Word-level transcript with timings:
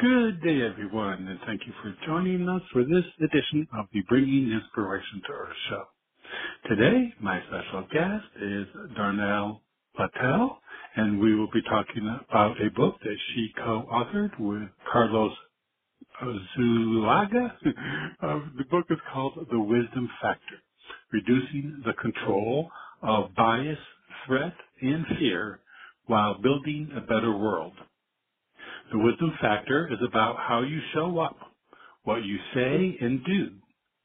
Good 0.00 0.42
day, 0.42 0.62
everyone, 0.62 1.28
and 1.28 1.38
thank 1.46 1.62
you 1.66 1.72
for 1.82 1.94
joining 2.06 2.48
us 2.48 2.62
for 2.72 2.82
this 2.84 3.04
edition 3.22 3.68
of 3.78 3.86
the 3.92 4.02
Bringing 4.08 4.50
Inspiration 4.50 5.22
to 5.26 5.32
Earth 5.32 5.56
show. 5.70 5.84
Today, 6.68 7.14
my 7.20 7.40
special 7.48 7.82
guest 7.92 8.24
is 8.42 8.66
Darnell 8.96 9.62
Lattal, 9.98 10.56
and 10.96 11.20
we 11.20 11.34
will 11.34 11.50
be 11.52 11.62
talking 11.62 12.08
about 12.30 12.56
a 12.62 12.70
book 12.72 12.96
that 13.02 13.16
she 13.34 13.48
co-authored 13.58 14.38
with 14.40 14.68
Carlos 14.92 15.32
Zuluaga. 16.58 17.52
uh, 18.22 18.40
the 18.58 18.64
book 18.70 18.86
is 18.90 18.98
called 19.12 19.34
The 19.50 19.60
Wisdom 19.60 20.08
Factor, 20.22 20.62
Reducing 21.12 21.82
the 21.86 21.94
Control 21.94 22.70
of 23.02 23.34
Bias, 23.36 23.78
Threat, 24.26 24.54
and 24.82 25.06
Fear 25.18 25.60
while 26.06 26.40
Building 26.42 26.90
a 26.96 27.00
Better 27.02 27.36
World. 27.36 27.74
The 28.90 28.98
wisdom 28.98 29.32
factor 29.40 29.86
is 29.92 29.98
about 30.06 30.36
how 30.38 30.62
you 30.62 30.80
show 30.94 31.18
up, 31.18 31.36
what 32.04 32.24
you 32.24 32.38
say 32.54 32.96
and 33.00 33.24
do, 33.24 33.50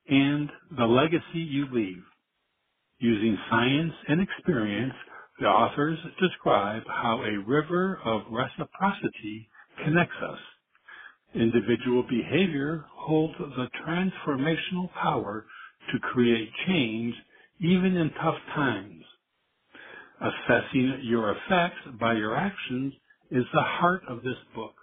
and 0.09 0.49
the 0.77 0.85
legacy 0.85 1.39
you 1.39 1.67
leave. 1.71 2.03
Using 2.99 3.38
science 3.49 3.94
and 4.07 4.22
experience, 4.22 4.94
the 5.39 5.45
authors 5.47 5.99
describe 6.19 6.83
how 6.88 7.22
a 7.23 7.39
river 7.47 7.99
of 8.03 8.23
reciprocity 8.30 9.49
connects 9.83 10.17
us. 10.22 10.39
Individual 11.33 12.03
behavior 12.03 12.85
holds 12.94 13.35
the 13.38 13.67
transformational 13.88 14.91
power 15.02 15.45
to 15.91 16.00
create 16.00 16.50
change 16.67 17.16
even 17.59 17.95
in 17.95 18.11
tough 18.22 18.38
times. 18.53 19.03
Assessing 20.22 21.00
your 21.03 21.31
effects 21.31 21.79
by 22.00 22.13
your 22.13 22.35
actions 22.35 22.94
is 23.31 23.45
the 23.53 23.61
heart 23.61 24.03
of 24.07 24.22
this 24.23 24.38
book. 24.55 24.75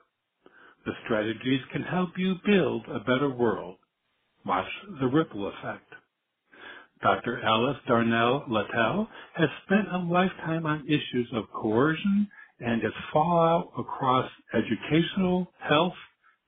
The 0.84 0.92
strategies 1.04 1.60
can 1.72 1.82
help 1.82 2.10
you 2.16 2.36
build 2.46 2.86
a 2.88 3.00
better 3.00 3.30
world. 3.30 3.76
Watch 4.46 4.68
the 5.00 5.06
ripple 5.06 5.48
effect. 5.48 5.92
Dr. 7.02 7.42
Alice 7.42 7.78
Darnell 7.86 8.44
Lattal 8.48 9.08
has 9.34 9.48
spent 9.64 9.88
a 9.92 9.98
lifetime 9.98 10.66
on 10.66 10.86
issues 10.86 11.28
of 11.32 11.50
coercion 11.52 12.28
and 12.60 12.82
its 12.82 12.96
fallout 13.12 13.72
across 13.78 14.30
educational, 14.54 15.52
health, 15.58 15.94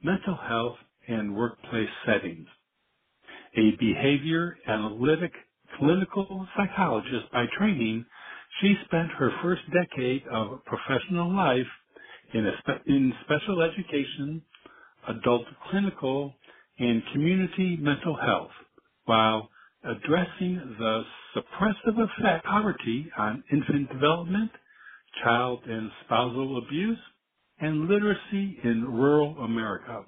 mental 0.02 0.36
health, 0.36 0.76
and 1.08 1.34
workplace 1.34 1.88
settings. 2.06 2.46
A 3.56 3.72
behavior 3.78 4.56
analytic 4.66 5.32
clinical 5.78 6.46
psychologist 6.56 7.30
by 7.32 7.46
training, 7.58 8.04
she 8.60 8.76
spent 8.84 9.10
her 9.12 9.30
first 9.42 9.62
decade 9.72 10.26
of 10.28 10.64
professional 10.64 11.34
life 11.34 11.66
in, 12.34 12.52
spe- 12.60 12.86
in 12.88 13.14
special 13.24 13.62
education, 13.62 14.42
adult 15.08 15.46
clinical, 15.70 16.34
and 16.78 17.02
community 17.12 17.78
mental 17.80 18.16
health, 18.16 18.50
while 19.06 19.50
addressing 19.84 20.76
the 20.78 21.04
suppressive 21.36 21.98
effect 21.98 22.44
of 22.46 22.50
poverty 22.50 23.10
on 23.18 23.44
infant 23.52 23.90
development, 23.92 24.50
child 25.24 25.60
and 25.66 25.90
spousal 26.04 26.58
abuse, 26.66 26.98
and 27.60 27.88
literacy 27.88 28.58
in 28.64 28.84
rural 28.84 29.38
America. 29.44 30.04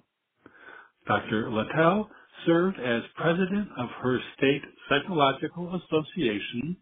Dr. 1.08 1.50
Lattal 1.50 2.08
served 2.46 2.78
as 2.80 3.02
president 3.16 3.68
of 3.78 3.88
her 4.02 4.18
state 4.36 4.62
psychological 4.88 5.80
association 5.82 6.76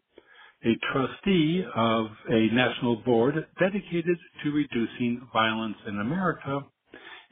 a 0.64 0.76
trustee 0.92 1.64
of 1.74 2.06
a 2.30 2.48
national 2.54 2.96
board 2.98 3.34
dedicated 3.60 4.18
to 4.44 4.52
reducing 4.52 5.26
violence 5.32 5.76
in 5.86 5.98
America, 6.00 6.60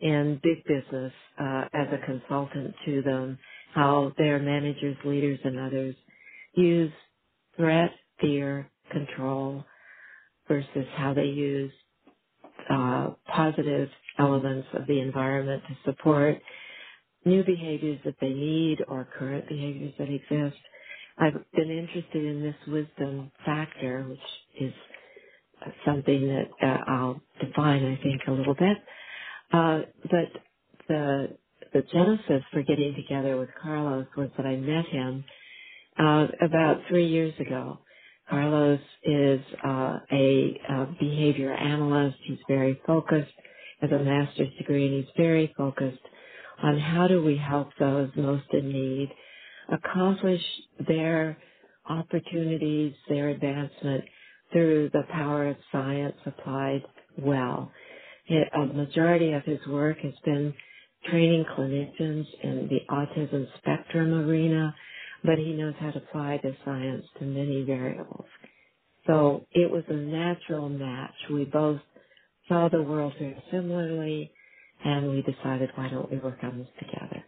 in 0.00 0.40
big 0.42 0.64
business 0.64 1.12
uh, 1.40 1.66
as 1.74 1.88
a 1.92 2.06
consultant 2.06 2.74
to 2.86 3.02
them, 3.02 3.38
how 3.74 4.12
their 4.18 4.40
managers, 4.40 4.96
leaders, 5.04 5.40
and 5.44 5.58
others 5.58 5.96
use 6.54 6.92
threat, 7.56 7.92
fear, 8.20 8.70
control 8.92 9.64
versus 10.48 10.86
how 10.96 11.14
they 11.14 11.26
use 11.26 11.72
uh, 12.70 13.10
positive 13.26 13.90
elements 14.18 14.68
of 14.74 14.86
the 14.88 15.00
environment 15.00 15.62
to 15.68 15.76
support 15.90 16.40
new 17.26 17.44
behaviors 17.44 18.00
that 18.06 18.16
they 18.22 18.30
need 18.30 18.78
or 18.88 19.08
current 19.18 19.48
behaviors 19.48 19.94
that 19.98 20.10
exist. 20.10 20.58
I've 21.18 21.34
been 21.54 21.70
interested 21.70 22.24
in 22.24 22.42
this 22.42 22.56
wisdom 22.68 23.32
factor, 23.46 24.04
which 24.08 24.20
is 24.60 24.74
something 25.86 26.28
that 26.28 26.66
uh, 26.66 26.78
I'll 26.90 27.22
define, 27.40 27.84
I 27.86 28.02
think, 28.02 28.22
a 28.28 28.32
little 28.32 28.54
bit. 28.54 28.78
Uh, 29.52 29.80
but 30.04 30.42
the 30.88 31.38
the 31.72 31.82
genesis 31.92 32.42
for 32.52 32.62
getting 32.62 32.94
together 32.94 33.36
with 33.38 33.50
Carlos 33.62 34.06
was 34.16 34.30
that 34.36 34.46
I 34.46 34.56
met 34.56 34.86
him 34.86 35.24
uh, 35.98 36.26
about 36.42 36.82
three 36.88 37.06
years 37.08 37.34
ago. 37.40 37.78
Carlos 38.30 38.80
is 39.04 39.40
uh, 39.64 39.98
a, 40.12 40.60
a 40.70 40.86
behavior 41.00 41.52
analyst. 41.52 42.18
He's 42.24 42.38
very 42.48 42.80
focused, 42.86 43.32
has 43.82 43.90
a 43.92 43.98
master's 44.00 44.52
degree, 44.58 44.86
and 44.86 44.96
he's 45.04 45.12
very 45.16 45.54
focused 45.56 46.00
on 46.62 46.78
how 46.78 47.08
do 47.08 47.24
we 47.24 47.36
help 47.36 47.70
those 47.80 48.10
most 48.16 48.44
in 48.52 48.70
need 48.72 49.10
accomplish 49.72 50.42
their 50.88 51.38
opportunities, 51.88 52.94
their 53.08 53.30
advancement 53.30 54.04
through 54.52 54.90
the 54.92 55.04
power 55.12 55.48
of 55.48 55.56
science 55.72 56.16
applied 56.26 56.82
well. 57.18 57.72
A 58.30 58.66
majority 58.66 59.32
of 59.32 59.44
his 59.44 59.60
work 59.68 59.98
has 60.00 60.14
been 60.24 60.54
training 61.10 61.44
clinicians 61.58 62.26
in 62.42 62.68
the 62.70 62.80
autism 62.94 63.46
spectrum 63.58 64.14
arena, 64.28 64.74
but 65.24 65.38
he 65.38 65.52
knows 65.54 65.74
how 65.80 65.90
to 65.92 65.98
apply 65.98 66.40
the 66.42 66.56
science 66.64 67.04
to 67.18 67.26
many 67.26 67.64
variables. 67.64 68.26
So 69.06 69.46
it 69.52 69.70
was 69.70 69.84
a 69.88 69.94
natural 69.94 70.68
match. 70.70 71.14
We 71.32 71.44
both 71.46 71.80
saw 72.48 72.68
the 72.68 72.82
world 72.82 73.14
very 73.18 73.42
similarly, 73.50 74.32
and 74.84 75.10
we 75.10 75.22
decided, 75.22 75.70
why 75.76 75.88
don't 75.90 76.10
we 76.10 76.18
work 76.18 76.38
on 76.42 76.58
this 76.58 76.68
together? 76.78 77.24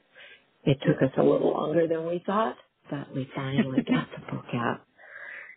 It 0.65 0.79
took 0.87 1.03
us 1.03 1.13
a 1.19 1.23
little 1.23 1.53
longer 1.53 1.89
than 1.89 2.07
we 2.07 2.23
thought, 2.27 2.57
but 2.91 3.15
we 3.15 3.31
finally 3.35 3.85
got 3.89 4.09
the 4.13 4.21
book 4.33 4.47
out. 4.55 4.83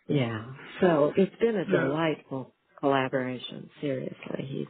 Yeah. 0.07 0.45
So 0.81 1.13
it's 1.17 1.35
been 1.37 1.57
a 1.57 1.65
delightful 1.65 2.55
collaboration, 2.79 3.69
seriously. 3.81 4.45
He's 4.47 4.67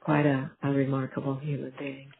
quite 0.00 0.26
a, 0.26 0.52
a 0.62 0.70
remarkable 0.70 1.38
human 1.40 1.74
being. 1.78 2.12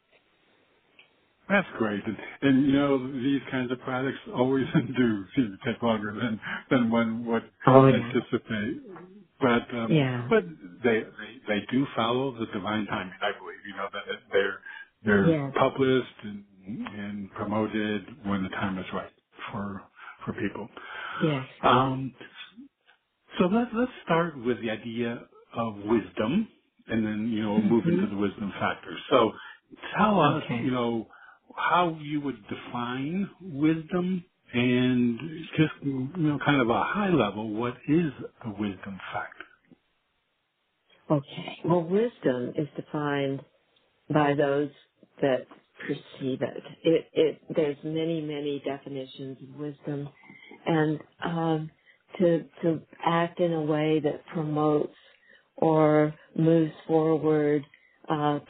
That's 1.48 1.68
great. 1.78 2.02
And, 2.06 2.16
and 2.42 2.66
you 2.66 2.72
know, 2.72 3.12
these 3.22 3.42
kinds 3.50 3.72
of 3.72 3.80
projects 3.80 4.18
always 4.34 4.66
do 4.74 5.26
seem 5.36 5.58
to 5.58 5.72
take 5.72 5.82
longer 5.82 6.14
than, 6.14 6.40
than 6.70 6.90
one 6.90 7.26
would 7.26 7.50
Oh, 7.66 7.86
yeah. 7.88 7.96
anticipate. 7.96 8.82
But, 9.40 9.74
um, 9.76 9.92
Yeah. 9.92 10.28
but 10.30 10.44
they, 10.84 11.00
they, 11.02 11.38
they 11.48 11.66
do 11.70 11.86
follow 11.96 12.38
the 12.38 12.46
divine 12.46 12.86
timing, 12.86 13.14
I 13.22 13.32
believe. 13.38 13.51
You 13.66 13.76
know, 13.76 13.88
that 13.92 14.02
they're, 14.32 14.60
they're 15.04 15.38
Yes. 15.40 15.54
published 15.58 16.14
and, 16.24 16.44
and 16.66 17.32
promoted 17.32 18.06
when 18.26 18.44
the 18.44 18.50
time 18.50 18.78
is 18.78 18.86
right 18.94 19.12
for, 19.52 19.82
for 20.26 20.34
people. 20.34 20.68
Yes. 21.20 21.48
Um, 21.64 22.14
so 23.38 23.46
let's 23.46 23.70
let's 23.74 23.92
start 24.04 24.38
with 24.44 24.60
the 24.62 24.70
idea 24.70 25.28
of 25.54 25.76
wisdom 25.76 26.48
and 26.88 27.06
then, 27.06 27.30
you 27.32 27.42
know, 27.42 27.60
move 27.62 27.84
hmm 27.84 27.88
into 27.88 28.06
the 28.08 28.16
wisdom 28.16 28.52
factor. 28.60 28.96
So 29.10 29.32
tell 29.98 30.20
us, 30.20 30.44
Okay. 30.44 30.62
you 30.62 30.70
know, 30.72 31.08
how 31.56 31.98
you 32.00 32.20
would 32.22 32.42
define 32.48 33.30
wisdom 33.42 34.24
and 34.54 35.20
just, 35.56 35.72
you 35.84 36.10
know, 36.16 36.38
kind 36.44 36.60
of 36.62 36.70
a 36.70 36.84
high 36.84 37.10
level, 37.10 37.50
what 37.54 37.74
is 37.88 38.12
the 38.44 38.50
wisdom 38.58 39.00
factor? 39.12 39.44
Okay. 41.10 41.58
Well, 41.66 41.84
wisdom 41.84 42.54
is 42.56 42.68
defined 42.76 43.42
by 44.12 44.34
those 44.34 44.70
that 45.20 45.46
perceive 45.86 46.40
it. 46.42 46.62
It, 46.84 47.06
it 47.12 47.42
there's 47.54 47.76
many, 47.84 48.20
many 48.20 48.62
definitions 48.64 49.38
of 49.42 49.60
wisdom, 49.60 50.08
and 50.66 51.00
um, 51.24 51.70
to 52.18 52.44
to 52.62 52.80
act 53.04 53.40
in 53.40 53.52
a 53.52 53.62
way 53.62 54.00
that 54.00 54.26
promotes 54.32 54.94
or 55.56 56.14
moves 56.36 56.72
forward, 56.86 57.64
uh, 58.08 58.40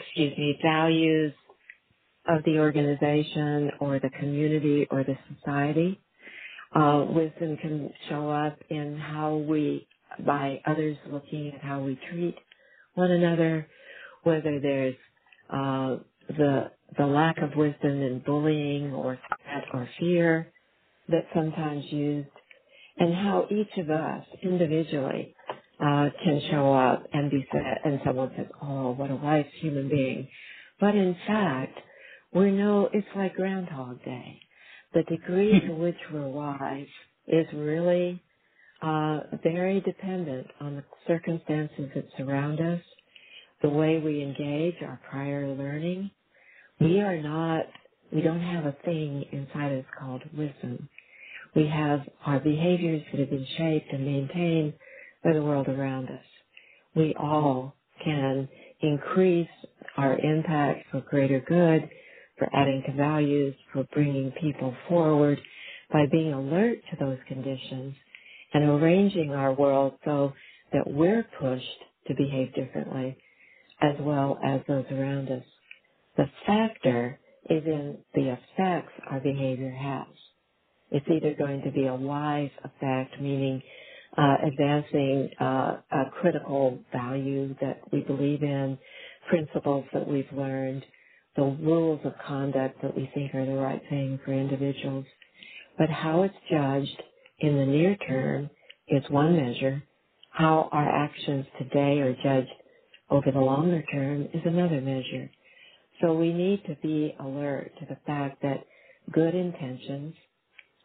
excuse 0.00 0.36
me, 0.38 0.58
values 0.62 1.32
of 2.28 2.44
the 2.44 2.58
organization 2.58 3.70
or 3.80 3.98
the 4.00 4.10
community 4.10 4.86
or 4.90 5.04
the 5.04 5.16
society. 5.34 6.00
Uh, 6.74 7.04
wisdom 7.08 7.56
can 7.56 7.92
show 8.08 8.30
up 8.30 8.58
in 8.70 8.96
how 8.98 9.36
we, 9.36 9.88
by 10.24 10.60
others 10.66 10.96
looking 11.10 11.52
at 11.54 11.60
how 11.62 11.80
we 11.82 11.98
treat 12.10 12.36
one 12.94 13.10
another, 13.10 13.66
whether 14.24 14.60
there's 14.60 14.96
uh, 15.52 15.96
the 16.28 16.70
the 16.98 17.06
lack 17.06 17.38
of 17.38 17.56
wisdom 17.56 18.02
in 18.02 18.22
bullying 18.26 18.92
or 18.92 19.18
threat 19.28 19.64
or 19.72 19.88
fear 19.98 20.52
that's 21.08 21.26
sometimes 21.34 21.84
used, 21.90 22.28
and 22.98 23.14
how 23.14 23.46
each 23.50 23.78
of 23.78 23.90
us 23.90 24.24
individually 24.42 25.34
uh, 25.80 26.10
can 26.24 26.42
show 26.50 26.74
up 26.74 27.04
and 27.12 27.30
be 27.30 27.46
said, 27.52 27.78
and 27.84 28.00
someone 28.04 28.32
says, 28.36 28.46
"Oh, 28.62 28.92
what 28.92 29.10
a 29.10 29.16
wise 29.16 29.46
human 29.60 29.88
being," 29.88 30.28
but 30.80 30.94
in 30.94 31.16
fact, 31.26 31.78
we 32.34 32.52
know 32.52 32.88
it's 32.92 33.06
like 33.16 33.34
Groundhog 33.36 34.04
Day. 34.04 34.40
The 34.94 35.02
degree 35.04 35.60
to 35.60 35.74
which 35.74 35.98
we're 36.12 36.28
wise 36.28 36.88
is 37.28 37.46
really 37.54 38.22
uh, 38.82 39.20
very 39.42 39.80
dependent 39.80 40.48
on 40.60 40.76
the 40.76 40.84
circumstances 41.06 41.90
that 41.94 42.06
surround 42.18 42.60
us 42.60 42.80
the 43.62 43.70
way 43.70 43.98
we 43.98 44.22
engage 44.22 44.76
our 44.82 45.00
prior 45.10 45.48
learning, 45.48 46.10
we 46.80 47.00
are 47.00 47.20
not, 47.20 47.66
we 48.12 48.22
don't 48.22 48.40
have 48.42 48.66
a 48.66 48.76
thing 48.84 49.24
inside 49.32 49.72
us 49.78 49.84
called 49.98 50.22
wisdom. 50.36 50.88
We 51.54 51.66
have 51.68 52.00
our 52.26 52.40
behaviors 52.40 53.02
that 53.12 53.20
have 53.20 53.30
been 53.30 53.46
shaped 53.58 53.92
and 53.92 54.06
maintained 54.06 54.74
by 55.24 55.34
the 55.34 55.42
world 55.42 55.68
around 55.68 56.08
us. 56.10 56.24
We 56.94 57.14
all 57.18 57.74
can 58.04 58.48
increase 58.80 59.48
our 59.96 60.18
impact 60.18 60.86
for 60.90 61.00
greater 61.02 61.40
good, 61.40 61.90
for 62.38 62.48
adding 62.54 62.84
to 62.86 62.94
values, 62.94 63.54
for 63.72 63.84
bringing 63.92 64.32
people 64.40 64.74
forward 64.88 65.40
by 65.92 66.06
being 66.12 66.32
alert 66.32 66.78
to 66.90 66.96
those 67.00 67.18
conditions 67.28 67.96
and 68.54 68.64
arranging 68.64 69.32
our 69.32 69.52
world 69.54 69.94
so 70.04 70.32
that 70.72 70.90
we're 70.90 71.24
pushed 71.40 71.66
to 72.08 72.14
behave 72.14 72.54
differently 72.54 73.16
as 73.82 73.96
well 74.00 74.38
as 74.44 74.60
those 74.68 74.86
around 74.92 75.30
us. 75.30 75.44
The 76.16 76.26
factor 76.46 77.20
is 77.50 77.64
in 77.66 77.98
the 78.14 78.30
effects 78.38 78.92
our 79.10 79.20
behavior 79.20 79.70
has. 79.72 80.06
It's 80.90 81.06
either 81.10 81.34
going 81.34 81.62
to 81.62 81.72
be 81.72 81.86
a 81.86 81.94
wise 81.94 82.50
effect, 82.64 83.20
meaning 83.20 83.62
uh, 84.16 84.36
advancing 84.46 85.30
uh, 85.40 85.78
a 85.92 86.04
critical 86.20 86.78
value 86.92 87.54
that 87.60 87.80
we 87.92 88.00
believe 88.00 88.42
in, 88.42 88.78
principles 89.28 89.84
that 89.92 90.08
we've 90.08 90.32
learned, 90.32 90.84
the 91.36 91.42
rules 91.44 92.00
of 92.04 92.14
conduct 92.26 92.80
that 92.82 92.96
we 92.96 93.10
think 93.14 93.34
are 93.34 93.46
the 93.46 93.52
right 93.54 93.82
thing 93.90 94.20
for 94.24 94.32
individuals. 94.32 95.06
But 95.78 95.90
how 95.90 96.22
it's 96.24 96.34
judged 96.50 97.02
in 97.40 97.56
the 97.56 97.66
near 97.66 97.96
term 97.96 98.50
is 98.88 99.04
one 99.10 99.36
measure. 99.36 99.82
How 100.30 100.68
our 100.72 100.88
actions 100.88 101.46
today 101.58 102.00
are 102.00 102.14
judged 102.22 102.52
over 103.10 103.30
the 103.32 103.40
longer 103.40 103.82
term 103.92 104.28
is 104.32 104.42
another 104.44 104.80
measure. 104.80 105.30
So 106.00 106.14
we 106.14 106.32
need 106.32 106.64
to 106.66 106.76
be 106.82 107.14
alert 107.20 107.72
to 107.80 107.86
the 107.86 107.98
fact 108.06 108.42
that 108.42 108.64
good 109.12 109.34
intentions, 109.34 110.14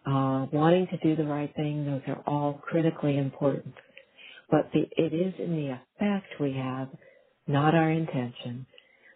uh, 0.06 0.48
wanting 0.52 0.88
to 0.88 0.98
do 0.98 1.16
the 1.16 1.30
right 1.30 1.54
thing, 1.56 1.86
those 1.86 2.02
are 2.08 2.24
all 2.28 2.54
critically 2.64 3.18
important. 3.18 3.76
But 4.52 4.70
the, 4.74 4.82
it 4.98 5.14
is 5.14 5.34
in 5.40 5.56
the 5.56 5.72
effect 5.72 6.28
we 6.40 6.54
have, 6.54 6.90
not 7.48 7.76
our 7.76 7.92
intention, 7.92 8.66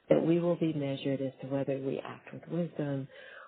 that 0.10 0.26
we 0.26 0.40
will 0.40 0.56
be 0.56 0.74
measured 0.74 1.22
as 1.22 1.34
to 1.42 1.48
whether 1.48 1.78
we 1.78 2.00
act 2.00 2.34
with 2.34 2.44
wisdom 2.50 3.08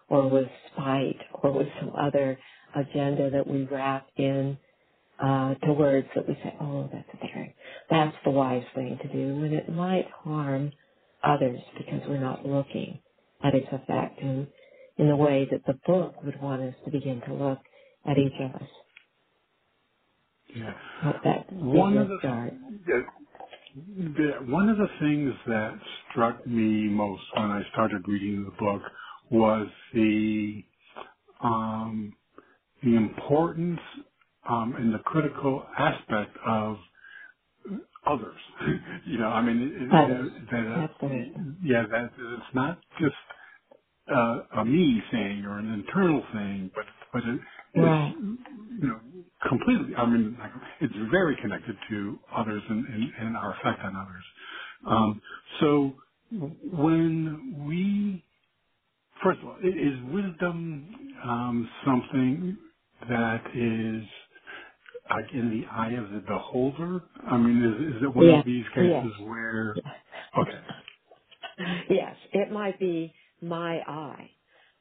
or 0.10 0.30
with 0.30 0.48
spite 0.72 1.20
or 1.44 1.52
with 1.52 1.68
some 1.80 1.94
other 2.00 2.38
agenda 2.76 3.30
that 3.32 3.48
we 3.48 3.66
wrap 3.66 4.08
in 4.18 4.58
uh, 5.22 5.56
to 5.56 5.74
words 5.74 6.08
that 6.16 6.28
we 6.28 6.36
say, 6.36 6.56
oh, 6.62 6.90
that's 6.94 7.10
very, 7.22 7.56
that's 7.90 8.18
the 8.26 8.32
wise 8.32 8.66
thing 8.76 9.00
to 9.04 9.10
do, 9.10 9.44
and 9.46 9.54
it 9.54 9.70
might 9.70 10.10
harm 10.12 10.74
others 11.24 11.60
because 11.78 12.02
we're 12.10 12.20
not 12.22 12.46
looking 12.46 13.02
at 13.44 13.56
its 13.56 13.68
effect 13.72 14.20
in, 14.22 14.48
in 14.98 15.10
the 15.10 15.18
way 15.18 15.48
that 15.52 15.62
the 15.68 15.80
book 15.88 16.16
would 16.24 16.42
want 16.42 16.64
us 16.64 16.76
to 16.86 16.92
begin 16.92 17.22
to 17.28 17.34
look 17.36 17.60
at 18.06 18.18
each 18.18 18.34
of 18.42 18.56
us. 18.62 18.70
Yeah. 20.56 20.74
One 21.72 21.98
of 21.98 22.08
the, 22.10 22.20
the, 22.86 23.04
the 23.76 24.32
one 24.52 24.70
of 24.70 24.78
the 24.78 24.88
things 25.02 25.34
that 25.48 25.80
struck 26.12 26.46
me 26.48 26.90
most 26.90 27.24
when 27.36 27.52
I 27.52 27.62
started 27.74 28.04
reading 28.08 28.46
the 28.46 28.52
book 28.52 28.84
was 29.32 29.68
the 29.94 30.64
um, 31.44 32.16
the 32.84 32.96
importance 32.96 33.80
um, 34.50 34.76
and 34.78 34.94
the 34.94 35.00
critical 35.00 35.66
aspect 35.78 36.38
of 36.46 36.78
others. 38.08 38.40
you 39.08 39.20
know, 39.20 39.28
I 39.30 39.42
mean, 39.42 39.62
it, 39.62 39.94
Others. 39.96 40.32
it, 40.38 40.52
that, 40.52 41.06
uh, 41.06 41.08
yeah, 41.64 41.84
that 41.92 42.12
it's 42.18 42.56
not 42.56 42.80
just 43.00 43.16
uh, 44.14 44.40
a 44.62 44.66
me 44.66 45.02
thing 45.12 45.46
or 45.46 45.60
an 45.60 45.74
internal 45.74 46.24
thing, 46.34 46.72
but 46.76 46.86
but 47.14 47.24
it, 47.26 47.42
it's 47.76 47.96
you 48.82 48.88
know 48.88 49.02
completely. 49.50 49.96
I 49.96 50.06
mean, 50.08 50.38
like, 50.40 50.52
it's 50.82 50.94
very 51.12 51.38
connected 51.42 51.76
to 51.90 52.20
others 52.36 52.64
and, 52.70 52.86
and, 52.88 53.12
and 53.20 53.38
our 53.38 53.54
effect 53.56 53.82
on 53.84 53.96
others. 53.96 54.26
Um, 54.88 55.22
so 55.62 55.94
when 56.72 57.66
we 57.68 58.24
first 59.24 59.40
of 59.42 59.48
all, 59.50 59.58
is 59.58 60.02
wisdom 60.14 60.96
um, 61.24 61.70
something 61.86 62.58
that 63.10 63.44
is 63.56 64.08
like 65.16 65.34
in 65.34 65.50
the 65.62 65.68
eye 65.72 65.94
of 65.94 66.12
the 66.12 66.22
beholder? 66.28 67.02
I 67.30 67.38
mean, 67.38 67.64
is, 67.64 67.98
is 67.98 68.04
it 68.04 68.16
one 68.16 68.30
Yes. 68.30 68.40
of 68.40 68.46
these 68.46 68.66
Yes. 68.78 69.10
cases 69.10 69.14
where 69.22 69.76
Yes. 69.76 69.86
okay, 70.40 70.62
yes. 71.90 72.16
It 72.34 72.52
might 72.52 72.80
be 72.80 73.14
my 73.42 73.80
eye. 73.88 74.32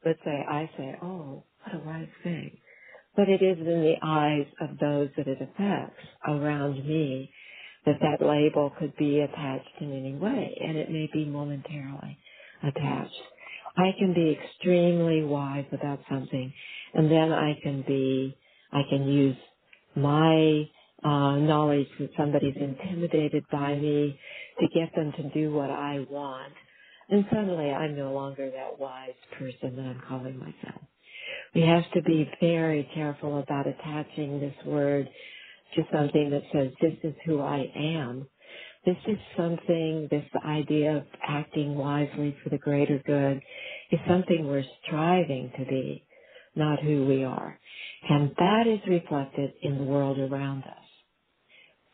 Let's 0.05 0.19
say, 0.25 0.45
I 0.49 0.69
say, 0.77 0.95
oh, 1.03 1.45
what 1.63 1.75
a 1.75 1.85
wise 1.85 2.09
thing. 2.23 2.59
But 3.15 3.29
it 3.29 3.41
is 3.43 3.57
in 3.59 3.65
the 3.65 3.95
eyes 4.03 4.47
of 4.61 4.77
those 4.79 5.09
that 5.17 5.27
it 5.27 5.39
affects 5.41 6.03
around 6.27 6.85
me 6.87 7.31
that 7.85 7.99
that 8.01 8.25
label 8.25 8.71
could 8.79 8.95
be 8.97 9.19
attached 9.21 9.69
in 9.81 9.91
any 9.93 10.15
way, 10.15 10.57
and 10.61 10.77
it 10.77 10.91
may 10.91 11.09
be 11.13 11.25
momentarily. 11.25 12.17
attached. 12.63 13.15
I 13.77 13.91
can 13.99 14.13
be 14.13 14.31
extremely 14.41 15.23
wise 15.23 15.65
about 15.71 15.99
something 16.09 16.53
and 16.93 17.11
then 17.11 17.31
I 17.31 17.53
can 17.61 17.83
be, 17.87 18.37
I 18.71 18.81
can 18.89 19.07
use 19.07 19.37
my 19.95 20.63
uh, 21.03 21.37
knowledge 21.37 21.87
that 21.99 22.09
somebody's 22.17 22.55
intimidated 22.57 23.43
by 23.51 23.75
me 23.75 24.19
to 24.59 24.67
get 24.73 24.93
them 24.95 25.11
to 25.17 25.29
do 25.29 25.51
what 25.53 25.69
I 25.69 26.05
want. 26.09 26.53
And 27.09 27.25
suddenly 27.29 27.71
I'm 27.71 27.97
no 27.97 28.13
longer 28.13 28.49
that 28.51 28.79
wise 28.79 29.11
person 29.37 29.75
that 29.75 29.83
I'm 29.83 30.01
calling 30.07 30.37
myself. 30.37 30.81
We 31.55 31.61
have 31.61 31.89
to 31.93 32.01
be 32.03 32.29
very 32.39 32.89
careful 32.93 33.39
about 33.39 33.67
attaching 33.67 34.39
this 34.39 34.55
word 34.65 35.09
to 35.75 35.83
something 35.93 36.29
that 36.31 36.43
says, 36.53 36.71
this 36.81 36.97
is 37.03 37.15
who 37.25 37.41
I 37.41 37.71
am. 37.75 38.27
This 38.85 38.97
is 39.07 39.17
something, 39.37 40.07
this 40.09 40.25
idea 40.45 40.97
of 40.97 41.03
acting 41.27 41.75
wisely 41.75 42.35
for 42.43 42.49
the 42.49 42.57
greater 42.57 42.99
good 43.05 43.41
is 43.91 43.99
something 44.07 44.47
we're 44.47 44.63
striving 44.85 45.51
to 45.57 45.65
be, 45.65 46.03
not 46.55 46.81
who 46.81 47.05
we 47.07 47.23
are. 47.23 47.59
And 48.09 48.31
that 48.37 48.67
is 48.67 48.79
reflected 48.87 49.53
in 49.61 49.77
the 49.79 49.83
world 49.85 50.19
around 50.19 50.63
us. 50.63 50.85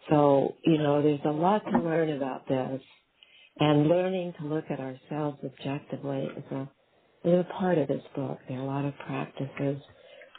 So, 0.09 0.55
you 0.65 0.77
know, 0.79 1.01
there's 1.03 1.21
a 1.25 1.31
lot 1.31 1.63
to 1.65 1.79
learn 1.79 2.11
about 2.11 2.47
this 2.47 2.81
and 3.59 3.87
learning 3.87 4.33
to 4.39 4.47
look 4.47 4.65
at 4.69 4.79
ourselves 4.79 5.39
objectively 5.45 6.29
is 6.37 6.43
a, 6.51 6.69
is 7.25 7.45
a 7.45 7.53
part 7.59 7.77
of 7.77 7.87
this 7.87 8.03
book. 8.15 8.39
There 8.49 8.59
are 8.59 8.63
a 8.63 8.65
lot 8.65 8.85
of 8.85 8.97
practices 9.05 9.81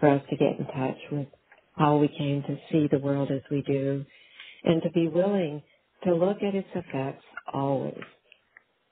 for 0.00 0.10
us 0.10 0.22
to 0.30 0.36
get 0.36 0.58
in 0.58 0.66
touch 0.66 0.98
with 1.12 1.28
how 1.76 1.98
we 1.98 2.08
came 2.08 2.42
to 2.44 2.58
see 2.72 2.88
the 2.90 3.00
world 3.00 3.30
as 3.32 3.42
we 3.50 3.62
do 3.62 4.04
and 4.64 4.82
to 4.82 4.90
be 4.90 5.08
willing 5.08 5.62
to 6.04 6.14
look 6.14 6.38
at 6.42 6.54
its 6.54 6.68
effects 6.74 7.24
always. 7.52 8.02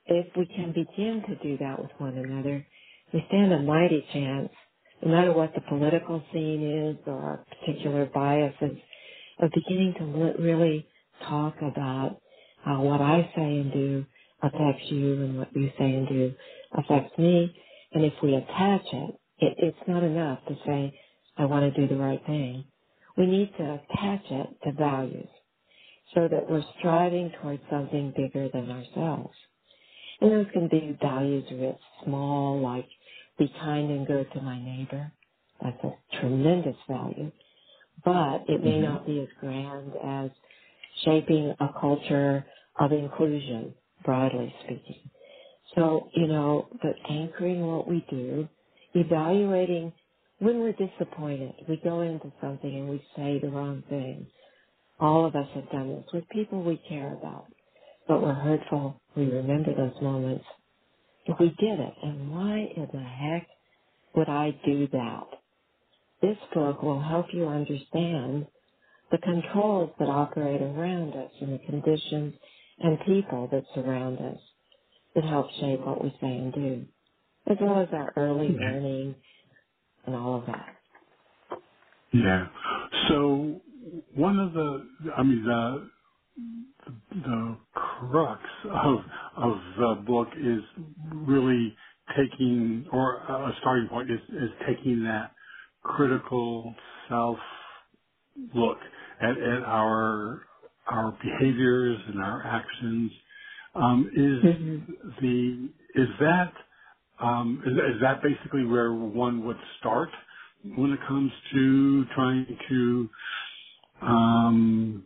If 0.07 0.27
we 0.37 0.47
can 0.47 0.73
begin 0.73 1.23
to 1.27 1.35
do 1.43 1.57
that 1.59 1.79
with 1.81 1.91
one 1.99 2.17
another, 2.17 2.65
we 3.13 3.23
stand 3.29 3.53
a 3.53 3.61
mighty 3.61 4.05
chance, 4.13 4.49
no 5.03 5.11
matter 5.11 5.33
what 5.33 5.53
the 5.53 5.61
political 5.61 6.23
scene 6.33 6.89
is 6.89 6.97
or 7.07 7.45
particular 7.59 8.05
biases, 8.07 8.77
of 9.39 9.51
beginning 9.51 9.93
to 9.97 10.41
really 10.41 10.87
talk 11.27 11.55
about 11.61 12.17
how 12.63 12.81
what 12.81 13.01
I 13.01 13.31
say 13.35 13.43
and 13.43 13.71
do 13.71 14.05
affects 14.41 14.85
you 14.89 15.13
and 15.13 15.37
what 15.37 15.55
you 15.55 15.71
say 15.77 15.85
and 15.85 16.07
do 16.07 16.33
affects 16.73 17.17
me. 17.17 17.55
And 17.93 18.03
if 18.03 18.13
we 18.21 18.35
attach 18.35 18.85
it, 18.91 19.15
it 19.39 19.55
it's 19.59 19.87
not 19.87 20.03
enough 20.03 20.39
to 20.47 20.55
say, 20.65 20.99
I 21.37 21.45
want 21.45 21.73
to 21.73 21.81
do 21.81 21.87
the 21.93 21.99
right 22.01 22.23
thing. 22.25 22.65
We 23.15 23.25
need 23.25 23.51
to 23.57 23.63
attach 23.63 24.25
it 24.29 24.47
to 24.63 24.71
values 24.73 25.29
so 26.15 26.27
that 26.27 26.49
we're 26.49 26.63
striving 26.79 27.31
towards 27.41 27.61
something 27.69 28.13
bigger 28.15 28.49
than 28.53 28.71
ourselves. 28.71 29.35
And 30.21 30.31
those 30.31 30.47
can 30.53 30.67
be 30.67 30.97
values 31.01 31.45
writ 31.51 31.77
small, 32.03 32.61
like 32.61 32.87
be 33.39 33.49
kind 33.61 33.91
and 33.91 34.07
good 34.07 34.31
to 34.33 34.41
my 34.41 34.61
neighbor. 34.61 35.11
That's 35.61 35.83
a 35.83 36.19
tremendous 36.21 36.77
value. 36.89 37.31
But 38.05 38.45
it 38.49 38.63
may 38.63 38.79
Mm-hmm. 38.79 38.81
not 38.81 39.05
be 39.07 39.21
as 39.21 39.29
grand 39.39 39.93
as 40.03 40.31
shaping 41.05 41.53
a 41.59 41.69
culture 41.81 42.45
of 42.79 42.91
inclusion, 42.93 43.75
broadly 44.05 44.53
speaking. 44.65 45.11
So, 45.75 46.09
you 46.15 46.27
know, 46.27 46.69
but 46.83 46.95
anchoring 47.09 47.65
what 47.67 47.87
we 47.87 48.05
do, 48.09 48.47
evaluating 48.95 49.93
when 50.39 50.59
we're 50.61 50.73
disappointed, 50.73 51.53
we 51.69 51.77
go 51.83 52.01
into 52.01 52.31
something 52.41 52.73
and 52.75 52.89
we 52.89 53.03
say 53.15 53.39
the 53.39 53.49
wrong 53.49 53.83
thing. 53.89 54.27
All 54.99 55.25
of 55.25 55.35
us 55.35 55.47
have 55.55 55.69
done 55.71 55.89
this 55.95 56.05
with 56.13 56.29
people 56.29 56.63
we 56.63 56.77
care 56.89 57.13
about, 57.13 57.47
but 58.07 58.21
we're 58.21 58.33
hurtful. 58.33 59.01
We 59.15 59.25
remember 59.25 59.75
those 59.75 60.01
moments. 60.01 60.45
If 61.27 61.39
we 61.39 61.49
did 61.49 61.79
it, 61.79 61.95
and 62.03 62.31
why 62.31 62.59
in 62.59 62.89
the 62.93 63.03
heck 63.03 63.49
would 64.15 64.29
I 64.29 64.51
do 64.65 64.87
that? 64.89 65.27
This 66.21 66.37
book 66.53 66.83
will 66.83 67.01
help 67.01 67.27
you 67.33 67.47
understand 67.47 68.47
the 69.11 69.19
controls 69.19 69.91
that 69.99 70.09
operate 70.09 70.61
around 70.61 71.13
us 71.15 71.31
and 71.41 71.53
the 71.53 71.59
conditions 71.59 72.35
and 72.79 72.99
people 73.05 73.49
that 73.51 73.63
surround 73.75 74.19
us 74.19 74.39
that 75.15 75.25
help 75.25 75.47
shape 75.59 75.81
what 75.81 76.03
we 76.03 76.11
say 76.21 76.37
and 76.37 76.53
do, 76.53 76.87
as 77.47 77.57
well 77.61 77.81
as 77.81 77.89
our 77.93 78.13
early 78.17 78.49
Yeah. 78.49 78.59
learning 78.63 79.15
and 80.05 80.15
all 80.15 80.35
of 80.39 80.47
that. 80.47 80.77
Yeah. 82.13 82.47
So 83.09 83.61
one 84.15 84.39
of 84.39 84.53
the, 84.53 84.89
I 85.17 85.23
mean, 85.23 85.43
the 85.45 85.89
the 87.11 87.57
crux 87.73 88.41
of 88.65 88.99
of 89.37 89.57
the 89.77 90.03
book 90.07 90.29
is 90.37 90.61
really 91.13 91.75
taking, 92.17 92.87
or 92.91 93.17
a 93.17 93.53
starting 93.61 93.87
point 93.89 94.11
is 94.11 94.19
is 94.29 94.51
taking 94.67 95.03
that 95.03 95.31
critical 95.83 96.75
self 97.09 97.37
look 98.55 98.77
at, 99.21 99.31
at 99.31 99.63
our 99.63 100.41
our 100.89 101.17
behaviors 101.23 101.99
and 102.07 102.21
our 102.23 102.45
actions. 102.45 103.11
Um, 103.75 104.09
is 104.15 105.15
the 105.21 105.69
is 105.95 106.09
that 106.19 106.53
um, 107.19 107.63
is, 107.65 107.73
is 107.73 108.01
that 108.01 108.21
basically 108.23 108.65
where 108.65 108.93
one 108.93 109.45
would 109.45 109.57
start 109.79 110.09
when 110.77 110.91
it 110.93 110.99
comes 111.07 111.31
to 111.53 112.05
trying 112.15 112.57
to 112.69 113.09
um, 114.01 115.05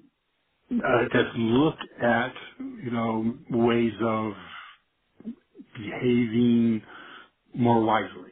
I 0.72 1.06
guess 1.12 1.26
look 1.36 1.76
at 2.02 2.34
you 2.60 2.92
know 2.92 3.36
ways 3.52 3.94
of 4.02 4.34
behaving 5.78 6.82
more 7.56 7.84
wisely. 7.84 8.32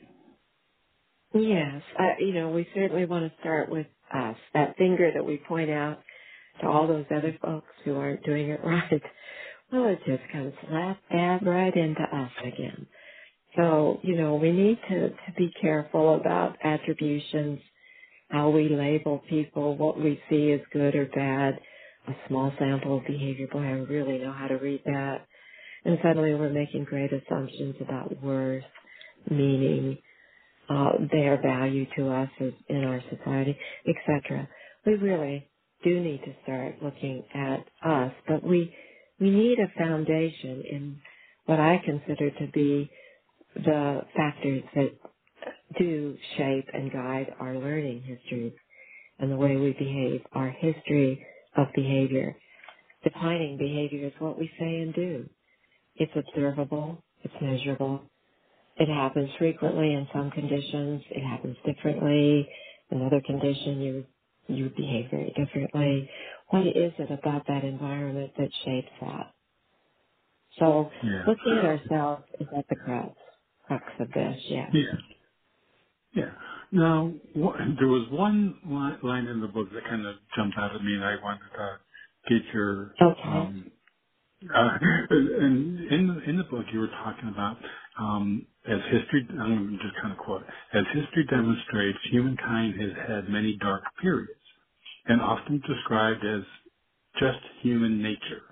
Yes, 1.33 1.81
uh, 1.99 2.03
you 2.19 2.33
know, 2.33 2.49
we 2.49 2.67
certainly 2.73 3.05
want 3.05 3.31
to 3.31 3.39
start 3.39 3.69
with 3.69 3.87
us, 4.13 4.37
that 4.53 4.77
finger 4.77 5.11
that 5.13 5.25
we 5.25 5.37
point 5.37 5.69
out 5.69 5.99
to 6.61 6.67
all 6.67 6.87
those 6.87 7.05
other 7.15 7.37
folks 7.41 7.67
who 7.85 7.95
aren't 7.97 8.23
doing 8.23 8.49
it 8.49 8.61
right. 8.65 9.01
Well, 9.71 9.87
it 9.89 9.99
just 10.07 10.23
comes 10.31 10.53
slap 10.67 10.97
dab 11.11 11.43
right 11.45 11.75
into 11.75 12.01
us 12.01 12.31
again. 12.43 12.87
So, 13.55 13.99
you 14.03 14.17
know, 14.17 14.35
we 14.35 14.51
need 14.51 14.79
to, 14.89 15.09
to 15.09 15.33
be 15.37 15.51
careful 15.61 16.15
about 16.15 16.57
attributions, 16.63 17.59
how 18.29 18.49
we 18.49 18.69
label 18.69 19.21
people, 19.29 19.77
what 19.77 19.99
we 19.99 20.21
see 20.29 20.51
as 20.53 20.61
good 20.73 20.95
or 20.95 21.05
bad, 21.05 21.59
a 22.09 22.27
small 22.27 22.51
sample 22.59 22.97
of 22.97 23.05
behavior. 23.05 23.47
Boy, 23.51 23.59
I 23.59 23.71
really 23.71 24.19
know 24.19 24.33
how 24.33 24.47
to 24.47 24.55
read 24.55 24.81
that. 24.85 25.25
And 25.85 25.97
suddenly 26.03 26.33
we're 26.35 26.49
making 26.49 26.85
great 26.85 27.11
assumptions 27.13 27.75
about 27.81 28.21
worth, 28.23 28.63
meaning, 29.29 29.97
uh, 30.69 30.91
their 31.11 31.41
value 31.41 31.85
to 31.97 32.09
us 32.09 32.29
in 32.69 32.83
our 32.83 33.01
society, 33.09 33.57
etc. 33.87 34.47
We 34.85 34.93
really 34.93 35.49
do 35.83 35.99
need 35.99 36.21
to 36.25 36.33
start 36.43 36.75
looking 36.81 37.23
at 37.33 37.65
us, 37.85 38.13
but 38.27 38.43
we 38.43 38.73
we 39.19 39.29
need 39.29 39.59
a 39.59 39.79
foundation 39.79 40.63
in 40.69 40.97
what 41.45 41.59
I 41.59 41.81
consider 41.83 42.31
to 42.31 42.47
be 42.53 42.89
the 43.55 44.01
factors 44.15 44.63
that 44.75 44.91
do 45.77 46.17
shape 46.37 46.67
and 46.73 46.91
guide 46.91 47.33
our 47.39 47.55
learning 47.55 48.03
histories 48.03 48.53
and 49.19 49.31
the 49.31 49.35
way 49.35 49.55
we 49.57 49.73
behave, 49.73 50.21
our 50.33 50.49
history 50.49 51.25
of 51.59 51.73
behavior. 51.75 52.37
Defining 53.03 53.57
behavior 53.57 54.07
is 54.07 54.13
what 54.19 54.39
we 54.39 54.49
say 54.59 54.81
and 54.81 54.93
do. 54.95 55.29
It's 55.95 56.13
observable, 56.15 57.03
it's 57.23 57.33
measurable, 57.41 58.01
it 58.77 58.89
happens 58.89 59.29
frequently 59.37 59.93
in 59.93 60.07
some 60.13 60.31
conditions. 60.31 61.03
It 61.11 61.23
happens 61.23 61.57
differently. 61.65 62.49
In 62.91 63.01
another 63.01 63.21
condition, 63.25 63.81
you 63.81 64.05
you 64.47 64.71
behave 64.77 65.11
very 65.11 65.33
differently. 65.37 66.09
What 66.49 66.67
is 66.67 66.93
it 66.99 67.11
about 67.11 67.47
that 67.47 67.63
environment 67.65 68.33
that 68.37 68.49
shapes 68.65 68.91
that? 69.01 69.33
So 70.59 70.91
Yeah. 71.03 71.25
looking 71.25 71.57
at 71.59 71.65
ourselves 71.65 72.23
is 72.39 72.47
at 72.57 72.67
the 72.69 72.75
crux 72.77 73.15
crux 73.67 73.85
of 73.99 74.11
this. 74.13 74.37
Yeah. 74.49 74.71
Yeah. 74.71 74.93
Yeah. 76.13 76.31
Now, 76.71 77.13
wha- 77.35 77.57
there 77.79 77.87
was 77.89 78.07
one 78.11 78.57
li- 78.65 79.09
line 79.09 79.27
in 79.27 79.41
the 79.41 79.47
book 79.49 79.69
that 79.73 79.85
kind 79.85 80.05
of 80.05 80.15
jumped 80.35 80.57
out 80.57 80.75
at 80.75 80.83
me, 80.83 80.95
and 80.95 81.05
I 81.05 81.17
wanted 81.23 81.49
to 81.57 81.79
get 82.29 82.43
your 82.53 82.93
Okay. 83.01 83.21
um, 83.25 83.65
Uh, 84.53 84.77
and 85.11 85.91
in 85.91 86.07
the, 86.07 86.29
in 86.29 86.37
the 86.37 86.45
book, 86.45 86.65
you 86.73 86.79
were 86.79 86.89
talking 86.89 87.29
about 87.29 87.57
um, 87.99 88.45
as 88.67 88.79
history. 88.91 89.27
I'm 89.41 89.79
just 89.81 89.95
kind 90.01 90.13
of 90.13 90.19
quote: 90.19 90.43
"As 90.73 90.85
history 90.93 91.25
demonstrates, 91.29 91.99
humankind 92.11 92.79
has 92.81 92.91
had 93.07 93.29
many 93.29 93.57
dark 93.57 93.83
periods, 94.01 94.31
and 95.07 95.21
often 95.21 95.61
described 95.67 96.25
as 96.25 96.43
just 97.19 97.39
human 97.63 98.01
nature." 98.03 98.43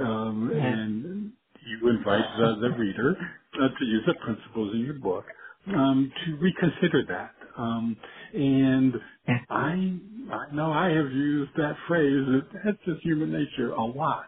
Um, 0.00 0.52
and 0.52 1.32
you 1.66 1.90
invite 1.90 2.26
the, 2.38 2.56
the 2.62 2.70
reader 2.78 3.16
uh, 3.62 3.68
to 3.68 3.86
use 3.86 4.04
the 4.06 4.14
principles 4.16 4.74
in 4.74 4.82
your 4.82 4.96
book 5.00 5.26
um, 5.68 6.12
to 6.26 6.36
reconsider 6.38 7.04
that. 7.10 7.35
Um, 7.58 7.96
and. 8.34 8.94
I 9.50 10.00
I 10.32 10.54
know 10.54 10.72
I 10.72 10.90
have 10.90 11.12
used 11.12 11.52
that 11.56 11.76
phrase 11.88 12.26
that 12.28 12.48
that's 12.64 12.78
just 12.86 13.02
human 13.04 13.32
nature 13.32 13.72
a 13.72 13.84
lot. 13.84 14.26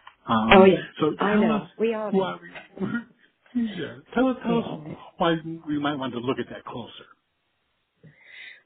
Oh 0.53 0.65
Um, 0.65 0.67
yeah. 0.67 0.83
so 1.01 1.13
I 1.21 1.33
tell 1.35 1.43
know. 1.43 1.57
us 1.57 1.71
We 1.79 1.95
all 1.95 2.13
do. 2.13 2.19
what 2.19 2.41
Yeah. 3.55 3.97
Tell 4.15 4.29
us, 4.29 4.37
tell 4.45 4.59
us 4.61 4.97
why 5.19 5.37
we 5.67 5.79
might 5.81 5.97
want 5.97 6.13
to 6.15 6.21
look 6.21 6.39
at 6.39 6.49
that 6.51 6.65
closer. 6.67 7.07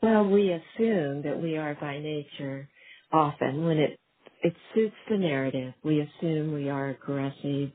Well, 0.03 0.29
we 0.29 0.53
assume 0.53 1.23
that 1.25 1.41
we 1.43 1.59
are 1.59 1.75
by 1.77 1.99
nature 2.01 2.69
often 3.13 3.67
when 3.67 3.79
it 3.79 4.01
it 4.43 4.55
suits 4.75 4.97
the 5.11 5.19
narrative. 5.19 5.75
We 5.85 6.01
assume 6.03 6.53
we 6.55 6.71
are 6.71 6.91
aggressive 6.91 7.73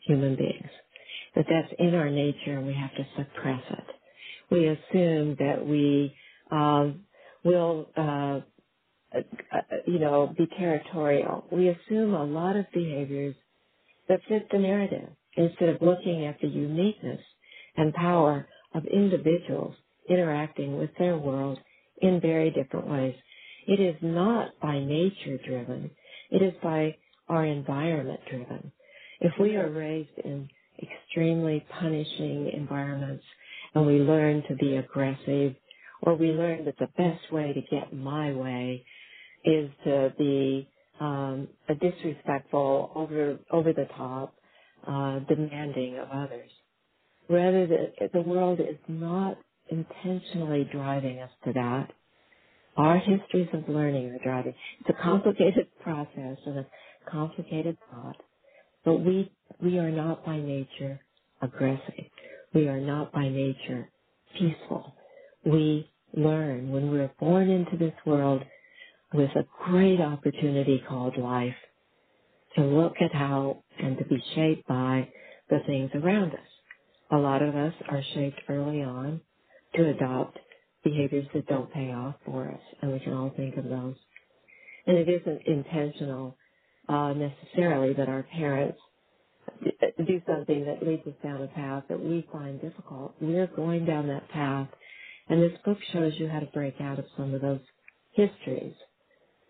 human 0.00 0.36
beings. 0.36 0.70
That 1.36 1.46
that's 1.50 1.72
in 1.78 1.94
our 1.94 2.10
nature 2.10 2.58
and 2.58 2.66
we 2.66 2.74
have 2.74 2.94
to 2.96 3.06
suppress 3.16 3.62
it. 3.70 3.99
We 4.50 4.68
assume 4.68 5.36
that 5.38 5.66
we 5.66 6.14
um, 6.50 7.02
will, 7.44 7.88
uh, 7.96 8.40
uh, 9.16 9.60
you 9.86 9.98
know, 9.98 10.34
be 10.36 10.46
territorial. 10.58 11.46
We 11.52 11.68
assume 11.68 12.14
a 12.14 12.24
lot 12.24 12.56
of 12.56 12.66
behaviors 12.72 13.36
that 14.08 14.20
fit 14.28 14.48
the 14.50 14.58
narrative 14.58 15.08
instead 15.36 15.70
of 15.70 15.82
looking 15.82 16.26
at 16.26 16.40
the 16.40 16.48
uniqueness 16.48 17.20
and 17.76 17.94
power 17.94 18.46
of 18.74 18.84
individuals 18.86 19.74
interacting 20.08 20.78
with 20.78 20.90
their 20.98 21.16
world 21.16 21.58
in 22.02 22.20
very 22.20 22.50
different 22.50 22.88
ways. 22.88 23.14
It 23.66 23.80
is 23.80 23.96
not 24.02 24.50
by 24.60 24.80
nature 24.80 25.38
driven. 25.46 25.90
It 26.30 26.42
is 26.42 26.54
by 26.62 26.96
our 27.28 27.46
environment 27.46 28.20
driven. 28.28 28.72
If 29.20 29.32
we 29.40 29.56
are 29.56 29.70
raised 29.70 30.18
in 30.24 30.48
extremely 30.82 31.64
punishing 31.80 32.50
environments 32.54 33.24
and 33.74 33.86
we 33.86 34.00
learn 34.00 34.44
to 34.48 34.56
be 34.56 34.76
aggressive 34.76 35.56
or 36.02 36.16
we 36.16 36.28
learn 36.32 36.66
that 36.66 36.78
the 36.78 36.88
best 36.98 37.32
way 37.32 37.52
to 37.54 37.62
get 37.76 37.92
my 37.94 38.32
way 38.32 38.84
is 39.44 39.70
to 39.84 40.14
be 40.18 40.68
um, 41.00 41.48
a 41.68 41.74
disrespectful, 41.76 42.92
over 42.94 43.38
over 43.52 43.72
the 43.72 43.86
top, 43.96 44.34
uh, 44.86 45.20
demanding 45.28 45.98
of 45.98 46.08
others. 46.10 46.50
Rather, 47.28 47.66
the, 47.66 48.10
the 48.14 48.22
world 48.22 48.60
is 48.60 48.78
not 48.88 49.38
intentionally 49.70 50.68
driving 50.72 51.20
us 51.20 51.30
to 51.44 51.52
that. 51.54 51.90
Our 52.76 52.98
histories 52.98 53.48
of 53.54 53.68
learning 53.68 54.10
are 54.10 54.24
driving. 54.24 54.54
It's 54.80 54.90
a 54.98 55.02
complicated 55.02 55.68
process 55.82 56.38
and 56.46 56.60
a 56.60 56.66
complicated 57.10 57.78
thought, 57.90 58.16
but 58.84 58.96
we 59.00 59.32
we 59.62 59.78
are 59.78 59.90
not 59.92 60.24
by 60.26 60.38
nature 60.38 61.00
aggressive. 61.42 62.09
We 62.54 62.68
are 62.68 62.80
not 62.80 63.12
by 63.12 63.28
nature 63.28 63.90
peaceful. 64.38 64.94
We 65.44 65.90
learn 66.14 66.72
when 66.72 66.90
we're 66.90 67.12
born 67.20 67.50
into 67.50 67.76
this 67.76 67.94
world 68.06 68.42
with 69.14 69.30
a 69.36 69.46
great 69.64 70.00
opportunity 70.00 70.82
called 70.88 71.16
life 71.16 71.54
to 72.56 72.62
look 72.62 72.94
at 73.00 73.12
how 73.14 73.64
and 73.78 73.98
to 73.98 74.04
be 74.04 74.22
shaped 74.34 74.66
by 74.68 75.08
the 75.48 75.60
things 75.66 75.90
around 75.94 76.32
us. 76.32 76.40
A 77.12 77.16
lot 77.16 77.42
of 77.42 77.54
us 77.54 77.74
are 77.88 78.02
shaped 78.14 78.40
early 78.48 78.82
on 78.82 79.20
to 79.74 79.90
adopt 79.90 80.38
behaviors 80.84 81.26
that 81.34 81.46
don't 81.46 81.72
pay 81.72 81.92
off 81.92 82.16
for 82.24 82.48
us, 82.50 82.60
and 82.82 82.92
we 82.92 83.00
can 83.00 83.12
all 83.12 83.32
think 83.36 83.56
of 83.56 83.64
those. 83.64 83.96
And 84.86 84.96
it 84.96 85.08
isn't 85.08 85.42
intentional 85.46 86.36
uh, 86.88 87.12
necessarily 87.12 87.94
that 87.94 88.08
our 88.08 88.24
parents 88.24 88.78
do 90.06 90.20
something 90.26 90.64
that 90.66 90.86
leads 90.86 91.06
us 91.06 91.14
down 91.22 91.42
a 91.42 91.48
path 91.48 91.84
that 91.88 92.00
we 92.00 92.26
find 92.32 92.60
difficult. 92.60 93.14
We're 93.20 93.46
going 93.46 93.84
down 93.86 94.08
that 94.08 94.28
path, 94.30 94.68
and 95.28 95.42
this 95.42 95.58
book 95.64 95.78
shows 95.92 96.14
you 96.18 96.28
how 96.28 96.40
to 96.40 96.46
break 96.46 96.74
out 96.80 96.98
of 96.98 97.06
some 97.16 97.34
of 97.34 97.40
those 97.40 97.60
histories 98.12 98.74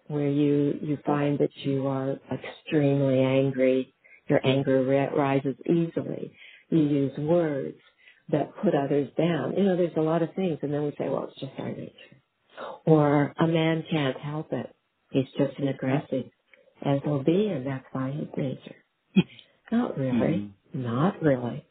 where 0.08 0.28
you 0.28 0.78
you 0.82 0.98
find 1.06 1.38
that 1.38 1.54
you 1.64 1.86
are 1.86 2.18
extremely 2.32 3.20
angry. 3.22 3.94
Your 4.28 4.40
anger 4.46 4.84
rises 5.16 5.56
easily. 5.66 6.32
You 6.70 6.78
use 6.78 7.18
words 7.18 7.78
that 8.30 8.54
put 8.62 8.74
others 8.74 9.08
down. 9.18 9.54
You 9.56 9.64
know, 9.64 9.76
there's 9.76 9.96
a 9.96 10.00
lot 10.02 10.22
of 10.22 10.34
things, 10.34 10.58
and 10.62 10.72
then 10.72 10.84
we 10.84 10.90
say, 10.98 11.08
well, 11.08 11.24
it's 11.30 11.40
just 11.40 11.52
our 11.58 11.70
nature. 11.70 11.92
Or 12.86 13.34
a 13.38 13.46
man 13.46 13.84
can't 13.90 14.18
help 14.18 14.52
it. 14.52 14.74
He's 15.10 15.26
just 15.36 15.58
an 15.58 15.68
aggressive 15.68 16.26
SOB, 16.84 17.28
and 17.28 17.66
that's 17.66 17.84
by 17.92 18.10
his 18.12 18.28
nature. 18.36 18.76
Not 19.72 19.98
really. 19.98 20.50
Not 20.74 21.22
really. 21.22 21.64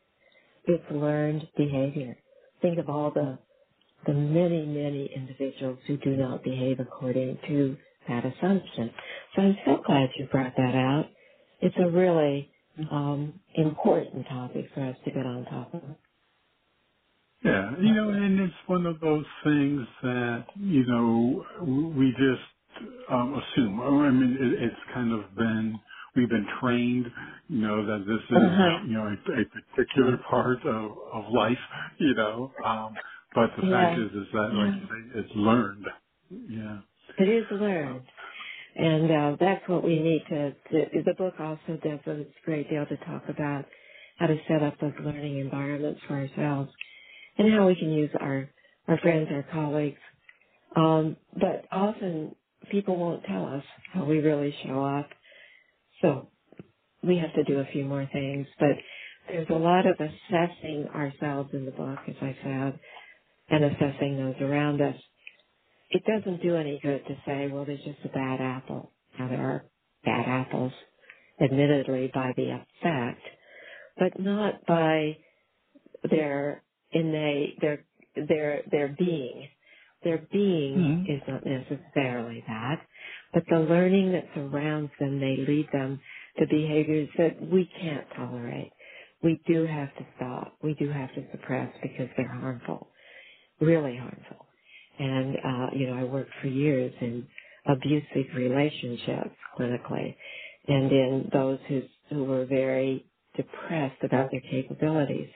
It's 0.66 0.86
learned 0.92 1.50
behavior. 1.58 2.18
Think 2.62 2.80
of 2.80 2.90
all 2.90 3.12
the 3.12 3.40
the 4.08 4.14
many, 4.14 4.66
many 4.66 5.10
individuals 5.16 5.80
who 5.88 5.98
do 5.98 6.12
not 6.18 6.44
behave 6.44 6.80
according 6.80 7.40
to 7.48 7.78
that 8.08 8.26
assumption. 8.26 8.92
So 9.36 9.42
I'm 9.44 9.58
so 9.66 9.84
glad 9.86 10.10
you 10.18 10.28
brought 10.32 10.56
that 10.58 10.76
out. 10.76 11.08
It's 11.62 11.76
a 11.78 11.92
really 11.92 12.52
um, 12.92 13.42
important 13.56 14.28
topic 14.28 14.68
for 14.74 14.82
us 14.84 14.98
to 15.06 15.12
get 15.12 15.26
on 15.26 15.46
top 15.46 15.74
of. 15.74 15.84
Yeah, 17.44 17.72
you 17.80 17.94
know, 17.94 18.10
and 18.12 18.40
it's 18.42 18.54
one 18.68 18.86
of 18.86 19.00
those 19.00 19.26
things 19.44 19.88
that 20.04 20.46
you 20.60 20.86
know 20.88 21.46
we 21.98 22.12
just 22.12 22.92
um, 23.12 23.36
assume. 23.36 23.82
I 23.82 24.10
mean, 24.12 24.38
it, 24.40 24.64
it's 24.64 24.94
kind 24.94 25.14
of 25.14 25.36
been 25.36 25.80
we've 26.16 26.30
been 26.30 26.48
trained, 26.62 27.08
you 27.50 27.62
know, 27.62 27.86
that 27.86 28.06
this 28.08 28.24
is 28.30 28.44
Uh-huh. 28.44 28.80
you 28.88 28.94
know 28.94 29.06
a, 29.08 29.42
a 29.42 29.46
particular 29.76 30.18
part 30.30 30.66
of 30.66 30.92
of 31.14 31.26
life, 31.34 31.60
you 32.00 32.16
know. 32.16 32.54
Um, 32.66 32.96
but 33.36 33.52
the 33.58 33.64
fact 33.72 33.98
is, 34.00 34.12
is 34.12 34.28
that 34.34 34.50
like 34.54 34.74
yeah. 35.16 35.22
it's 35.22 35.36
learned. 35.36 35.86
Yeah. 36.32 36.80
It 37.20 37.30
is 37.30 37.46
learned. 37.52 38.04
And 38.76 39.12
uh, 39.12 39.38
that's 39.40 39.68
what 39.70 39.84
we 39.84 40.00
need 40.00 40.24
to, 40.30 40.52
to, 40.52 41.04
the 41.06 41.16
book 41.18 41.36
also 41.40 41.78
does 41.84 42.00
a 42.08 42.26
great 42.46 42.70
deal 42.70 42.86
to 42.86 42.98
talk 43.06 43.24
about 43.30 43.66
how 44.18 44.28
to 44.28 44.38
set 44.48 44.64
up 44.64 44.80
those 44.80 44.94
learning 45.04 45.40
environments 45.40 46.02
for 46.08 46.16
ourselves 46.16 46.72
and 47.38 47.54
how 47.54 47.68
we 47.68 47.76
can 47.76 47.92
use 47.92 48.12
our, 48.20 48.50
our 48.88 49.00
friends, 49.00 49.30
our 49.32 49.44
colleagues, 49.52 50.00
Um, 50.76 51.18
but 51.34 51.66
often 51.72 52.36
people 52.72 52.98
won't 52.98 53.24
tell 53.26 53.46
us 53.48 53.64
how 53.94 54.06
we 54.06 54.20
really 54.20 54.56
show 54.66 54.84
up. 54.84 55.10
So 56.02 56.32
we 57.04 57.18
have 57.20 57.34
to 57.36 57.46
do 57.46 57.60
a 57.60 57.68
few 57.72 57.86
more 57.86 58.10
things. 58.14 58.48
But 58.60 58.78
there's 59.30 59.50
a 59.50 59.54
lot 59.56 59.88
of 59.88 59.96
assessing 60.00 60.88
ourselves 60.94 61.52
in 61.54 61.66
the 61.66 61.72
book, 61.72 62.00
as 62.08 62.16
I 62.22 62.38
said, 62.44 62.82
and 63.50 63.66
assessing 63.66 64.18
those 64.18 64.42
around 64.42 64.82
us. 64.82 64.98
It 65.92 66.04
doesn't 66.06 66.44
do 66.44 66.56
any 66.58 66.80
good 66.84 67.06
to 67.08 67.16
say, 67.26 67.50
well, 67.50 67.66
there's 67.66 67.84
just 67.84 68.06
a 68.06 68.10
bad 68.10 68.42
apple. 68.42 68.94
Now 69.20 69.30
there 69.30 69.42
are 69.42 69.66
bad 70.06 70.28
apples, 70.28 70.74
admittedly 71.42 72.12
by 72.14 72.34
the 72.38 72.52
effect, 72.62 73.22
but 73.98 74.20
not 74.20 74.66
by 74.68 75.18
their 76.10 76.64
innate, 76.92 77.62
their, 77.62 77.86
their, 78.16 78.64
their 78.72 78.96
being. 79.00 79.50
Their 80.04 80.28
being 80.32 80.88
hmm 80.88 81.04
is 81.06 81.22
not 81.28 81.44
necessarily 81.46 82.44
that, 82.48 82.88
but 83.34 83.44
the 83.50 83.60
learning 83.60 84.14
that 84.14 84.26
surrounds 84.36 84.92
them 85.00 85.20
may 85.20 85.38
lead 85.38 85.68
them 85.74 86.00
to 86.40 86.48
behaviors 86.48 87.10
that 87.18 87.42
we 87.42 87.70
can't 87.82 88.08
tolerate. 88.16 88.72
We 89.24 89.42
do 89.48 89.66
have 89.68 89.94
to 89.98 90.06
stop. 90.18 90.56
We 90.64 90.76
do 90.76 90.90
have 90.92 91.14
to 91.16 91.26
suppress 91.32 91.72
because 91.84 92.10
they're 92.18 92.40
harmful, 92.40 92.90
really 93.62 93.98
harmful. 93.98 94.48
And, 95.00 95.38
uh, 95.38 95.68
you 95.76 95.88
know, 95.88 95.96
I 95.96 96.04
worked 96.06 96.32
for 96.42 96.48
years 96.48 96.94
in 97.02 97.28
abusive 97.68 98.36
relationships 98.36 99.36
clinically 99.60 100.16
and 100.68 100.92
in 100.92 101.30
those 101.34 101.60
who, 101.70 101.84
who 102.10 102.26
were 102.26 102.46
very 102.46 103.06
depressed 103.38 104.04
about 104.04 104.32
their 104.32 104.42
capabilities 104.42 105.30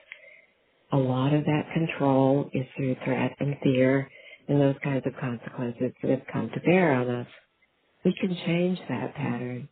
a 0.92 0.96
lot 0.96 1.34
of 1.34 1.44
that 1.44 1.66
control 1.74 2.48
is 2.52 2.64
through 2.76 2.96
threat 3.04 3.32
and 3.40 3.56
fear 3.62 4.08
and 4.48 4.60
those 4.60 4.76
kinds 4.84 5.04
of 5.06 5.12
consequences 5.20 5.92
that 6.02 6.10
have 6.10 6.26
come 6.32 6.48
to 6.54 6.60
bear 6.60 6.92
on 6.92 7.08
us. 7.10 7.26
We 8.04 8.14
can 8.20 8.36
change 8.46 8.78
that 8.88 9.14
pattern. 9.14 9.68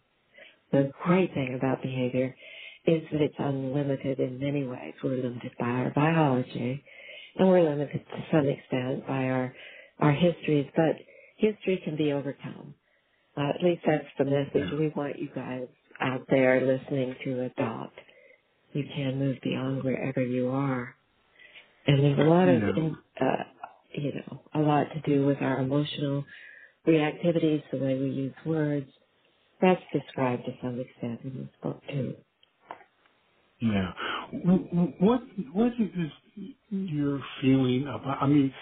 The 0.72 0.92
great 1.04 1.34
thing 1.34 1.54
about 1.56 1.82
behavior 1.82 2.34
is 2.86 3.02
that 3.12 3.20
it's 3.20 3.34
unlimited 3.38 4.20
in 4.20 4.40
many 4.40 4.64
ways. 4.66 4.94
We're 5.02 5.16
limited 5.16 5.52
by 5.58 5.66
our 5.66 5.92
biology 5.94 6.84
and 7.36 7.48
we're 7.48 7.62
limited 7.62 8.04
to 8.06 8.24
some 8.32 8.48
extent 8.48 9.06
by 9.06 9.24
our, 9.24 9.54
our 10.00 10.12
histories, 10.12 10.66
but 10.76 10.96
history 11.36 11.80
can 11.84 11.96
be 11.96 12.12
overcome. 12.12 12.74
Uh, 13.36 13.50
at 13.50 13.62
least 13.62 13.82
that's 13.86 14.04
the 14.18 14.24
message 14.24 14.72
we 14.78 14.92
want 14.96 15.18
you 15.18 15.28
guys 15.34 15.68
out 16.00 16.22
there 16.30 16.60
listening 16.60 17.14
to 17.24 17.44
adopt. 17.44 17.98
You 18.72 18.84
can 18.94 19.18
move 19.18 19.38
beyond 19.42 19.84
wherever 19.84 20.22
you 20.22 20.50
are 20.50 20.90
and 21.86 22.04
there's 22.04 22.18
a 22.18 22.30
lot 22.30 22.48
of, 22.48 22.62
uh, 23.20 23.44
you 23.92 24.12
know, 24.14 24.40
a 24.54 24.60
lot 24.60 24.86
to 24.94 25.00
do 25.00 25.26
with 25.26 25.38
our 25.40 25.60
emotional 25.60 26.24
reactivities, 26.86 27.62
the 27.72 27.78
way 27.78 27.98
we 27.98 28.10
use 28.10 28.34
words. 28.46 28.88
That's 29.62 29.82
described 29.92 30.44
to 30.46 30.52
some 30.62 30.80
extent 30.80 31.20
in 31.24 31.38
this 31.38 31.50
book 31.62 31.82
too. 31.90 32.16
Yeah. 33.60 33.92
What 35.00 35.22
what 35.52 35.72
is 35.80 36.10
your 36.70 37.20
feeling 37.42 37.84
about? 37.84 38.18
I 38.22 38.28
mean, 38.28 38.54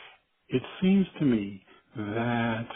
it 0.50 0.62
seems 0.82 1.06
to 1.20 1.26
me 1.26 1.64
that 1.96 2.68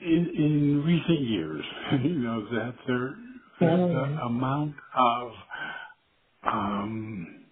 in 0.00 0.30
in 0.36 0.84
recent 0.84 1.20
years, 1.22 1.64
you 2.04 2.18
know, 2.20 2.46
that 2.52 2.74
there 2.86 3.08
that 3.08 3.16
the 3.60 3.66
Mm-hmm. 3.66 4.18
amount 4.26 4.74
of 4.96 5.32
um, 6.46 7.44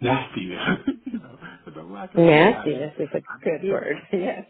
nastiness, 0.00 0.78
you 1.06 1.18
know, 1.20 1.38
the 1.74 1.82
lack 1.82 2.10
of 2.10 2.16
compassion. 2.16 2.72
Nastiness 2.72 2.94
is 3.00 3.08
a 3.14 3.44
good 3.44 3.70
word. 3.70 3.96
Yes. 4.12 4.46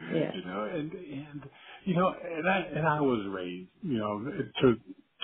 Yes. 0.00 0.34
you 0.34 0.44
know, 0.44 0.64
and 0.64 0.92
and 0.92 1.42
you 1.84 1.96
know, 1.96 2.08
and 2.22 2.48
I 2.50 2.58
and 2.60 2.86
I 2.88 3.00
was 3.02 3.26
raised, 3.30 3.70
you 3.82 3.98
know, 3.98 4.24
to 4.62 4.76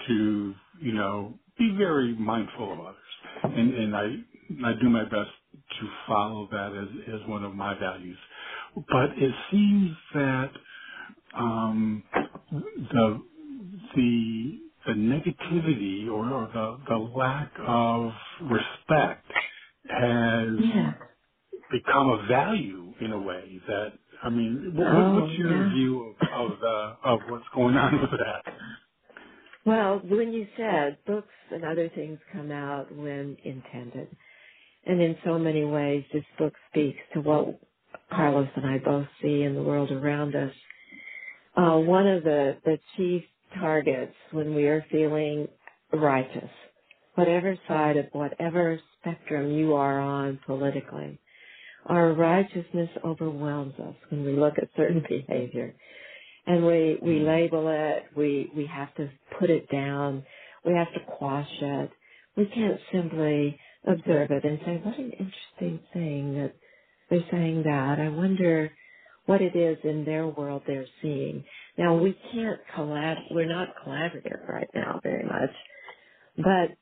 to 0.09 0.55
you 0.81 0.93
know 0.95 1.39
be 1.59 1.75
very 1.79 2.15
mindful 2.17 2.73
of 2.75 2.81
others, 2.81 3.55
and 3.57 3.75
and 3.75 3.97
I 3.97 4.07
I 4.71 4.75
do 4.81 4.91
my 4.91 5.05
best 5.05 5.31
to 5.81 5.91
follow 6.09 6.49
that 6.53 6.73
as 6.77 7.15
as 7.23 7.29
one 7.29 7.45
of 7.45 7.55
my 7.55 7.79
values. 7.79 8.19
But 8.77 9.19
it 9.19 9.35
seems 9.51 9.93
that 10.15 10.53
um, 11.35 12.05
the 12.53 13.23
the 13.97 14.61
the 14.87 14.93
negativity 14.95 16.09
or, 16.09 16.31
or 16.33 16.49
the 16.53 16.79
the 16.89 16.97
lack 16.99 17.53
of 17.61 18.13
respect 18.51 19.27
has 19.89 20.59
Yeah. 20.59 20.95
become 21.71 22.11
a 22.11 22.27
value 22.29 22.95
in 23.01 23.13
a 23.13 23.21
way 23.21 23.61
that 23.69 23.95
I 24.23 24.31
mean, 24.31 24.73
what, 24.77 24.89
Oh, 24.89 25.15
what's 25.15 25.39
your 25.39 25.65
yeah. 25.65 25.71
view 25.71 26.11
of 26.11 26.17
of 26.55 26.61
the 26.61 26.97
of 27.05 27.21
what's 27.29 27.47
going 27.55 27.77
on 27.77 28.01
with 28.01 28.11
that? 28.13 28.45
well, 29.67 30.01
when 30.05 30.33
you 30.33 30.49
said 30.57 30.99
books 31.07 31.35
and 31.51 31.65
other 31.65 31.91
things 31.91 32.21
come 32.33 32.53
out 32.53 32.95
when 32.95 33.37
intended, 33.45 34.17
and 34.87 35.03
in 35.03 35.17
so 35.25 35.39
many 35.39 35.65
ways, 35.65 36.05
this 36.13 36.25
book 36.39 36.55
speaks 36.71 37.01
to 37.15 37.21
what 37.21 37.61
Carlos 38.13 38.49
and 38.57 38.67
I 38.67 38.79
both 38.79 39.09
see 39.23 39.43
in 39.43 39.55
the 39.55 39.63
world 39.65 39.91
around 39.93 40.37
us. 40.37 40.55
Uh, 41.57 41.79
one 41.79 42.07
of 42.07 42.23
the, 42.25 42.59
the 42.65 42.79
chief 42.97 43.25
targets 43.59 44.15
when 44.33 44.55
we 44.55 44.67
are 44.69 44.85
feeling 44.91 45.49
righteous, 45.93 46.51
whatever 47.17 47.57
side 47.69 47.97
of 47.97 48.07
whatever 48.13 48.81
spectrum 49.01 49.53
you 49.53 49.75
are 49.75 50.01
on 50.01 50.41
politically, 50.47 51.21
our 51.87 52.13
righteousness 52.13 52.91
overwhelms 53.05 53.75
us 53.79 53.95
when 54.11 54.25
we 54.25 54.33
look 54.33 54.55
at 54.59 54.69
certain 54.77 55.05
behavior. 55.09 55.75
And 56.47 56.65
we 56.67 56.99
we 57.03 57.21
mm. 57.21 57.27
label 57.27 57.67
it. 57.69 58.05
We 58.17 58.51
we 58.57 58.67
have 58.67 58.95
to 58.97 59.11
put 59.39 59.51
it 59.51 59.71
down. 59.71 60.25
We 60.65 60.75
have 60.75 60.93
to 60.95 61.01
quash 61.19 61.49
it. 61.61 61.91
We 62.37 62.47
can't 62.47 62.81
simply 62.93 63.59
observe 63.87 64.31
it 64.31 64.45
and 64.45 64.59
say 64.65 64.81
what 64.83 64.99
an 64.99 65.13
interesting 65.13 65.81
thing 65.93 66.35
that 66.35 66.55
they're 67.09 67.25
saying 67.31 67.63
that. 67.65 67.99
I 68.01 68.09
wonder 68.09 68.71
what 69.27 69.41
it 69.41 69.55
is 69.55 69.79
in 69.85 70.05
their 70.05 70.27
world 70.27 70.63
they're 70.67 70.87
seeing. 71.03 71.45
Now 71.79 71.97
we 71.97 72.17
can't 72.33 72.61
collab 72.77 73.17
we're 73.31 73.47
not 73.47 73.69
collaborative 73.85 74.49
right 74.49 74.69
now 74.75 75.01
very 75.03 75.25
much 75.25 75.51
but 76.37 76.77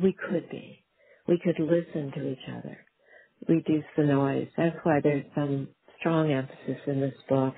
we 0.00 0.12
could 0.12 0.48
be. 0.50 0.84
We 1.28 1.38
could 1.38 1.58
listen 1.58 2.12
to 2.12 2.30
each 2.32 2.48
other 2.48 2.78
reduce 3.48 3.84
the 3.96 4.04
noise. 4.04 4.48
That's 4.56 4.76
why 4.82 5.00
there's 5.02 5.24
some 5.34 5.68
strong 6.00 6.32
emphasis 6.32 6.82
in 6.86 7.00
this 7.00 7.14
book 7.28 7.54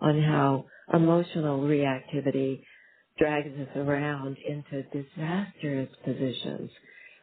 on 0.00 0.22
how 0.22 0.66
emotional 0.92 1.60
reactivity 1.60 2.62
drags 3.18 3.48
us 3.58 3.76
around 3.76 4.36
into 4.46 4.82
disastrous 4.84 5.90
positions 6.04 6.70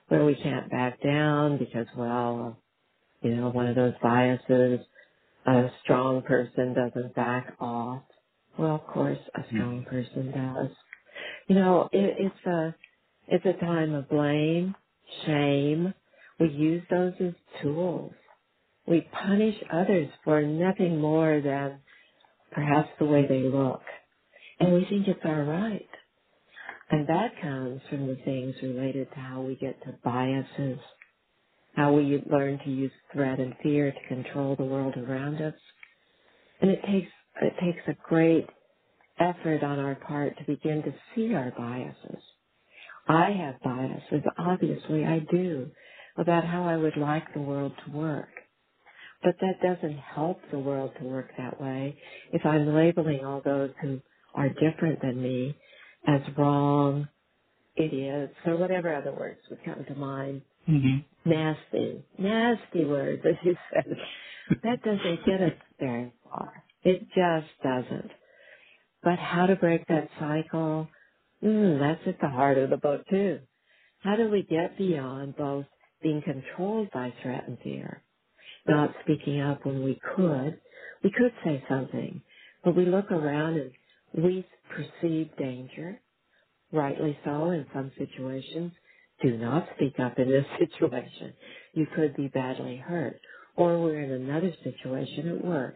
where 0.07 0.25
we 0.25 0.35
can't 0.35 0.69
back 0.71 1.01
down 1.01 1.57
because, 1.57 1.87
well, 1.97 2.57
you 3.21 3.35
know, 3.35 3.49
one 3.49 3.67
of 3.67 3.75
those 3.75 3.93
biases, 4.01 4.79
a 5.45 5.69
strong 5.83 6.21
person 6.23 6.73
doesn't 6.73 7.15
back 7.15 7.55
off. 7.59 8.03
Well, 8.57 8.75
of 8.75 8.87
course, 8.87 9.19
a 9.35 9.41
hmm. 9.41 9.55
strong 9.55 9.85
person 9.85 10.31
does. 10.31 10.71
You 11.47 11.55
know, 11.55 11.89
it, 11.91 12.15
it's 12.19 12.45
a, 12.45 12.75
it's 13.27 13.45
a 13.45 13.65
time 13.65 13.93
of 13.93 14.09
blame, 14.09 14.75
shame. 15.25 15.93
We 16.39 16.49
use 16.49 16.83
those 16.89 17.13
as 17.19 17.33
tools 17.61 18.13
we 18.89 19.07
punish 19.25 19.55
others 19.71 20.09
for 20.23 20.41
nothing 20.41 20.99
more 20.99 21.39
than 21.41 21.79
perhaps 22.51 22.89
the 22.97 23.05
way 23.05 23.25
they 23.27 23.43
look. 23.43 23.81
And 24.59 24.73
we 24.73 24.85
think 24.89 25.07
it's 25.07 25.19
our 25.23 25.43
right. 25.43 25.87
And 26.89 27.07
that 27.07 27.39
comes 27.39 27.81
from 27.89 28.07
the 28.07 28.17
things 28.25 28.55
related 28.63 29.09
to 29.11 29.19
how 29.19 29.41
we 29.41 29.55
get 29.55 29.81
to 29.83 29.93
biases, 30.03 30.79
how 31.75 31.93
we 31.93 32.23
learn 32.29 32.59
to 32.65 32.71
use 32.71 32.91
threat 33.13 33.39
and 33.39 33.53
fear 33.61 33.91
to 33.91 34.07
control 34.07 34.55
the 34.55 34.65
world 34.65 34.95
around 34.97 35.39
us. 35.39 35.53
And 36.61 36.71
it 36.71 36.81
takes, 36.81 37.11
it 37.43 37.53
takes 37.61 37.87
a 37.87 38.09
great 38.09 38.47
effort 39.19 39.63
on 39.63 39.77
our 39.77 39.95
part 39.95 40.35
to 40.39 40.45
begin 40.45 40.81
to 40.81 40.93
see 41.13 41.35
our 41.35 41.53
biases. 41.55 42.23
I 43.07 43.31
have 43.31 43.61
biases, 43.61 44.27
obviously 44.37 45.05
I 45.05 45.19
do, 45.31 45.69
about 46.19 46.45
how 46.45 46.65
I 46.65 46.77
would 46.77 46.97
like 46.97 47.33
the 47.33 47.41
world 47.41 47.73
to 47.85 47.91
work. 47.93 48.29
But 49.23 49.35
that 49.41 49.61
doesn't 49.63 49.97
help 49.99 50.39
the 50.51 50.59
world 50.59 50.93
to 50.99 51.05
work 51.05 51.31
that 51.37 51.61
way 51.61 51.99
if 52.33 52.45
I'm 52.45 52.75
labeling 52.75 53.25
all 53.25 53.41
those 53.43 53.71
who 53.81 54.01
are 54.35 54.49
different 54.49 55.01
than 55.01 55.21
me 55.21 55.57
as 56.07 56.21
wrong, 56.37 57.09
idiots, 57.75 58.35
or 58.45 58.57
whatever 58.57 58.95
other 58.95 59.13
words 59.13 59.41
would 59.49 59.63
come 59.65 59.85
to 59.85 59.95
mind. 59.95 60.43
Mm-hmm. 60.69 60.97
Nasty, 61.25 62.05
nasty 62.17 62.85
words, 62.85 63.23
as 63.25 63.35
you 63.43 63.57
said. 63.73 63.97
That 64.63 64.83
doesn't 64.83 65.25
get 65.25 65.41
us 65.41 65.59
very 65.79 66.13
far. 66.23 66.63
It 66.83 67.01
just 67.15 67.51
doesn't. 67.63 68.11
But 69.03 69.19
how 69.19 69.47
to 69.47 69.55
break 69.57 69.87
that 69.87 70.09
cycle, 70.19 70.89
mm, 71.43 71.79
that's 71.79 72.07
at 72.07 72.21
the 72.21 72.29
heart 72.29 72.57
of 72.59 72.71
the 72.71 72.77
book 72.77 73.07
too. 73.09 73.41
How 73.99 74.15
do 74.17 74.29
we 74.29 74.43
get 74.43 74.77
beyond 74.77 75.37
both 75.37 75.65
being 76.03 76.21
controlled 76.23 76.89
by 76.91 77.13
threat 77.23 77.45
and 77.47 77.59
fear 77.63 77.97
not 78.67 78.93
speaking 79.03 79.41
up 79.41 79.65
when 79.65 79.83
we 79.83 79.99
could. 80.15 80.59
We 81.03 81.11
could 81.11 81.33
say 81.43 81.63
something, 81.69 82.21
but 82.63 82.75
we 82.75 82.85
look 82.85 83.11
around 83.11 83.57
and 84.13 84.23
we 84.23 84.45
perceive 84.69 85.35
danger, 85.37 86.01
rightly 86.73 87.17
so 87.25 87.51
in 87.51 87.67
some 87.73 87.91
situations. 87.97 88.73
Do 89.23 89.37
not 89.37 89.67
speak 89.77 89.99
up 89.99 90.19
in 90.19 90.29
this 90.29 90.45
situation. 90.59 91.33
You 91.73 91.87
could 91.95 92.15
be 92.17 92.29
badly 92.29 92.77
hurt. 92.77 93.19
Or 93.57 93.81
we're 93.81 94.01
in 94.01 94.11
another 94.11 94.53
situation 94.63 95.29
at 95.29 95.45
work 95.45 95.75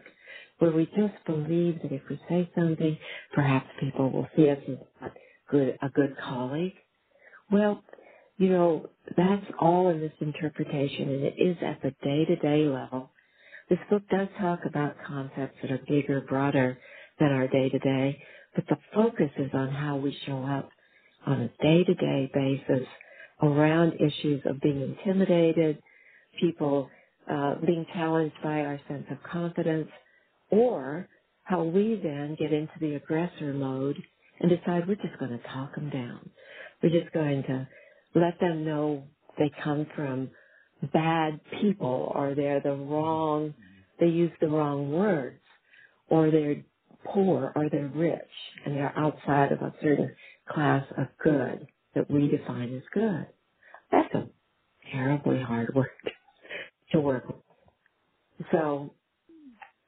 where 0.58 0.72
we 0.72 0.86
just 0.86 1.24
believe 1.26 1.82
that 1.82 1.92
if 1.92 2.02
we 2.10 2.20
say 2.28 2.50
something, 2.56 2.98
perhaps 3.34 3.68
people 3.80 4.10
will 4.12 4.28
see 4.36 4.50
us 4.50 4.58
as 4.68 4.78
a 5.02 5.12
good, 5.50 5.78
a 5.82 5.90
good 5.90 6.16
colleague. 6.18 6.74
Well, 7.52 7.84
you 8.38 8.50
know, 8.50 8.88
that's 9.16 9.46
all 9.60 9.90
in 9.90 10.00
this 10.00 10.12
interpretation 10.20 11.10
and 11.10 11.24
it 11.24 11.34
is 11.38 11.56
at 11.62 11.82
the 11.82 11.92
day 12.04 12.24
to 12.26 12.36
day 12.36 12.66
level 12.66 13.08
this 13.70 13.78
book 13.88 14.02
does 14.10 14.28
talk 14.38 14.60
about 14.66 14.96
concepts 15.06 15.56
that 15.62 15.70
are 15.72 15.80
bigger, 15.88 16.20
broader 16.20 16.78
than 17.18 17.32
our 17.32 17.48
day 17.48 17.70
to 17.70 17.78
day, 17.78 18.22
but 18.54 18.66
the 18.68 18.76
focus 18.94 19.30
is 19.38 19.50
on 19.54 19.70
how 19.70 19.96
we 19.96 20.16
show 20.26 20.44
up 20.44 20.68
on 21.26 21.40
a 21.40 21.48
day 21.62 21.82
to 21.84 21.94
day 21.94 22.30
basis 22.34 22.86
around 23.42 23.94
issues 23.94 24.42
of 24.44 24.60
being 24.60 24.82
intimidated, 24.82 25.82
people 26.38 26.90
uh, 27.30 27.54
being 27.66 27.86
challenged 27.94 28.36
by 28.42 28.60
our 28.60 28.78
sense 28.86 29.06
of 29.10 29.18
confidence, 29.22 29.88
or 30.50 31.08
how 31.44 31.64
we 31.64 31.98
then 32.02 32.36
get 32.38 32.52
into 32.52 32.74
the 32.80 32.96
aggressor 32.96 33.54
mode 33.54 33.96
and 34.40 34.50
decide 34.50 34.86
we're 34.86 34.94
just 34.96 35.18
going 35.18 35.30
to 35.30 35.48
talk 35.48 35.74
them 35.74 35.88
down. 35.88 36.28
We're 36.82 37.00
just 37.00 37.12
going 37.14 37.44
to 37.44 37.66
let 38.14 38.40
them 38.40 38.64
know 38.66 39.08
they 39.38 39.52
come 39.64 39.86
from 39.96 40.32
bad 40.92 41.40
people 41.60 42.12
or 42.14 42.34
they're 42.34 42.62
the 42.62 42.72
wrong, 42.74 43.54
they 44.00 44.08
use 44.08 44.32
the 44.40 44.48
wrong 44.48 44.92
words 44.92 45.40
or 46.08 46.30
they're 46.30 46.64
poor 47.04 47.52
or 47.56 47.70
they're 47.70 47.88
rich 47.88 48.30
and 48.66 48.76
they're 48.76 48.98
outside 48.98 49.52
of 49.52 49.60
a 49.60 49.74
certain 49.82 50.14
class 50.48 50.86
of 50.98 51.08
good 51.22 51.68
that 51.94 52.10
we 52.10 52.28
define 52.28 52.74
as 52.76 52.84
good. 52.94 53.28
That's 53.92 54.14
a 54.14 54.30
terribly 54.92 55.42
hard 55.42 55.70
work 55.76 55.90
to 56.92 57.00
work 57.00 57.28
with. 57.28 57.36
So 58.52 58.94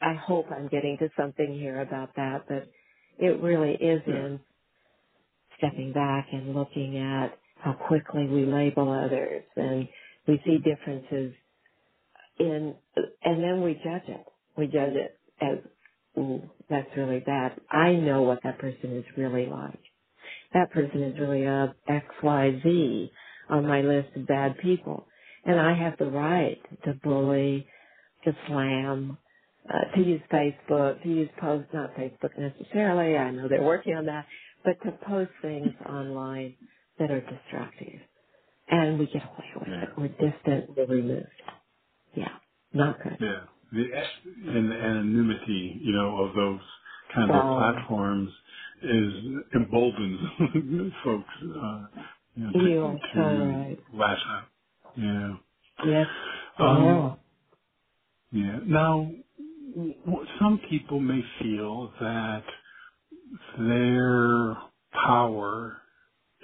I 0.00 0.14
hope 0.14 0.46
I'm 0.50 0.68
getting 0.68 0.98
to 1.00 1.08
something 1.18 1.54
here 1.58 1.80
about 1.80 2.16
that, 2.16 2.46
but 2.48 2.70
it 3.18 3.42
really 3.42 3.74
is 3.74 4.02
in 4.06 4.40
stepping 5.58 5.92
back 5.92 6.28
and 6.32 6.54
looking 6.54 6.98
at 6.98 7.38
how 7.62 7.73
quickly 7.73 8.27
we 8.27 8.47
label 8.47 8.92
others 8.92 9.45
and 9.57 9.88
we 10.27 10.40
see 10.45 10.59
differences 10.59 11.35
in, 12.38 12.75
and 13.25 13.42
then 13.42 13.62
we 13.62 13.75
judge 13.75 14.09
it. 14.09 14.25
We 14.57 14.66
judge 14.66 14.95
it 14.95 15.19
as, 15.40 15.59
ooh, 16.19 16.42
that's 16.71 16.88
really 16.97 17.21
bad. 17.21 17.53
I 17.71 17.92
know 17.92 18.23
what 18.23 18.40
that 18.45 18.59
person 18.59 18.97
is 18.97 19.05
really 19.16 19.47
like. 19.47 19.79
That 20.55 20.73
person 20.73 21.03
is 21.03 21.19
really 21.19 21.45
a 21.45 21.75
XYZ 21.88 23.11
on 23.51 23.66
my 23.66 23.83
list 23.83 24.09
of 24.16 24.27
bad 24.27 24.59
people. 24.59 25.07
And 25.45 25.61
I 25.61 25.75
have 25.77 25.99
the 25.99 26.07
right 26.07 26.61
to 26.85 26.95
bully, 27.05 27.66
to 28.25 28.37
slam, 28.49 29.19
uh, 29.69 29.97
to 29.97 30.03
use 30.03 30.21
Facebook, 30.33 31.03
to 31.03 31.09
use 31.09 31.29
posts, 31.40 31.69
not 31.73 31.95
Facebook 31.97 32.37
necessarily, 32.38 33.16
I 33.16 33.31
know 33.31 33.49
they're 33.49 33.62
working 33.62 33.95
on 33.95 34.07
that, 34.07 34.27
but 34.64 34.81
to 34.85 34.92
post 35.07 35.31
things 35.42 35.73
online 35.88 36.55
that 36.98 37.11
are 37.11 37.20
destructive. 37.22 38.00
and 38.68 38.98
we 38.98 39.06
get 39.09 39.24
away 39.24 39.52
with 39.56 39.68
Yeah. 39.68 39.82
it. 39.82 39.90
We're 39.98 40.09
distant, 40.09 40.76
we're 40.76 40.87
removed. 40.87 41.28
Yeah, 42.16 42.38
not 42.72 42.98
good. 43.02 43.20
Yeah. 43.20 43.44
The, 43.72 43.87
and 44.46 44.70
the 44.70 44.76
anonymity, 44.76 45.80
you 45.82 45.92
know, 45.92 46.24
of 46.24 46.35
those 46.35 46.61
kind 47.14 47.35
of 47.35 47.50
platforms 47.50 48.30
is 48.82 49.14
emboldens 49.54 50.20
folks, 51.04 51.35
uh, 51.42 51.87
you 52.37 52.44
know, 52.46 52.54
You 52.54 52.82
to, 52.82 52.85
are 52.85 53.00
so 53.14 53.22
right. 53.22 53.85
lash 53.94 54.22
out. 54.26 54.44
Yeah. 54.96 55.37
Yes. 55.82 56.09
Um, 56.59 56.85
Yeah. 56.85 57.16
yeah. 58.32 58.61
Now, 58.66 59.11
some 60.40 60.61
people 60.70 61.00
may 61.00 61.22
feel 61.40 61.92
that 62.00 62.44
their 63.59 64.56
power 64.92 65.78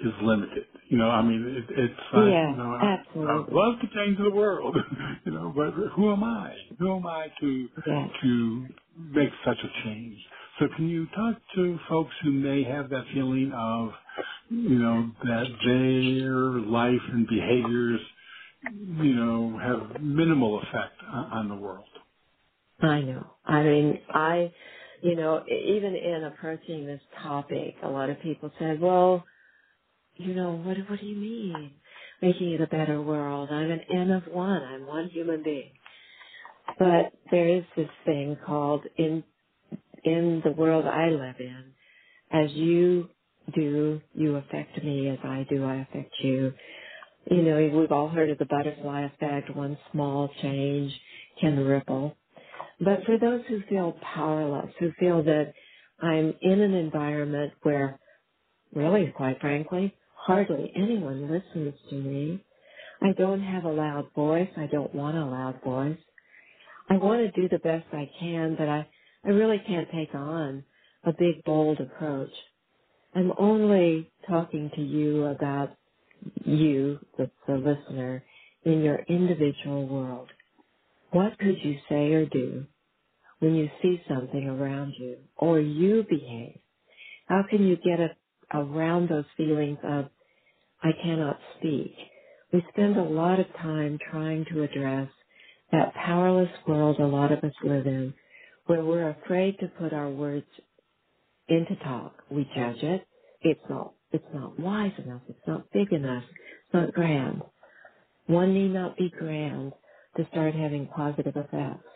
is 0.03 0.13
limited. 0.23 0.65
You 0.89 0.97
know, 0.99 1.09
I 1.09 1.23
mean, 1.23 1.43
it, 1.69 1.79
it's 1.79 2.01
like, 2.13 2.33
Yeah, 2.33 2.49
you 2.49 2.57
know, 2.57 2.71
I, 2.71 2.87
I'd 2.87 2.99
absolutely. 2.99 3.53
love 3.53 3.75
to 3.81 3.87
change 3.95 4.17
the 4.19 4.31
world, 4.31 4.75
you 5.25 5.33
know, 5.33 5.53
but 5.55 5.71
who 5.95 6.11
am 6.13 6.23
I? 6.23 6.55
Who 6.79 6.95
am 6.97 7.07
I 7.07 7.27
to, 7.41 7.69
to 8.23 8.67
make 8.97 9.31
such 9.45 9.59
a 9.59 9.83
change? 9.85 10.17
So 10.59 10.67
can 10.77 10.89
you 10.89 11.07
talk 11.15 11.37
to 11.55 11.79
folks 11.89 12.13
who 12.23 12.31
may 12.31 12.63
have 12.63 12.89
that 12.91 13.05
feeling 13.13 13.53
of, 13.55 13.91
you 14.49 14.79
know, 14.79 15.11
that 15.25 15.47
their 15.65 16.35
life 16.61 17.01
and 17.11 17.27
behaviors, 17.27 18.01
you 18.71 19.15
know, 19.15 19.59
have 19.59 20.01
minimal 20.01 20.59
effect 20.61 21.01
on, 21.07 21.25
on 21.33 21.49
the 21.49 21.55
world? 21.57 21.87
I 22.81 23.01
know. 23.01 23.37
I 23.45 23.63
mean, 23.63 24.01
I, 24.09 24.53
you 25.03 25.15
know, 25.15 25.43
even 25.47 25.95
in 25.95 26.25
approaching 26.25 26.85
this 26.85 27.01
topic, 27.21 27.75
a 27.83 27.89
lot 27.89 28.09
of 28.11 28.21
people 28.21 28.51
said, 28.59 28.81
well, 28.81 29.25
you 30.15 30.35
know, 30.35 30.53
what, 30.57 30.77
what 30.89 30.99
do 30.99 31.05
you 31.05 31.15
mean? 31.17 31.73
Making 32.21 32.53
it 32.53 32.61
a 32.61 32.67
better 32.67 33.01
world. 33.01 33.49
I'm 33.51 33.71
an 33.71 33.81
N 33.91 34.11
of 34.11 34.23
one. 34.33 34.63
I'm 34.63 34.87
one 34.87 35.09
human 35.09 35.43
being. 35.43 35.71
But 36.79 37.13
there 37.31 37.49
is 37.49 37.63
this 37.77 37.89
thing 38.05 38.37
called 38.45 38.83
in, 38.97 39.23
in 40.03 40.41
the 40.45 40.51
world 40.51 40.85
I 40.85 41.09
live 41.09 41.35
in, 41.39 41.73
as 42.31 42.51
you 42.53 43.09
do, 43.55 44.01
you 44.13 44.35
affect 44.37 44.83
me. 44.83 45.09
As 45.09 45.19
I 45.23 45.45
do, 45.49 45.65
I 45.65 45.77
affect 45.77 46.13
you. 46.23 46.53
You 47.31 47.41
know, 47.43 47.79
we've 47.79 47.91
all 47.91 48.09
heard 48.09 48.29
of 48.31 48.37
the 48.39 48.45
butterfly 48.45 49.03
effect. 49.03 49.55
One 49.55 49.77
small 49.91 50.29
change 50.41 50.93
can 51.41 51.59
ripple. 51.59 52.17
But 52.79 53.05
for 53.05 53.17
those 53.19 53.41
who 53.47 53.61
feel 53.69 53.97
powerless, 54.15 54.73
who 54.79 54.91
feel 54.99 55.23
that 55.23 55.53
I'm 56.01 56.33
in 56.41 56.61
an 56.61 56.73
environment 56.73 57.53
where 57.63 57.99
really, 58.73 59.13
quite 59.15 59.41
frankly, 59.41 59.95
hardly 60.25 60.71
anyone 60.75 61.31
listens 61.31 61.75
to 61.89 61.95
me. 61.95 62.45
I 63.01 63.13
don't 63.13 63.43
have 63.43 63.65
a 63.65 63.71
loud 63.71 64.11
voice. 64.15 64.49
I 64.57 64.67
don't 64.67 64.95
want 64.95 65.17
a 65.17 65.25
loud 65.25 65.61
voice. 65.63 65.99
I 66.89 66.97
want 66.97 67.21
to 67.21 67.41
do 67.41 67.49
the 67.49 67.59
best 67.59 67.87
I 67.93 68.09
can, 68.19 68.55
but 68.57 68.69
I, 68.69 68.87
I 69.25 69.29
really 69.29 69.61
can't 69.67 69.89
take 69.91 70.15
on 70.15 70.65
a 71.05 71.13
big, 71.13 71.43
bold 71.45 71.79
approach. 71.81 72.31
I'm 73.15 73.33
only 73.39 74.11
talking 74.29 74.71
to 74.75 74.81
you 74.81 75.25
about 75.25 75.77
you, 76.45 76.99
the, 77.17 77.31
the 77.47 77.55
listener, 77.55 78.23
in 78.65 78.81
your 78.83 78.99
individual 79.09 79.87
world. 79.87 80.29
What 81.11 81.39
could 81.39 81.63
you 81.63 81.77
say 81.89 82.13
or 82.13 82.25
do 82.27 82.65
when 83.39 83.55
you 83.55 83.69
see 83.81 84.01
something 84.09 84.47
around 84.47 84.93
you 84.99 85.17
or 85.37 85.59
you 85.59 86.05
behave? 86.09 86.59
How 87.27 87.43
can 87.49 87.67
you 87.67 87.77
get 87.77 87.99
a, 87.99 88.09
around 88.53 89.09
those 89.09 89.25
feelings 89.37 89.79
of, 89.83 90.07
I 90.83 90.91
cannot 91.03 91.39
speak? 91.59 91.95
We 92.53 92.63
spend 92.73 92.97
a 92.97 93.03
lot 93.03 93.39
of 93.39 93.47
time 93.61 93.99
trying 94.11 94.45
to 94.53 94.63
address 94.63 95.09
that 95.71 95.93
powerless 95.95 96.51
world 96.67 96.99
a 96.99 97.07
lot 97.07 97.31
of 97.31 97.43
us 97.43 97.53
live 97.63 97.87
in 97.87 98.15
where 98.67 98.85
we're 98.85 99.09
afraid 99.09 99.59
to 99.59 99.67
put 99.67 99.93
our 99.93 100.09
words 100.11 100.47
into 101.49 101.75
talk. 101.77 102.23
We 102.31 102.45
judge 102.55 102.83
it. 102.83 103.07
It's 103.41 103.61
not, 103.69 103.95
it's 104.11 104.25
not 104.33 104.59
wise 104.59 104.93
enough. 104.99 105.23
It's 105.29 105.47
not 105.47 105.71
big 105.71 105.93
enough. 105.93 106.23
It's 106.25 106.73
not 106.75 106.93
grand. 106.93 107.43
One 108.27 108.53
need 108.53 108.69
not 108.73 108.97
be 108.97 109.09
grand 109.11 109.73
to 110.17 110.27
start 110.31 110.55
having 110.55 110.87
positive 110.87 111.35
effects. 111.35 111.87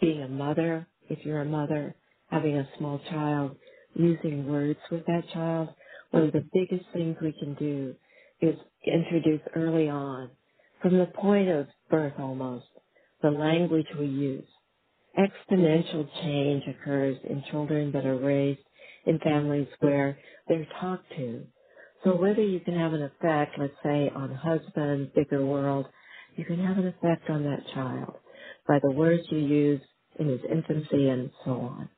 Being 0.00 0.22
a 0.22 0.28
mother, 0.28 0.88
if 1.10 1.24
you're 1.26 1.42
a 1.42 1.46
mother, 1.46 1.96
having 2.28 2.58
a 2.58 2.68
small 2.78 3.00
child, 3.10 3.56
using 3.94 4.48
words 4.48 4.80
with 4.90 5.06
that 5.06 5.24
child, 5.34 5.70
one 6.12 6.24
of 6.24 6.32
the 6.32 6.46
biggest 6.54 6.86
things 6.94 7.16
we 7.22 7.32
can 7.32 7.54
do 7.54 7.94
is 8.40 8.56
introduce 8.86 9.42
early 9.56 9.88
on, 9.88 10.30
from 10.82 10.98
the 10.98 11.06
point 11.06 11.48
of 11.50 11.68
birth 11.90 12.14
almost, 12.18 12.66
the 13.22 13.30
language 13.30 13.86
we 13.98 14.06
use 14.06 14.46
exponential 15.18 16.08
change 16.22 16.64
occurs 16.68 17.18
in 17.28 17.44
children 17.50 17.92
that 17.92 18.06
are 18.06 18.18
raised 18.18 18.60
in 19.06 19.18
families 19.20 19.68
where 19.80 20.18
they're 20.48 20.68
talked 20.80 21.08
to. 21.16 21.44
So 22.04 22.16
whether 22.16 22.42
you 22.42 22.60
can 22.60 22.78
have 22.78 22.94
an 22.94 23.02
effect, 23.02 23.58
let's 23.58 23.74
say 23.84 24.10
on 24.16 24.34
husband, 24.34 25.12
bigger 25.14 25.44
world, 25.44 25.86
you 26.36 26.44
can 26.44 26.64
have 26.64 26.78
an 26.78 26.88
effect 26.88 27.28
on 27.30 27.44
that 27.44 27.64
child 27.74 28.16
by 28.68 28.78
the 28.82 28.92
words 28.92 29.22
you 29.30 29.38
use 29.38 29.82
in 30.18 30.28
his 30.28 30.40
infancy 30.50 31.08
and 31.08 31.30
so 31.44 31.52
on. 31.52 31.90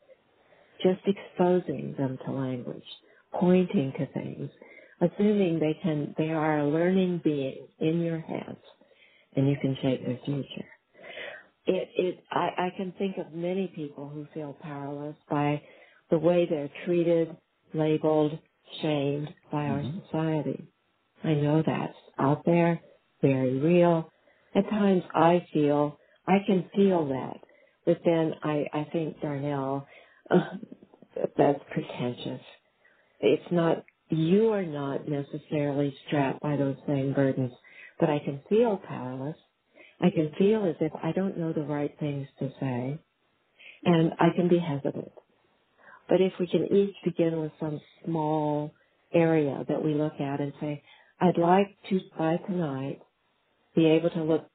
Just 0.82 1.00
exposing 1.06 1.94
them 1.98 2.18
to 2.26 2.32
language, 2.32 2.84
pointing 3.32 3.92
to 3.98 4.06
things, 4.12 4.50
assuming 5.00 5.60
they 5.60 5.78
can, 5.82 6.14
they 6.18 6.30
are 6.30 6.60
a 6.60 6.68
learning 6.68 7.20
being 7.24 7.68
in 7.80 8.00
your 8.02 8.20
hands 8.20 8.58
and 9.36 9.48
you 9.48 9.56
can 9.62 9.76
shape 9.82 10.04
their 10.06 10.20
future 10.24 10.64
it, 11.66 11.90
it, 11.96 12.24
I, 12.30 12.48
I 12.58 12.70
can 12.76 12.92
think 12.98 13.18
of 13.18 13.32
many 13.34 13.68
people 13.68 14.08
who 14.10 14.26
feel 14.34 14.54
powerless 14.60 15.16
by 15.30 15.62
the 16.10 16.18
way 16.18 16.46
they're 16.50 16.70
treated, 16.86 17.36
labeled, 17.74 18.38
shamed 18.82 19.34
by 19.52 19.64
our 19.66 19.84
hmm 19.84 19.98
society. 20.04 20.68
I 21.24 21.34
know 21.34 21.62
that's 21.66 21.98
out 22.18 22.44
there, 22.46 22.82
very 23.22 23.58
real. 23.58 24.10
At 24.54 24.68
times 24.70 25.04
I 25.14 25.46
feel, 25.52 25.98
I 26.26 26.38
can 26.46 26.70
feel 26.76 27.08
that. 27.08 27.38
But 27.86 28.00
then 28.04 28.34
I, 28.42 28.66
I 28.72 28.88
think, 28.92 29.20
Darnell, 29.20 29.86
uh, 30.30 30.56
that's 31.38 31.60
pretentious. 31.72 32.42
It's 33.20 33.52
not, 33.52 33.84
you 34.10 34.52
are 34.52 34.64
not 34.66 35.08
necessarily 35.08 35.96
strapped 36.06 36.40
by 36.42 36.56
those 36.56 36.76
same 36.86 37.14
burdens, 37.14 37.52
but 38.00 38.10
I 38.10 38.20
can 38.20 38.42
feel 38.48 38.78
powerless 38.88 39.36
I 40.00 40.10
can 40.10 40.32
feel 40.38 40.66
as 40.66 40.76
if 40.80 40.92
I 41.02 41.12
don't 41.12 41.38
know 41.38 41.54
the 41.54 41.62
right 41.62 41.94
things 42.00 42.28
to 42.40 42.50
say, 42.60 43.00
and 43.84 44.12
I 44.20 44.30
can 44.36 44.48
be 44.48 44.58
hesitant. 44.58 45.12
But 46.08 46.20
if 46.22 46.34
we 46.40 46.48
can 46.48 46.66
each 46.74 46.96
begin 47.04 47.40
with 47.40 47.52
some 47.60 47.80
small 48.04 48.72
area 49.14 49.64
that 49.68 49.84
we 49.84 49.94
look 49.94 50.14
at 50.20 50.40
and 50.40 50.52
say, 50.60 50.82
I'd 51.20 51.38
like 51.38 51.76
to, 51.90 52.00
by 52.18 52.38
tonight, 52.38 53.00
be 53.76 53.86
able 53.86 54.10
to 54.10 54.24
look 54.24 54.50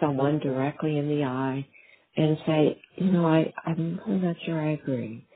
someone 0.00 0.40
directly 0.40 0.98
in 0.98 1.08
the 1.08 1.24
eye 1.24 1.68
and 2.16 2.38
say, 2.46 2.82
you 2.96 3.12
know, 3.12 3.26
I, 3.26 3.52
I'm 3.66 4.00
really 4.06 4.20
not 4.20 4.36
sure 4.44 4.60
I 4.60 4.72
agree. 4.72 5.28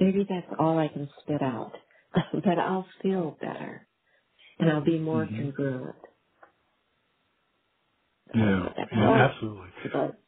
Maybe 0.00 0.26
that's 0.28 0.48
all 0.58 0.78
I 0.78 0.88
can 0.88 1.08
spit 1.20 1.42
out, 1.42 1.72
but 2.14 2.58
I'll 2.58 2.86
feel 3.02 3.36
better 3.40 3.88
and 4.58 4.70
I'll 4.70 4.84
be 4.84 4.98
more 4.98 5.26
hmm 5.26 5.36
congruent. 5.36 5.96
Yeah, 8.34 8.68
yeah, 8.92 9.10
Oh, 9.10 9.14
absolutely. 9.30 9.70
but 9.92 10.20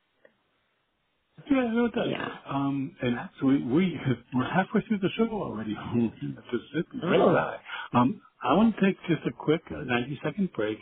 Yeah, 1.50 1.68
no, 1.72 1.86
it 1.86 1.94
does. 1.94 2.12
yeah. 2.12 2.38
Um, 2.48 2.96
and 3.02 3.18
actually, 3.18 3.62
we 3.64 3.98
we're 4.34 4.44
halfway 4.50 4.82
through 4.88 4.98
the 5.00 5.10
show 5.16 5.28
already. 5.30 5.74
just 6.52 6.64
right 7.04 7.20
Oh. 7.20 7.32
Um, 7.94 8.22
I 8.42 8.54
want 8.54 8.76
to 8.76 8.82
take 8.82 8.96
just 9.08 9.22
a 9.26 9.32
quick 9.32 9.62
uh, 9.70 9.84
90 9.84 10.20
second 10.24 10.52
break, 10.54 10.78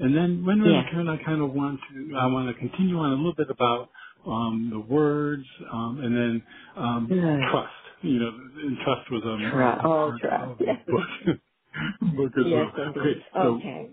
and 0.00 0.16
then 0.16 0.46
when 0.46 0.62
we 0.62 0.70
yeah. 0.70 0.82
return, 0.84 1.08
I 1.08 1.22
kind 1.24 1.42
of 1.42 1.52
want 1.52 1.80
to 1.92 2.16
I 2.18 2.26
want 2.28 2.48
to 2.48 2.60
continue 2.60 2.98
on 2.98 3.12
a 3.12 3.16
little 3.16 3.34
bit 3.34 3.50
about 3.50 3.90
um, 4.26 4.70
the 4.72 4.80
words, 4.80 5.44
um, 5.72 6.00
and 6.02 6.16
then 6.16 6.42
um, 6.76 7.08
Good. 7.08 7.40
trust. 7.50 7.72
You 8.02 8.18
know, 8.20 8.28
and 8.30 8.78
trust 8.84 9.10
was 9.12 9.22
um, 9.24 9.44
Try. 9.52 9.80
a, 9.82 9.84
Oh, 9.84 10.12
part 10.12 10.22
try. 10.22 10.52
of 10.52 10.58
Yes. 10.60 10.78
book 10.90 11.08
book 12.16 12.32
as 12.38 12.46
Yes, 12.46 12.52
well. 12.54 12.72
Okay, 12.90 13.24
so 13.42 13.60
Okay. 13.60 13.90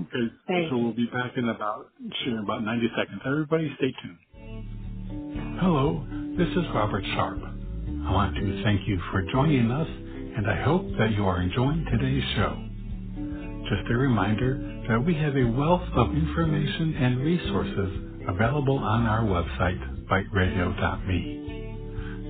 okay, 0.00 0.34
Thank 0.48 0.70
so 0.70 0.78
we'll 0.78 0.94
be 0.94 1.06
back 1.06 1.32
in 1.36 1.48
about 1.48 1.90
sure 2.24 2.42
about 2.42 2.64
90 2.64 2.88
seconds. 2.98 3.22
Everybody, 3.26 3.72
stay 3.78 3.92
tuned. 4.02 4.18
Hello, 5.60 6.04
this 6.38 6.48
is 6.50 6.64
Robert 6.74 7.04
Sharp. 7.14 7.38
I 7.40 8.12
want 8.12 8.34
to 8.36 8.64
thank 8.64 8.88
you 8.88 9.00
for 9.12 9.22
joining 9.32 9.70
us, 9.70 9.88
and 9.88 10.50
I 10.50 10.62
hope 10.64 10.84
that 10.98 11.12
you 11.12 11.26
are 11.26 11.42
enjoying 11.42 11.86
today's 11.90 12.24
show. 12.36 12.68
Just 13.68 13.90
a 13.90 13.96
reminder 13.96 14.84
that 14.88 15.04
we 15.06 15.14
have 15.14 15.36
a 15.36 15.44
wealth 15.52 15.88
of 15.94 16.12
information 16.16 16.94
and 16.96 17.20
resources 17.20 18.11
available 18.28 18.78
on 18.78 19.06
our 19.06 19.22
website, 19.24 20.06
biteradio.me. 20.08 21.48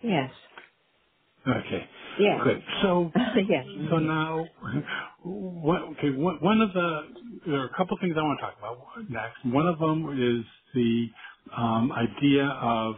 Yes. 0.03 0.31
Okay. 1.47 1.87
Yes. 2.19 2.39
Good. 2.43 2.63
So, 2.81 3.11
yes. 3.49 3.65
so 3.89 3.97
now, 3.97 4.45
what, 5.23 5.81
okay, 5.97 6.11
one 6.11 6.37
one 6.41 6.61
of 6.61 6.73
the, 6.73 7.01
there 7.45 7.59
are 7.61 7.65
a 7.65 7.73
couple 7.77 7.97
things 8.01 8.15
I 8.17 8.21
want 8.21 8.39
to 8.39 8.45
talk 8.45 8.55
about 8.57 9.09
next. 9.09 9.45
One 9.45 9.67
of 9.67 9.79
them 9.79 10.09
is 10.19 10.45
the 10.73 11.07
um, 11.55 11.91
idea 11.91 12.45
of 12.45 12.95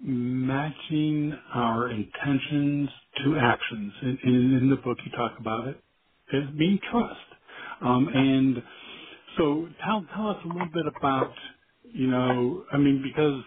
matching 0.00 1.34
our 1.54 1.90
intentions 1.90 2.88
to 3.24 3.36
actions. 3.38 3.92
In, 4.02 4.18
in, 4.24 4.34
in 4.62 4.70
the 4.70 4.76
book, 4.76 4.98
you 5.04 5.12
talk 5.16 5.38
about 5.38 5.68
it 5.68 5.80
as 6.32 6.42
being 6.58 6.78
trust. 6.90 7.20
Um, 7.80 8.08
and 8.14 8.62
so, 9.36 9.68
tell 9.84 10.04
tell 10.14 10.28
us 10.30 10.38
a 10.44 10.48
little 10.48 10.68
bit 10.72 10.84
about, 10.98 11.32
you 11.92 12.06
know, 12.08 12.64
I 12.72 12.76
mean, 12.78 13.02
because 13.02 13.42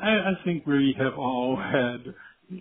I, 0.00 0.10
I 0.10 0.32
think 0.44 0.66
we 0.66 0.94
have 0.98 1.14
all 1.14 1.56
had, 1.72 2.14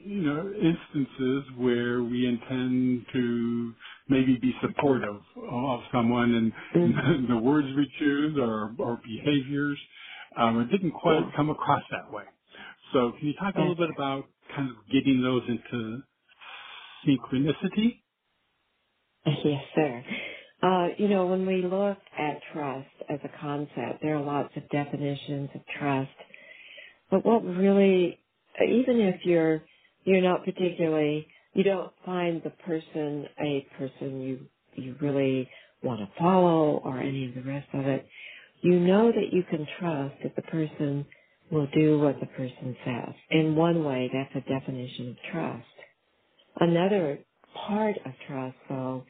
you 0.05 0.21
know, 0.21 0.51
instances 0.53 1.43
where 1.57 2.03
we 2.03 2.27
intend 2.27 3.05
to 3.13 3.73
maybe 4.09 4.37
be 4.41 4.53
supportive 4.61 5.21
of 5.51 5.79
someone, 5.93 6.33
and 6.35 6.53
mm-hmm. 6.93 7.27
the 7.33 7.37
words 7.37 7.67
we 7.75 7.91
choose 7.99 8.37
or 8.39 8.73
or 8.79 8.99
behaviors 9.03 9.79
um, 10.37 10.61
it 10.61 10.71
didn't 10.71 10.91
quite 10.91 11.23
come 11.35 11.49
across 11.49 11.83
that 11.91 12.11
way. 12.11 12.23
So 12.93 13.11
can 13.17 13.27
you 13.27 13.33
talk 13.39 13.55
a 13.55 13.59
little 13.59 13.75
bit 13.75 13.89
about 13.95 14.25
kind 14.55 14.69
of 14.69 14.75
getting 14.91 15.21
those 15.21 15.43
into 15.47 16.01
synchronicity? 17.07 18.01
Yes, 19.25 19.63
sir. 19.75 20.03
Uh, 20.63 20.87
you 20.97 21.07
know, 21.07 21.25
when 21.27 21.45
we 21.45 21.63
look 21.63 21.97
at 22.17 22.39
trust 22.53 22.89
as 23.09 23.19
a 23.23 23.39
concept, 23.39 24.01
there 24.01 24.15
are 24.15 24.21
lots 24.21 24.55
of 24.55 24.67
definitions 24.69 25.49
of 25.55 25.61
trust. 25.79 26.09
But 27.09 27.25
what 27.25 27.43
really, 27.43 28.19
even 28.61 29.01
if 29.01 29.25
you're, 29.25 29.63
you're 30.05 30.21
not 30.21 30.45
particularly, 30.45 31.27
you 31.53 31.63
don't 31.63 31.91
find 32.05 32.41
the 32.43 32.51
person 32.51 33.27
a 33.39 33.67
person 33.77 34.21
you, 34.21 34.39
you 34.75 34.95
really 35.01 35.49
want 35.83 35.99
to 36.01 36.09
follow 36.19 36.81
or 36.83 36.99
any 36.99 37.27
of 37.29 37.35
the 37.35 37.49
rest 37.49 37.67
of 37.73 37.85
it, 37.87 38.07
you 38.61 38.79
know 38.79 39.11
that 39.11 39.33
you 39.33 39.43
can 39.49 39.67
trust 39.79 40.15
that 40.23 40.35
the 40.35 40.41
person 40.43 41.05
will 41.51 41.67
do 41.73 41.99
what 41.99 42.19
the 42.19 42.27
person 42.27 42.75
says. 42.85 43.15
In 43.31 43.55
one 43.55 43.83
way, 43.83 44.09
that's 44.13 44.35
a 44.45 44.49
definition 44.49 45.09
of 45.11 45.17
trust. 45.31 45.67
Another 46.59 47.19
part 47.67 47.97
of 48.05 48.11
trust, 48.27 48.57
though, 48.69 49.03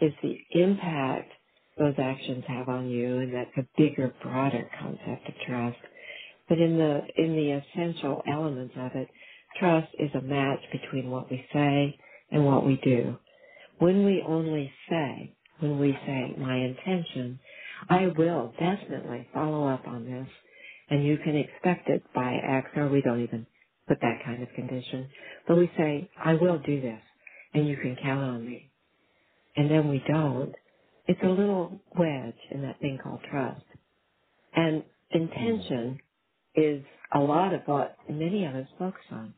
is 0.00 0.12
the 0.22 0.38
impact 0.52 1.32
those 1.78 1.94
actions 1.98 2.44
have 2.48 2.68
on 2.68 2.88
you, 2.88 3.18
and 3.18 3.34
that's 3.34 3.56
a 3.56 3.66
bigger, 3.76 4.14
broader 4.22 4.68
concept 4.80 5.28
of 5.28 5.34
trust. 5.46 5.78
But 6.48 6.58
in 6.58 6.78
the 6.78 7.00
in 7.16 7.36
the 7.36 7.52
essential 7.52 8.22
elements 8.28 8.74
of 8.76 8.92
it, 8.94 9.08
trust 9.58 9.88
is 9.98 10.10
a 10.14 10.20
match 10.20 10.60
between 10.72 11.10
what 11.10 11.30
we 11.30 11.44
say 11.52 11.98
and 12.30 12.44
what 12.44 12.66
we 12.66 12.80
do. 12.82 13.16
When 13.78 14.04
we 14.04 14.22
only 14.26 14.72
say, 14.88 15.34
when 15.60 15.78
we 15.78 15.92
say 16.06 16.34
my 16.38 16.56
intention, 16.56 17.38
I 17.88 18.08
will 18.16 18.52
definitely 18.58 19.28
follow 19.32 19.68
up 19.68 19.86
on 19.86 20.04
this 20.04 20.28
and 20.90 21.04
you 21.04 21.18
can 21.18 21.36
expect 21.36 21.88
it 21.88 22.02
by 22.14 22.34
X 22.34 22.68
or 22.76 22.88
we 22.88 23.02
don't 23.02 23.22
even 23.22 23.46
put 23.86 24.00
that 24.00 24.24
kind 24.24 24.42
of 24.42 24.48
condition. 24.54 25.08
But 25.46 25.56
we 25.56 25.70
say, 25.76 26.10
I 26.22 26.34
will 26.34 26.58
do 26.58 26.80
this 26.80 27.00
and 27.54 27.66
you 27.66 27.76
can 27.76 27.96
count 28.02 28.20
on 28.22 28.46
me. 28.46 28.70
And 29.56 29.70
then 29.70 29.88
we 29.88 30.02
don't. 30.06 30.54
It's 31.06 31.22
a 31.22 31.28
little 31.28 31.80
wedge 31.96 32.34
in 32.50 32.62
that 32.62 32.80
thing 32.80 32.98
called 33.02 33.20
trust. 33.30 33.62
And 34.54 34.82
mm-hmm. 34.82 35.18
intention 35.18 36.00
is 36.58 36.84
a 37.14 37.20
lot 37.20 37.54
of 37.54 37.62
what 37.66 37.96
many 38.08 38.46
of 38.46 38.54
us 38.54 38.68
focus 38.78 39.04
on. 39.12 39.34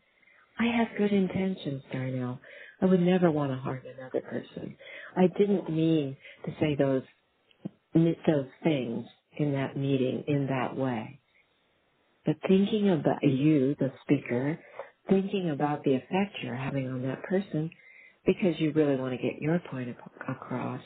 I 0.59 0.67
have 0.79 0.89
good 0.99 1.13
intentions, 1.13 1.83
Darnell. 1.93 2.41
I 2.83 2.87
would 2.87 3.01
never 3.01 3.31
want 3.31 3.53
to 3.53 3.59
harm 3.59 3.83
another 3.99 4.21
person. 4.21 4.77
I 5.17 5.29
didn't 5.39 5.71
mean 5.71 6.17
to 6.47 6.53
say 6.61 6.77
those 6.77 7.03
those 7.95 8.47
things 8.65 9.07
in 9.39 9.53
that 9.53 9.77
meeting 9.77 10.25
in 10.29 10.47
that 10.49 10.77
way. 10.77 11.21
But 12.27 12.37
thinking 12.49 12.91
about 12.91 13.23
you, 13.23 13.77
the 13.79 13.93
speaker, 14.03 14.59
thinking 15.09 15.51
about 15.51 15.85
the 15.85 15.95
effect 15.95 16.37
you're 16.43 16.57
having 16.57 16.89
on 16.89 17.03
that 17.03 17.23
person 17.25 17.71
because 18.27 18.55
you 18.59 18.73
really 18.73 18.97
want 18.97 19.13
to 19.13 19.23
get 19.23 19.41
your 19.43 19.61
point 19.71 19.97
across 20.29 20.83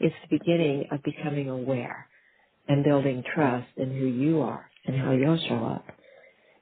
is 0.00 0.12
the 0.30 0.38
beginning 0.38 0.86
of 0.90 1.02
becoming 1.02 1.50
aware 1.50 2.08
and 2.68 2.84
building 2.84 3.24
trust 3.34 3.68
in 3.76 3.90
who 3.90 4.06
you 4.06 4.42
are 4.42 4.66
and 4.86 4.96
how 4.96 5.12
you'll 5.12 5.38
show 5.48 5.64
up. 5.66 5.86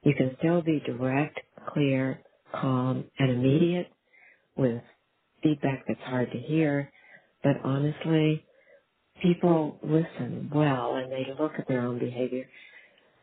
You 0.02 0.14
can 0.16 0.37
still 0.38 0.62
be 0.62 0.80
direct, 0.87 1.40
clear, 1.74 2.22
calm, 2.53 3.11
and 3.18 3.32
immediate 3.32 3.88
with 4.57 4.82
feedback 5.42 5.84
that's 5.88 6.01
hard 6.03 6.30
to 6.32 6.38
hear, 6.38 6.92
but 7.44 7.57
honestly, 7.64 8.47
people 9.22 9.78
listen 9.82 10.51
well 10.55 10.97
and 10.97 11.12
they 11.12 11.26
look 11.38 11.53
at 11.59 11.68
their 11.68 11.82
own 11.82 11.99
behavior. 12.01 12.49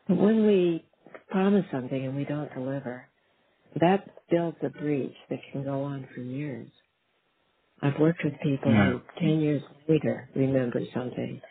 But 0.08 0.18
when 0.18 0.46
we 0.46 0.86
promise 1.30 1.66
something 1.72 2.04
and 2.06 2.16
we 2.16 2.24
don't 2.26 2.52
deliver, 2.54 3.08
that 3.80 4.08
builds 4.30 4.58
a 4.64 4.70
breach 4.70 5.14
that 5.30 5.40
can 5.52 5.64
go 5.64 5.84
on 5.84 6.08
for 6.14 6.22
years. 6.22 6.70
I've 7.82 8.00
worked 8.00 8.22
with 8.24 8.34
people 8.42 8.76
who 8.76 9.02
10 9.20 9.40
years 9.40 9.62
later 9.88 10.30
remember 10.36 10.80
something 10.94 11.42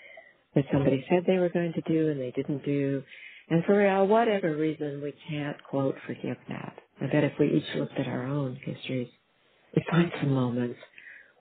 that 0.55 0.65
somebody 0.73 1.05
said 1.09 1.23
they 1.27 1.39
were 1.39 1.49
going 1.49 1.73
to 1.73 1.81
do 1.81 2.09
and 2.11 2.21
they 2.21 2.31
didn't 2.31 2.65
do. 2.65 3.03
And 3.49 3.63
for 3.65 4.05
whatever 4.05 4.55
reason, 4.57 5.01
we 5.03 5.13
can't, 5.29 5.57
quote, 5.69 5.95
forgive 6.07 6.37
that. 6.49 6.79
I 7.01 7.07
bet 7.07 7.25
if 7.25 7.33
we 7.39 7.53
each 7.53 7.75
looked 7.75 7.93
at 7.99 8.07
our 8.07 8.25
own 8.25 8.57
histories, 8.57 9.09
we'd 9.75 9.85
find 9.91 10.11
some 10.21 10.33
moments. 10.33 10.79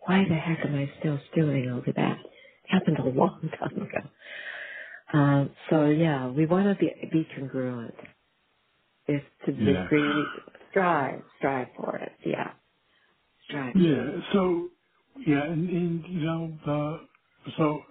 Why 0.06 0.24
the 0.28 0.36
heck 0.36 0.64
am 0.66 0.76
I 0.76 0.92
still 1.00 1.20
stewing 1.32 1.70
over 1.70 1.92
that? 1.96 2.18
It 2.20 2.70
happened 2.70 2.98
a 2.98 3.04
long 3.10 3.50
time 3.60 3.76
ago. 3.82 4.10
Um, 5.12 5.50
so 5.70 5.86
yeah, 5.86 6.28
we 6.28 6.46
want 6.46 6.66
to 6.66 6.76
be, 6.76 6.92
be 7.12 7.28
congruent. 7.36 7.94
If 9.06 9.22
to 9.46 9.52
the 9.52 9.60
yeah. 9.64 9.88
strive, 10.70 11.22
strive 11.38 11.68
for 11.76 11.96
it. 11.98 12.12
Yeah, 12.26 12.54
strive. 13.48 13.76
Yeah. 13.76 14.20
So 14.32 14.68
yeah, 15.26 15.44
and, 15.44 15.68
and 15.70 16.04
you 16.08 16.20
know 16.20 16.58
the 16.66 17.08
so 17.58 17.82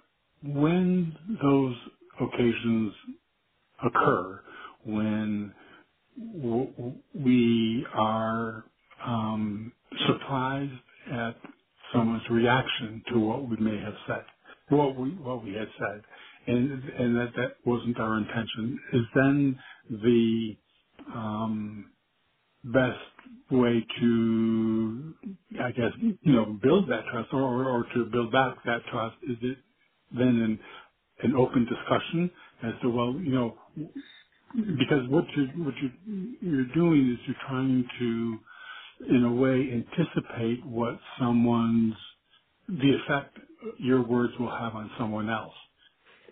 when 0.44 1.16
those 1.42 1.76
occasions 2.20 2.94
occur, 3.84 4.42
when 4.84 5.54
w- 6.18 6.94
we 7.14 7.86
are 7.94 8.64
um, 9.04 9.72
surprised 10.06 10.72
at 11.12 11.36
someone's 11.94 12.28
reaction 12.30 13.02
to 13.12 13.20
what 13.20 13.48
we 13.48 13.56
may 13.58 13.78
have 13.80 13.94
said, 14.08 14.24
what 14.70 14.96
we 14.96 15.10
what 15.12 15.44
we 15.44 15.54
had 15.54 15.68
said, 15.78 16.02
and 16.48 16.72
and 16.84 17.16
that 17.16 17.32
that 17.36 17.56
wasn't 17.66 17.98
our 18.00 18.18
intention. 18.18 18.80
Is 18.94 19.02
then 19.14 19.60
the 19.90 20.56
um, 21.14 21.86
best 22.64 23.00
way 23.50 23.84
to, 24.00 25.14
I 25.62 25.72
guess, 25.72 25.92
you 26.00 26.32
know, 26.32 26.58
build 26.62 26.90
that 26.90 27.04
trust 27.12 27.30
or, 27.32 27.68
or 27.68 27.84
to 27.94 28.06
build 28.12 28.32
back 28.32 28.56
that 28.66 28.82
trust? 28.90 29.16
Is 29.28 29.38
it 29.42 29.58
then 30.16 30.28
an, 30.42 30.60
an 31.22 31.36
open 31.36 31.66
discussion 31.66 32.30
as 32.64 32.74
to, 32.82 32.90
well, 32.90 33.14
you 33.14 33.32
know, 33.32 33.58
because 34.54 35.08
what 35.10 35.24
you 35.36 35.46
what 35.64 35.74
you 35.82 36.36
you're 36.42 36.74
doing 36.74 37.12
is 37.12 37.18
you're 37.26 37.36
trying 37.48 37.88
to, 38.00 38.38
in 39.16 39.24
a 39.24 39.32
way, 39.34 39.70
anticipate 39.72 40.66
what 40.66 40.98
someone's 41.20 41.94
the 42.68 42.98
effect 43.04 43.38
your 43.78 44.02
words 44.06 44.34
will 44.40 44.50
have 44.50 44.74
on 44.74 44.90
someone 44.98 45.30
else, 45.30 45.54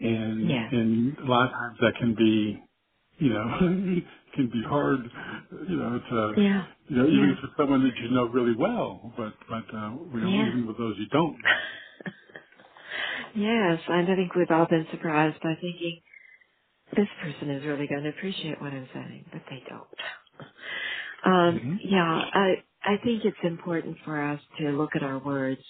and 0.01 0.51
Yeah, 0.51 0.71
and 0.73 1.19
a 1.19 1.25
lot 1.27 1.47
of 1.47 1.53
times 1.53 1.79
that 1.81 1.95
can 2.01 2.15
be 2.17 2.59
you 3.19 3.31
know, 3.31 3.45
can 4.35 4.51
be 4.53 4.63
hard, 4.69 5.01
you 5.69 5.77
know, 5.77 6.01
to, 6.11 6.35
yeah, 6.37 6.67
you 6.89 6.97
know, 6.97 7.07
yeah, 7.09 7.09
even 7.09 7.37
for 7.41 7.49
someone 7.59 7.85
that 7.85 7.97
you 8.03 8.11
know 8.11 8.27
really 8.27 8.57
well, 8.59 9.13
but, 9.17 9.35
but, 9.49 9.65
uh, 9.77 9.91
you 10.15 10.21
know, 10.21 10.33
yeah. 10.33 10.49
even 10.49 10.67
with 10.67 10.79
those 10.79 10.97
you 10.99 11.09
don't 11.09 11.39
yes, 13.37 13.81
and 13.89 14.11
I 14.13 14.17
think 14.17 14.35
we've 14.35 14.51
all 14.51 14.67
been 14.69 14.87
surprised 14.93 15.41
by 15.43 15.55
thinking 15.61 16.01
this 16.97 17.09
person 17.23 17.51
is 17.51 17.65
really 17.67 17.87
going 17.89 18.05
to 18.05 18.11
appreciate 18.11 18.61
what 18.61 18.73
I'm 18.73 18.89
saying, 18.95 19.27
but 19.33 19.43
they 19.51 19.63
don't. 19.69 19.89
Um, 21.25 21.63
hmm 21.63 21.77
yeah, 21.85 22.03
I 22.33 22.65
I 22.83 22.97
think 23.05 23.25
it's 23.25 23.37
important 23.45 23.99
for 24.05 24.21
us 24.23 24.41
to 24.61 24.71
look 24.71 24.91
at 24.97 25.03
our 25.03 25.19
words 25.19 25.63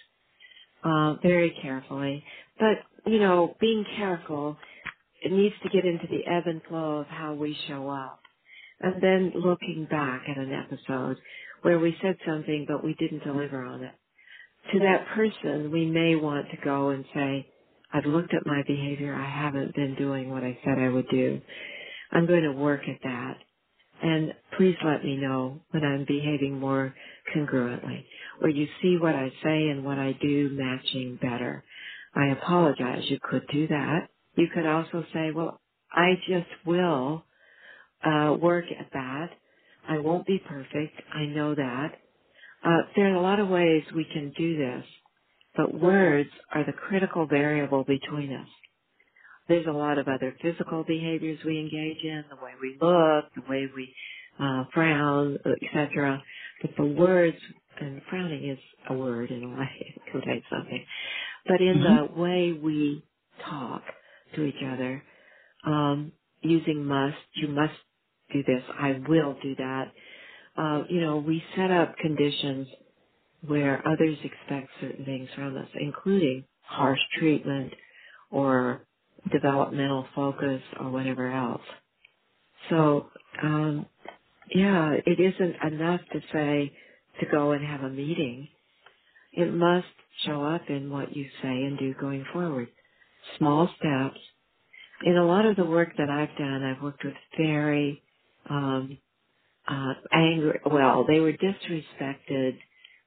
uh, 0.85 1.15
very 1.23 1.57
carefully. 1.63 2.25
But 2.59 3.11
you 3.11 3.21
know, 3.21 3.57
being 3.61 3.85
careful, 3.97 4.59
it 5.23 5.33
needs 5.33 5.57
to 5.65 5.71
get 5.71 5.85
into 5.87 6.07
the 6.09 6.27
ebb 6.31 6.45
and 6.47 6.63
flow 6.65 6.99
of 6.99 7.09
how 7.09 7.35
we 7.35 7.57
show 7.69 7.89
up, 7.91 8.21
and 8.81 9.03
then 9.03 9.33
looking 9.37 9.87
back 9.91 10.23
at 10.29 10.39
an 10.39 10.53
episode 10.53 11.19
where 11.63 11.79
we 11.81 11.97
said 12.03 12.17
something 12.27 12.67
but 12.69 12.85
we 12.85 12.95
didn't 12.95 13.25
deliver 13.25 13.63
on 13.65 13.85
it. 13.85 13.95
To 14.73 14.81
that 14.81 15.09
person, 15.15 15.73
we 15.73 15.87
may 15.87 16.17
want 16.17 16.49
to 16.51 16.59
go 16.65 16.91
and 16.91 17.05
say, 17.15 17.54
"I've 17.95 18.07
looked 18.07 18.35
at 18.35 18.47
my 18.47 18.63
behavior. 18.67 19.15
I 19.15 19.27
haven't 19.31 19.77
been 19.77 19.97
doing 19.97 20.31
what 20.31 20.45
I 20.45 20.59
said 20.65 20.79
I 20.81 20.91
would 20.91 21.09
do. 21.11 21.43
I'm 22.13 22.27
going 22.27 22.45
to 22.45 22.53
work 22.53 22.83
at 22.89 23.01
that." 23.05 23.39
And 24.03 24.35
please 24.59 24.77
let 24.85 25.05
me 25.05 25.17
know 25.17 25.61
when 25.73 25.85
I'm 25.85 26.05
behaving 26.07 26.61
more 26.61 26.95
congruently, 27.35 28.05
or 28.43 28.51
you 28.51 28.69
see 28.83 28.99
what 29.01 29.17
I 29.17 29.31
say 29.45 29.69
and 29.71 29.85
what 29.85 29.99
I 29.99 30.13
do 30.23 30.51
matching 30.53 31.19
better. 31.23 31.65
I 32.15 32.29
apologize. 32.29 33.05
You 33.09 33.19
could 33.23 33.47
do 33.53 33.69
that. 33.69 34.09
You 34.37 34.49
could 34.55 34.67
also 34.67 35.05
say, 35.15 35.33
well, 35.33 35.61
I 35.93 36.15
just 36.29 36.49
will 36.67 37.25
uh, 38.05 38.37
work 38.41 38.67
at 38.79 38.89
that. 38.95 39.31
I 39.89 39.99
won't 39.99 40.27
be 40.27 40.41
perfect. 40.49 41.01
I 41.15 41.27
know 41.27 41.55
that. 41.55 41.93
Uh, 42.65 42.83
there 42.97 43.13
are 43.13 43.17
a 43.17 43.23
lot 43.23 43.41
of 43.41 43.49
ways 43.49 43.85
we 43.95 44.05
can 44.13 44.33
do 44.39 44.57
this, 44.59 44.85
but 45.57 45.75
words 45.75 46.31
are 46.55 46.65
the 46.67 46.73
critical 46.73 47.27
variable 47.27 47.85
between 47.85 48.33
us. 48.35 48.49
There's 49.49 49.67
a 49.69 49.73
lot 49.73 49.99
of 49.99 50.09
other 50.09 50.37
physical 50.43 50.85
behaviors 50.85 51.41
we 51.45 51.61
engage 51.61 52.03
in, 52.05 52.25
the 52.31 52.37
way 52.37 52.53
we 52.63 52.79
look, 52.81 53.27
the 53.37 53.43
way 53.51 53.67
we 53.77 53.95
uh, 54.41 54.65
frown, 54.75 55.39
etc. 55.47 56.23
But 56.63 56.73
the 56.79 56.87
words, 56.87 57.39
and 57.81 58.03
frowning 58.11 58.51
is 58.51 58.61
a 58.91 58.95
word 58.95 59.31
in 59.33 59.45
a 59.45 59.51
way, 59.51 59.71
it 59.97 60.03
conveys 60.13 60.45
something. 60.51 60.87
But 61.47 61.61
in 61.63 61.81
hmm 61.81 61.83
the 61.83 62.09
way 62.21 62.53
we 62.53 63.05
talk 63.49 63.83
to 64.37 64.45
each 64.45 64.63
other, 64.65 65.05
um, 65.67 66.13
using 66.43 66.85
must, 66.87 67.17
you 67.35 67.49
must 67.49 67.75
do 68.33 68.43
this, 68.45 68.63
I 68.79 69.01
will 69.09 69.37
do 69.43 69.57
that. 69.57 69.93
Uh, 70.57 70.85
you 70.91 71.01
know, 71.01 71.19
we 71.19 71.43
set 71.57 71.71
up 71.71 71.97
conditions 71.99 72.69
where 73.47 73.87
others 73.89 74.19
expect 74.25 74.71
certain 74.81 75.05
things 75.05 75.29
from 75.37 75.57
us, 75.57 75.69
including 75.81 76.45
harsh 76.63 77.01
treatment 77.19 77.73
or 78.31 78.87
developmental 79.33 80.07
focus 80.15 80.63
or 80.81 80.91
whatever 80.91 81.31
else. 81.33 81.63
So, 82.71 83.09
um, 83.43 83.87
yeah, 84.55 84.95
it 85.07 85.21
isn't 85.21 85.75
enough 85.75 86.01
to 86.13 86.21
say 86.33 86.73
to 87.21 87.27
go 87.31 87.53
and 87.53 87.67
have 87.67 87.83
a 87.83 87.91
meeting. 87.91 88.49
It 89.33 89.53
must 89.55 89.87
show 90.27 90.45
up 90.45 90.63
in 90.69 90.91
what 90.91 91.17
you 91.17 91.27
say 91.43 91.49
and 91.49 91.79
do 91.79 91.95
going 92.01 92.25
forward. 92.33 92.69
Small 93.39 93.69
steps. 93.79 94.19
In 95.05 95.17
a 95.17 95.27
lot 95.27 95.47
of 95.47 95.57
the 95.57 95.65
work 95.65 95.91
that 95.99 96.11
I've 96.11 96.37
done, 96.39 96.65
I've 96.65 96.83
worked 96.83 97.05
with 97.05 97.15
very 97.39 98.03
um, 98.51 98.99
uh, 99.69 99.95
angry. 100.13 100.61
Well, 100.67 101.07
they 101.09 101.21
were 101.21 101.35
disrespected 101.35 102.59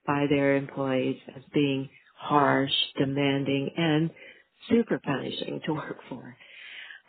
by 0.07 0.27
their 0.29 0.57
employees 0.57 1.19
as 1.35 1.43
being 1.53 1.89
harsh, 2.17 2.73
demanding, 2.99 3.71
and 3.77 4.11
super 4.69 4.99
punishing 4.99 5.61
to 5.67 5.73
work 5.73 5.99
for. 6.09 6.37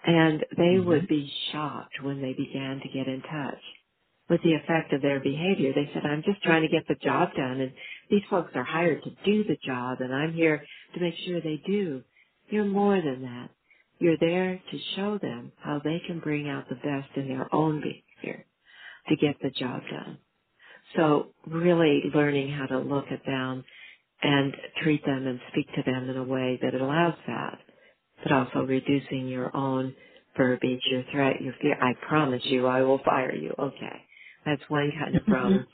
And 0.07 0.45
they 0.57 0.79
hmm 0.79 0.85
would 0.85 1.09
be 1.09 1.33
shocked 1.53 1.95
when 2.03 2.23
they 2.23 2.35
began 2.35 2.81
to 2.81 2.89
get 2.91 3.09
in 3.09 3.23
touch 3.23 3.63
with 4.31 4.43
the 4.45 4.55
effect 4.55 4.93
of 4.95 5.03
their 5.03 5.21
behavior. 5.21 5.73
They 5.75 5.91
said, 5.95 6.05
I'm 6.07 6.23
just 6.25 6.43
trying 6.43 6.63
to 6.63 6.69
get 6.69 6.89
the 6.89 6.97
job 6.97 7.31
done 7.37 7.61
and 7.61 7.73
these 8.11 8.23
folks 8.31 8.53
are 8.57 8.65
hired 8.65 9.03
to 9.05 9.11
do 9.25 9.45
the 9.45 9.59
job 9.65 10.01
and 10.01 10.15
I'm 10.15 10.35
here 10.35 10.65
to 10.95 11.01
make 11.01 11.17
sure 11.27 11.41
they 11.41 11.63
do. 11.67 12.05
You're 12.51 12.67
more 12.67 12.97
than 13.01 13.23
that. 13.23 13.51
You're 14.01 14.19
there 14.19 14.63
to 14.73 14.79
show 14.97 15.19
them 15.19 15.53
how 15.59 15.81
they 15.85 16.01
can 16.07 16.21
bring 16.21 16.49
out 16.49 16.69
the 16.69 16.77
best 16.77 17.17
in 17.17 17.29
their 17.29 17.55
own 17.55 17.83
behavior 17.83 18.47
to 19.09 19.17
get 19.17 19.37
the 19.43 19.51
job 19.51 19.83
done. 19.91 20.19
So 20.97 21.35
really 21.47 22.03
learning 22.15 22.51
how 22.53 22.67
to 22.67 22.79
look 22.79 23.07
at 23.11 23.25
them 23.27 23.65
and 24.23 24.55
treat 24.83 25.05
them 25.05 25.27
and 25.27 25.41
speak 25.53 25.67
to 25.75 25.83
them 25.85 26.09
in 26.11 26.17
a 26.17 26.25
way 26.25 26.59
that 26.63 26.75
allows 26.75 27.15
that, 27.27 27.59
but 28.23 28.33
also 28.33 28.61
reducing 28.61 29.29
your 29.29 29.55
own 29.57 29.95
verbiage, 30.37 30.83
your 30.91 31.05
threat, 31.13 31.41
your 31.43 31.55
fear. 31.63 31.77
I 31.81 31.95
promise 32.09 32.43
you 32.47 32.67
I 32.67 32.83
will 32.83 33.01
fire 33.05 33.35
you. 33.35 33.55
Okay. 33.59 34.03
That's 34.47 34.63
one 34.69 34.93
kind 34.99 35.17
of 35.17 35.23
mm-hmm. 35.23 35.33
promise 35.33 35.67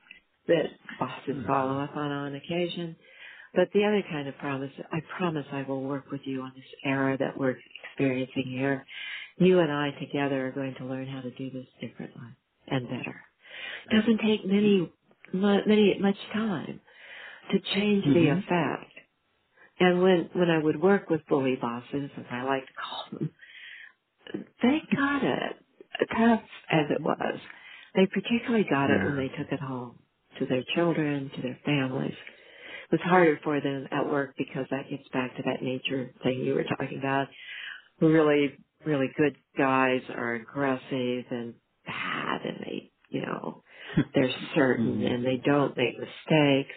that 0.48 0.66
bosses 0.98 1.36
follow 1.46 1.80
up 1.82 1.96
on 1.96 2.10
on 2.12 2.34
occasion. 2.36 2.96
But 3.54 3.68
the 3.74 3.84
other 3.84 4.02
kind 4.10 4.28
of 4.28 4.36
promise, 4.38 4.72
I 4.92 5.00
promise 5.18 5.46
I 5.52 5.62
will 5.64 5.82
work 5.82 6.10
with 6.12 6.22
you 6.24 6.42
on 6.42 6.52
this 6.56 6.64
era 6.84 7.18
that 7.18 7.38
we're 7.38 7.56
experiencing 7.92 8.46
here. 8.48 8.86
You 9.38 9.60
and 9.60 9.72
I 9.72 9.90
together 10.00 10.48
are 10.48 10.52
going 10.52 10.74
to 10.78 10.86
learn 10.86 11.08
how 11.08 11.22
to 11.22 11.30
do 11.32 11.50
this 11.50 11.66
differently 11.80 12.28
and 12.68 12.88
better 12.88 13.16
doesn't 13.90 14.18
take 14.20 14.46
many, 14.46 14.92
many, 15.35 15.99
much 16.01 16.18
time 16.35 16.80
to 17.53 17.61
change 17.74 18.05
the 18.14 18.28
hmm 18.28 18.39
effect. 18.39 18.93
And 19.80 20.03
when, 20.03 20.30
when 20.35 20.51
I 20.51 20.59
would 20.62 20.80
work 20.82 21.11
with 21.11 21.26
bully 21.28 21.57
bosses, 21.61 22.11
as 22.18 22.24
I 22.30 22.45
like 22.45 22.66
to 22.66 22.72
call 22.74 23.07
them, 23.12 23.30
they 24.62 24.80
got 24.97 25.24
it. 25.24 25.57
Tough 26.16 26.43
as 26.70 26.87
it 26.91 27.03
was. 27.03 27.41
They 27.95 28.07
particularly 28.07 28.66
got 28.70 28.91
it 28.91 29.05
when 29.05 29.16
they 29.16 29.28
took 29.28 29.53
it 29.53 29.61
home 29.61 30.01
to 30.39 30.47
their 30.47 30.64
children, 30.74 31.30
to 31.37 31.43
their 31.43 31.61
families. 31.64 32.14
It 32.74 32.93
was 32.93 33.03
harder 33.03 33.41
for 33.45 33.61
them 33.61 33.89
at 33.93 34.07
work 34.11 34.35
because 34.39 34.66
that 34.70 34.91
gets 34.91 35.09
back 35.12 35.37
to 35.37 35.45
that 35.45 35.62
nature 35.62 36.12
thing 36.24 36.41
you 36.41 36.55
were 36.55 36.64
talking 36.64 36.99
about 36.99 37.28
really, 38.03 38.59
really 38.87 39.09
good 39.18 39.39
guys 39.59 40.03
are 40.11 40.37
aggressive 40.37 41.26
and 41.30 41.57
bad 41.87 42.43
and 42.45 42.59
they, 42.61 42.93
you 43.11 43.22
know, 43.22 43.63
they're 44.14 44.30
certain 44.55 45.01
hmm 45.01 45.07
and 45.07 45.24
they 45.24 45.38
don't 45.45 45.76
make 45.76 45.99
mistakes. 45.99 46.74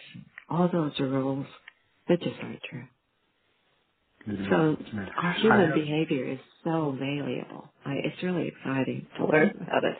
All 0.50 0.68
those 0.72 0.98
are 1.00 1.08
rules 1.08 1.46
that 2.08 2.20
just 2.20 2.36
aren't 2.42 2.62
true. 2.62 2.84
So 4.50 4.76
our 5.22 5.32
human 5.34 5.72
behavior 5.74 6.32
is 6.32 6.38
so 6.64 6.92
malleable. 6.92 7.70
I, 7.84 7.94
it's 8.04 8.22
really 8.22 8.48
exciting 8.48 9.06
to 9.18 9.26
learn 9.26 9.50
mm-hmm. 9.50 9.62
about 9.64 9.84
it 9.84 9.96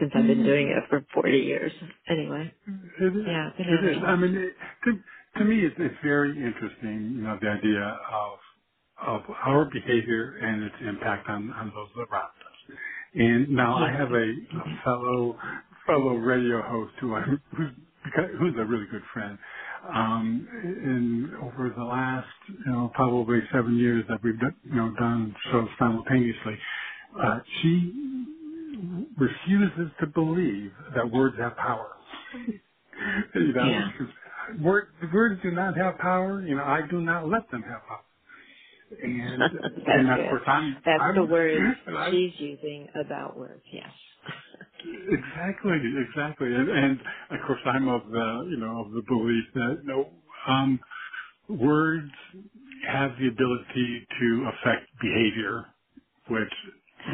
since 0.00 0.12
I've 0.14 0.26
been 0.26 0.44
doing 0.44 0.68
it 0.68 0.78
it 0.78 0.84
for 0.90 1.04
40 1.14 1.38
years. 1.38 1.72
Anyway, 2.08 2.52
is, 3.00 3.12
yeah, 3.26 3.50
it 3.58 3.96
is. 3.96 4.02
I 4.04 4.16
mean, 4.16 4.34
it, 4.36 4.54
to, 4.84 5.40
to 5.40 5.44
me, 5.44 5.60
it's, 5.64 5.76
it's 5.78 5.94
very 6.02 6.30
interesting, 6.32 7.14
you 7.16 7.22
know, 7.22 7.38
the 7.40 7.48
idea 7.48 7.98
of, 8.12 8.38
of 9.06 9.22
our 9.44 9.66
behavior 9.66 10.38
and 10.42 10.64
its 10.64 10.76
impact 10.86 11.28
on, 11.28 11.52
on 11.52 11.72
those 11.74 11.88
around 12.10 12.24
us. 12.24 12.78
And 13.14 13.50
now 13.50 13.76
I 13.76 13.92
have 13.92 14.12
a, 14.12 14.14
a 14.14 14.18
mm-hmm. 14.18 14.74
fellow 14.84 15.38
fellow 15.86 16.14
radio 16.16 16.62
host 16.62 16.94
who 17.00 17.14
I 17.14 17.22
who's 17.56 17.70
who's 18.40 18.54
a 18.58 18.66
really 18.66 18.86
good 18.90 19.02
friend. 19.14 19.38
Um, 19.88 20.48
and 20.52 21.36
over 21.44 21.72
the 21.76 21.84
last, 21.84 22.28
you 22.48 22.72
know, 22.72 22.90
probably 22.94 23.40
seven 23.52 23.78
years 23.78 24.04
that 24.08 24.18
we've 24.24 24.38
done, 24.40 24.56
you 24.64 24.74
know, 24.76 24.94
done 24.98 25.34
shows 25.52 25.68
simultaneously, 25.78 26.58
uh, 27.22 27.40
she 27.62 28.26
refuses 29.18 29.92
to 30.00 30.08
believe 30.08 30.72
that 30.96 31.10
words 31.12 31.36
have 31.38 31.56
power. 31.56 31.96
you 33.36 33.52
know, 33.54 33.72
Yeah. 33.72 33.90
word, 34.62 34.88
words 35.14 35.40
do 35.42 35.52
not 35.52 35.76
have 35.78 35.98
power. 35.98 36.42
You 36.46 36.56
know, 36.56 36.64
I 36.64 36.82
do 36.90 37.00
not 37.00 37.28
let 37.28 37.50
them 37.50 37.62
have 37.62 37.82
power. 37.88 38.00
And 39.02 39.50
That's 39.86 40.08
and 40.08 40.10
of 40.10 40.28
course 40.28 40.42
I'm 40.46 40.82
That's 40.84 41.04
the 41.14 41.24
I'm 41.24 41.30
words 41.30 41.72
and 41.86 41.98
I'm 41.98 42.10
she's 42.10 42.32
using 42.38 42.88
about 42.94 43.36
words, 43.38 43.64
yes. 43.72 43.90
Exactly, 44.86 45.78
exactly, 46.08 46.54
and, 46.54 46.70
and 46.70 47.00
of 47.30 47.46
course 47.46 47.60
I'm 47.66 47.88
of 47.88 48.02
the 48.10 48.48
you 48.50 48.58
know 48.58 48.84
of 48.86 48.92
the 48.92 49.02
belief 49.08 49.44
that 49.54 49.78
you 49.84 49.88
know 49.88 50.10
um, 50.48 50.80
words 51.48 52.10
have 52.88 53.12
the 53.20 53.28
ability 53.28 54.06
to 54.20 54.50
affect 54.50 54.86
behavior, 55.02 55.66
which 56.28 56.52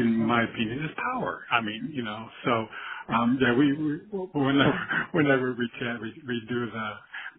in 0.00 0.16
my 0.26 0.44
opinion 0.44 0.84
is 0.84 0.92
power. 1.14 1.44
I 1.52 1.60
mean, 1.62 1.90
you 1.94 2.04
know, 2.04 2.28
so 2.44 2.66
um, 3.14 3.38
yeah, 3.42 3.54
we, 3.56 3.72
we 3.74 3.98
whenever 4.34 4.78
whenever 5.12 5.52
we 5.54 5.70
chat, 5.80 6.00
we, 6.00 6.12
we 6.28 6.42
do 6.48 6.66
the 6.70 6.90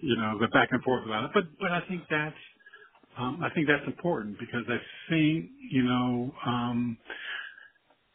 you 0.02 0.18
know 0.18 0.40
the 0.40 0.48
back 0.50 0.70
and 0.72 0.84
forth 0.84 1.06
about 1.06 1.26
it, 1.26 1.32
but 1.34 1.46
but 1.60 1.72
I 1.72 1.82
think 1.90 2.04
that's 2.10 2.36
um, 3.18 3.42
I 3.44 3.50
think 3.56 3.68
that's 3.68 3.86
important 3.88 4.40
because 4.40 4.64
I 4.70 4.78
think 5.10 5.52
you 5.72 5.84
know. 5.84 6.34
Um, 6.46 6.98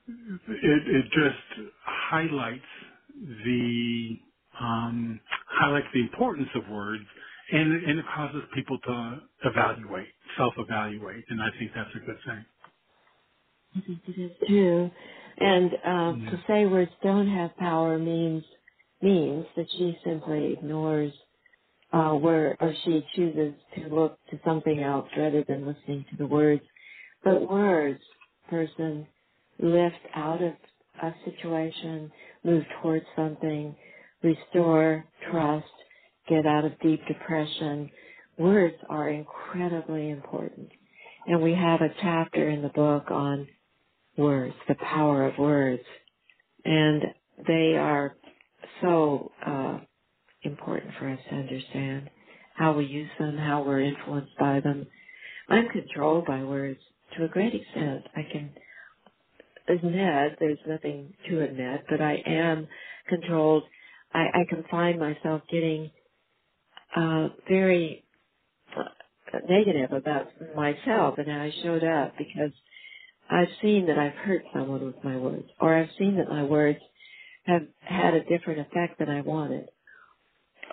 it, 0.09 0.83
it 0.89 1.05
just 1.13 1.71
highlights 1.85 2.65
the 3.45 4.17
um, 4.61 5.21
highlights 5.49 5.89
the 5.95 6.01
importance 6.03 6.49
of 6.57 6.69
words, 6.71 7.05
and 7.53 7.73
it, 7.75 7.85
and 7.91 8.01
it 8.01 8.07
causes 8.15 8.43
people 8.55 8.79
to 8.81 9.21
evaluate, 9.45 10.09
self-evaluate, 10.39 11.25
and 11.31 11.43
I 11.43 11.51
think 11.59 11.73
that's 11.75 11.91
a 11.97 12.01
good 12.01 12.19
thing. 12.27 12.47
I 13.77 13.81
think 13.87 14.01
it 14.09 14.21
is 14.21 14.33
too. 14.49 14.91
And 15.39 15.73
um, 15.85 16.23
Yeah. 16.25 16.31
to 16.33 16.45
say 16.49 16.67
words 16.67 16.93
don't 17.03 17.29
have 17.29 17.57
power 17.57 17.99
means 17.99 18.45
means 19.03 19.47
that 19.57 19.67
she 19.73 19.99
simply 20.05 20.55
ignores 20.55 21.13
uh, 21.93 22.13
where 22.15 22.57
or 22.61 22.75
she 22.85 23.05
chooses 23.17 23.55
to 23.77 23.89
look 23.89 24.19
to 24.31 24.41
something 24.47 24.81
else 24.81 25.09
rather 25.17 25.45
than 25.45 25.67
listening 25.67 26.07
to 26.11 26.19
the 26.19 26.29
words. 26.29 26.63
But 27.25 27.49
words, 27.51 28.03
person, 28.51 29.09
lift 29.61 29.97
out 30.15 30.43
of 30.43 30.55
a 31.03 31.15
situation, 31.25 32.11
move 32.45 32.65
towards 32.83 33.05
something, 33.17 33.75
restore 34.23 35.05
trust, 35.31 35.67
get 36.29 36.47
out 36.47 36.65
of 36.65 36.79
deep 36.81 37.01
depression. 37.07 37.91
Words 38.39 38.77
are 38.89 39.11
incredibly 39.11 40.11
important. 40.11 40.71
And 41.27 41.43
we 41.43 41.55
have 41.55 41.81
a 41.81 41.95
chapter 42.01 42.49
in 42.49 42.63
the 42.63 42.69
book 42.71 43.11
on 43.11 43.49
words, 44.17 44.55
the 44.69 44.77
power 44.77 45.27
of 45.27 45.39
words. 45.39 45.83
And 46.65 47.03
they 47.47 47.77
are 47.77 48.17
so 48.83 49.33
uh, 49.47 49.79
important 50.43 50.93
for 50.99 51.09
us 51.09 51.19
to 51.31 51.37
understand 51.37 52.11
how 52.55 52.73
we 52.75 52.87
use 52.87 53.11
them, 53.19 53.37
how 53.37 53.63
we're 53.63 53.81
influenced 53.83 54.37
by 54.39 54.61
them. 54.61 54.87
I'm 55.49 55.69
controlled 55.69 56.27
by 56.27 56.43
words 56.45 56.81
to 57.17 57.25
a 57.25 57.29
great 57.29 57.55
extent. 57.55 58.05
I 58.17 58.23
can 58.31 58.51
admit, 59.71 60.39
there's 60.41 60.59
nothing 60.69 61.15
to 61.29 61.43
admit, 61.43 61.85
but 61.91 62.01
I 62.03 62.23
am 62.27 62.69
controlled. 63.09 63.65
I, 64.13 64.27
I 64.35 64.45
can 64.49 64.65
find 64.71 64.99
myself 65.01 65.43
getting 65.51 65.91
uh, 66.97 67.29
very 67.49 68.07
uh, 68.77 69.39
negative 69.49 69.93
about 69.93 70.29
myself 70.57 71.17
and 71.19 71.29
how 71.29 71.43
I 71.43 71.53
showed 71.63 71.85
up 71.85 72.15
because 72.19 72.53
I've 73.31 73.49
seen 73.63 73.87
that 73.87 73.99
I've 73.99 74.15
hurt 74.15 74.45
someone 74.55 74.85
with 74.87 75.05
my 75.05 75.17
words, 75.19 75.49
or 75.61 75.75
I've 75.77 75.91
seen 75.99 76.17
that 76.19 76.29
my 76.31 76.45
words 76.45 76.81
have 77.47 77.63
had 77.81 78.15
a 78.15 78.25
different 78.25 78.61
effect 78.61 78.99
than 78.99 79.11
I 79.11 79.23
wanted, 79.23 79.69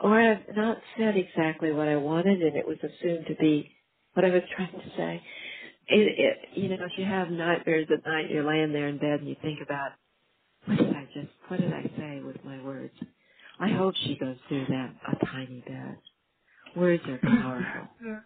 or 0.04 0.20
I've 0.20 0.56
not 0.56 0.80
said 0.98 1.18
exactly 1.18 1.72
what 1.74 1.88
I 1.90 1.98
wanted 1.98 2.42
and 2.42 2.56
it 2.58 2.68
was 2.68 2.78
assumed 2.84 3.28
to 3.28 3.36
be 3.36 3.72
what 4.14 4.26
I 4.26 4.30
was 4.32 4.44
trying 4.56 4.72
to 4.74 4.92
say. 4.98 5.24
It, 5.88 6.20
it, 6.20 6.58
you 6.60 6.70
know, 6.70 6.78
if 6.86 6.98
you 6.98 7.06
have 7.06 7.30
nightmares 7.30 7.88
at 7.94 8.06
night, 8.08 8.32
you're 8.32 8.48
laying 8.48 8.74
there 8.74 8.88
in 8.88 8.98
bed 9.00 9.22
and 9.22 9.30
you 9.30 9.36
think 9.42 9.60
about, 9.64 9.92
what 10.66 10.78
did 10.78 10.96
I 10.96 11.06
just, 11.14 11.30
what 11.50 11.60
did 11.60 11.74
I 11.74 11.84
say 11.98 12.22
with 12.26 12.38
my 12.46 12.64
words? 12.64 12.94
I 13.60 13.70
hope 13.70 13.96
she 14.06 14.18
goes 14.18 14.38
through 14.50 14.68
that 14.68 14.96
a 15.12 15.26
tiny 15.28 15.64
bit. 15.68 16.00
Words 16.78 17.04
are 17.08 17.20
powerful. 17.20 17.90
yeah, 18.06 18.22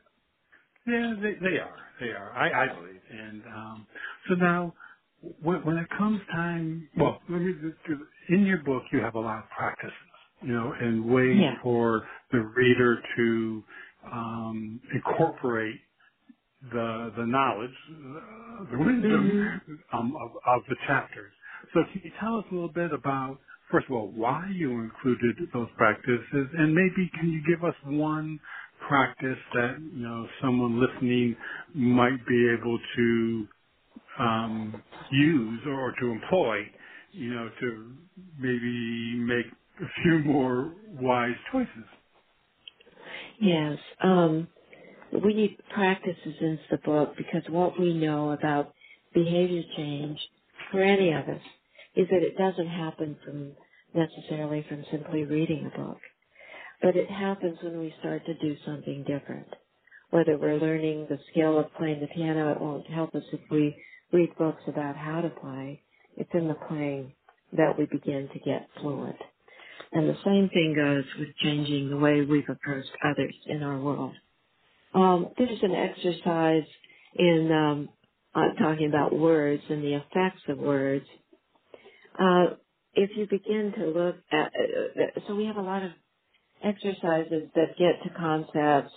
yeah, 0.88 1.16
they, 1.22 1.34
they 1.36 1.60
are, 1.60 1.78
they 2.00 2.08
are. 2.10 2.34
I, 2.34 2.66
I 2.66 2.76
believe, 2.76 3.02
and 3.12 3.44
um, 3.48 3.88
so 4.30 4.36
now 4.36 4.76
when, 5.42 5.66
when 5.66 5.78
it 5.78 5.88
comes 5.98 6.22
time, 6.32 6.90
well, 6.98 7.22
let 7.30 7.42
me 7.42 7.54
just 7.54 7.78
do, 7.88 8.08
in 8.30 8.46
your 8.46 8.60
book 8.64 8.84
you 8.94 9.02
have 9.02 9.16
a 9.16 9.20
lot 9.22 9.40
of 9.44 9.50
practices, 9.58 9.94
you 10.44 10.54
know, 10.54 10.74
and 10.80 11.06
ways 11.06 11.38
Yeah. 11.40 11.58
for 11.64 12.08
the 12.32 12.40
reader 12.40 13.02
to 13.18 13.64
um, 14.12 14.82
incorporate 14.94 15.80
the 16.64 17.14
the 17.18 17.26
knowledge, 17.26 17.76
the 18.72 18.80
wisdom 18.80 19.34
hmm 19.34 19.58
um, 19.94 20.14
of, 20.18 20.32
of 20.48 20.64
the 20.70 20.78
chapters. 20.88 21.34
So 21.74 21.82
can 21.94 22.02
you 22.04 22.12
tell 22.20 22.38
us 22.40 22.46
a 22.52 22.56
little 22.56 22.74
bit 22.74 22.94
about, 22.94 23.40
first 23.72 23.88
of 23.90 23.94
all, 23.96 24.10
why 24.10 24.50
you 24.56 24.72
included 24.82 25.38
those 25.54 25.70
practices, 25.78 26.48
and 26.58 26.74
maybe 26.76 27.10
can 27.20 27.32
you 27.32 27.42
give 27.48 27.64
us 27.66 27.76
one 27.86 28.40
practice 28.88 29.40
that 29.56 29.78
you 29.80 30.04
know 30.04 30.28
someone 30.42 30.80
listening 30.82 31.36
might 31.76 32.26
be 32.28 32.50
able 32.60 32.80
to 32.98 33.48
um, 34.20 34.84
use 35.12 35.62
or 35.68 35.94
to 36.02 36.08
employ, 36.12 36.60
you 37.14 37.34
know, 37.34 37.50
to 37.62 37.98
maybe 38.38 39.20
make 39.20 39.48
a 39.82 39.88
few 40.04 40.20
more 40.26 40.76
wise 41.02 41.36
choices. 41.52 41.86
Yes. 43.42 43.80
Um, 44.04 44.50
we 45.12 45.34
need 45.34 45.58
practices 45.74 46.36
in 46.42 46.60
the 46.70 46.78
book 46.78 47.16
because 47.18 47.44
what 47.50 47.80
we 47.80 47.94
know 47.94 48.32
about 48.32 48.74
behavior 49.14 49.64
change 49.76 50.20
for 50.72 50.82
any 50.82 51.12
of 51.14 51.28
us 51.28 51.42
is 51.96 52.08
that 52.10 52.24
it 52.24 52.38
doesn't 52.38 52.68
happen 52.68 53.18
from 53.26 53.52
necessarily 53.94 54.66
from 54.70 54.86
simply 54.92 55.24
reading 55.24 55.70
a 55.74 55.78
book, 55.78 55.98
but 56.82 56.96
it 56.96 57.10
happens 57.10 57.58
when 57.64 57.80
we 57.80 57.94
start 58.00 58.26
to 58.26 58.36
do 58.36 58.56
something 58.66 59.04
different. 59.08 59.48
Whether 60.12 60.38
we're 60.38 60.60
learning 60.60 61.08
the 61.10 61.20
skill 61.32 61.60
of 61.60 61.74
playing 61.78 62.02
the 62.02 62.08
piano, 62.08 62.52
it 62.52 62.62
won't 62.62 62.88
help 62.88 63.14
us 63.16 63.24
if 63.34 63.42
we 63.52 63.76
read 64.12 64.36
books 64.38 64.62
about 64.68 64.96
how 64.96 65.22
to 65.22 65.30
play. 65.30 65.82
It's 66.18 66.30
in 66.34 66.48
the 66.48 66.56
playing 66.68 67.14
that 67.54 67.78
we 67.78 67.86
begin 67.86 68.30
to 68.34 68.40
get 68.40 68.70
fluent. 68.82 69.18
And 69.92 70.10
the 70.10 70.18
same 70.26 70.50
thing 70.50 70.76
goes 70.76 71.06
with 71.18 71.36
changing 71.44 71.90
the 71.90 71.98
way 71.98 72.22
we've 72.22 72.50
approached 72.50 72.92
others 73.04 73.36
in 73.48 73.64
our 73.64 73.80
world. 73.80 74.14
Um, 75.10 75.30
there's 75.38 75.64
an 75.64 75.74
exercise 75.74 76.68
in 77.16 77.52
um, 77.52 77.90
uh, 78.36 78.54
talking 78.62 78.88
about 78.88 79.18
words 79.18 79.64
and 79.70 79.84
the 79.84 79.96
effects 79.96 80.42
of 80.48 80.58
words. 80.60 81.06
Uh, 82.20 82.56
if 82.94 83.10
you 83.16 83.26
begin 83.30 83.74
to 83.78 83.86
look 83.88 84.18
at, 84.32 84.52
uh, 84.54 85.02
uh, 85.02 85.20
so 85.28 85.36
we 85.36 85.46
have 85.46 85.58
a 85.58 85.62
lot 85.62 85.84
of 85.84 85.92
exercises 86.64 87.50
that 87.56 87.78
get 87.78 88.04
to 88.04 88.10
concepts 88.18 88.94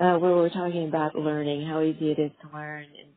uh, 0.00 0.16
where 0.16 0.34
we're 0.34 0.48
talking 0.48 0.88
about 0.88 1.14
learning, 1.14 1.66
how 1.66 1.82
easy 1.82 2.10
it 2.10 2.18
is 2.18 2.30
to 2.42 2.56
learn 2.56 2.84
in 2.84 3.10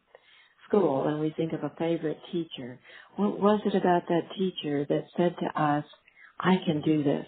school, 0.68 1.08
and 1.08 1.20
we 1.20 1.34
think 1.38 1.54
of 1.54 1.64
a 1.64 1.72
favorite 1.78 2.20
teacher. 2.32 2.80
What 3.16 3.40
was 3.40 3.62
it 3.66 3.76
about 3.76 4.08
that 4.10 4.30
teacher 4.38 4.86
that 4.90 5.06
said 5.16 5.36
to 5.40 5.62
us, 5.62 5.86
I 6.40 6.56
can 6.66 6.82
do 6.82 7.04
this? 7.04 7.28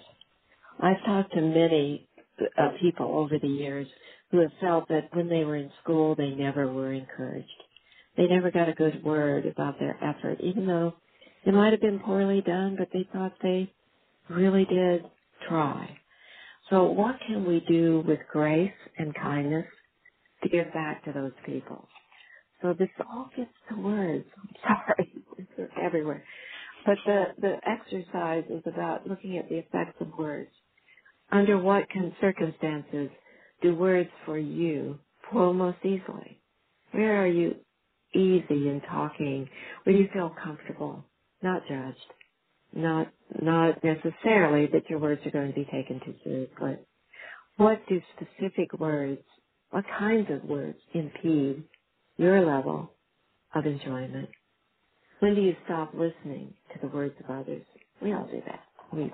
I've 0.81 1.03
talked 1.05 1.33
to 1.33 1.41
many 1.41 2.09
uh, 2.57 2.69
people 2.81 3.17
over 3.17 3.39
the 3.39 3.47
years 3.47 3.87
who 4.31 4.39
have 4.41 4.51
felt 4.61 4.89
that 4.89 5.09
when 5.15 5.29
they 5.29 5.45
were 5.45 5.57
in 5.57 5.71
school, 5.83 6.15
they 6.15 6.31
never 6.31 6.71
were 6.71 6.93
encouraged. 6.93 7.49
They 8.17 8.27
never 8.27 8.51
got 8.51 8.69
a 8.69 8.73
good 8.73 9.03
word 9.03 9.45
about 9.45 9.79
their 9.79 9.97
effort, 10.03 10.39
even 10.41 10.67
though 10.67 10.95
it 11.45 11.53
might 11.53 11.73
have 11.73 11.81
been 11.81 11.99
poorly 11.99 12.41
done, 12.41 12.75
but 12.77 12.89
they 12.93 13.07
thought 13.13 13.33
they 13.41 13.73
really 14.29 14.65
did 14.65 15.05
try. 15.49 15.99
So 16.69 16.85
what 16.91 17.17
can 17.27 17.45
we 17.47 17.61
do 17.61 18.03
with 18.07 18.19
grace 18.31 18.73
and 18.97 19.15
kindness 19.15 19.67
to 20.43 20.49
give 20.49 20.73
back 20.73 21.05
to 21.05 21.13
those 21.13 21.33
people? 21.45 21.89
So 22.61 22.73
this 22.77 22.89
all 23.09 23.29
gets 23.35 23.51
to 23.69 23.81
words. 23.81 24.25
I'm 24.37 24.55
Sorry, 24.87 25.13
it's 25.39 25.73
everywhere. 25.81 26.25
But 26.85 26.99
the, 27.05 27.25
the 27.39 27.57
exercise 27.67 28.45
is 28.49 28.63
about 28.65 29.07
looking 29.07 29.37
at 29.37 29.49
the 29.49 29.57
effects 29.59 29.97
of 30.01 30.09
words 30.17 30.51
under 31.31 31.57
what 31.59 31.89
can 31.89 32.15
circumstances 32.21 33.09
do 33.61 33.75
words 33.75 34.09
for 34.25 34.37
you 34.39 34.99
flow 35.31 35.53
most 35.53 35.79
easily? 35.83 36.41
Where 36.91 37.23
are 37.23 37.27
you 37.27 37.55
easy 38.13 38.69
in 38.69 38.81
talking? 38.89 39.49
Where 39.83 39.95
you 39.95 40.07
feel 40.13 40.35
comfortable, 40.43 41.05
not 41.43 41.63
judged, 41.69 41.97
Not, 42.73 43.07
not 43.41 43.83
necessarily 43.83 44.67
that 44.73 44.89
your 44.89 44.99
words 44.99 45.21
are 45.25 45.31
going 45.31 45.49
to 45.49 45.55
be 45.55 45.65
taken 45.65 46.01
too 46.05 46.15
seriously. 46.23 46.77
What 47.57 47.81
do 47.89 48.01
specific 48.15 48.73
words, 48.79 49.23
what 49.71 49.85
kinds 49.99 50.29
of 50.31 50.43
words 50.49 50.79
impede 50.93 51.65
your 52.17 52.45
level 52.45 52.91
of 53.55 53.65
enjoyment? 53.65 54.29
When 55.19 55.35
do 55.35 55.41
you 55.41 55.55
stop 55.65 55.93
listening 55.93 56.55
to 56.73 56.79
the 56.81 56.87
words 56.93 57.15
of 57.23 57.29
others? 57.29 57.63
We 58.01 58.13
all 58.13 58.27
do 58.31 58.41
that. 58.45 58.61
We 58.93 59.11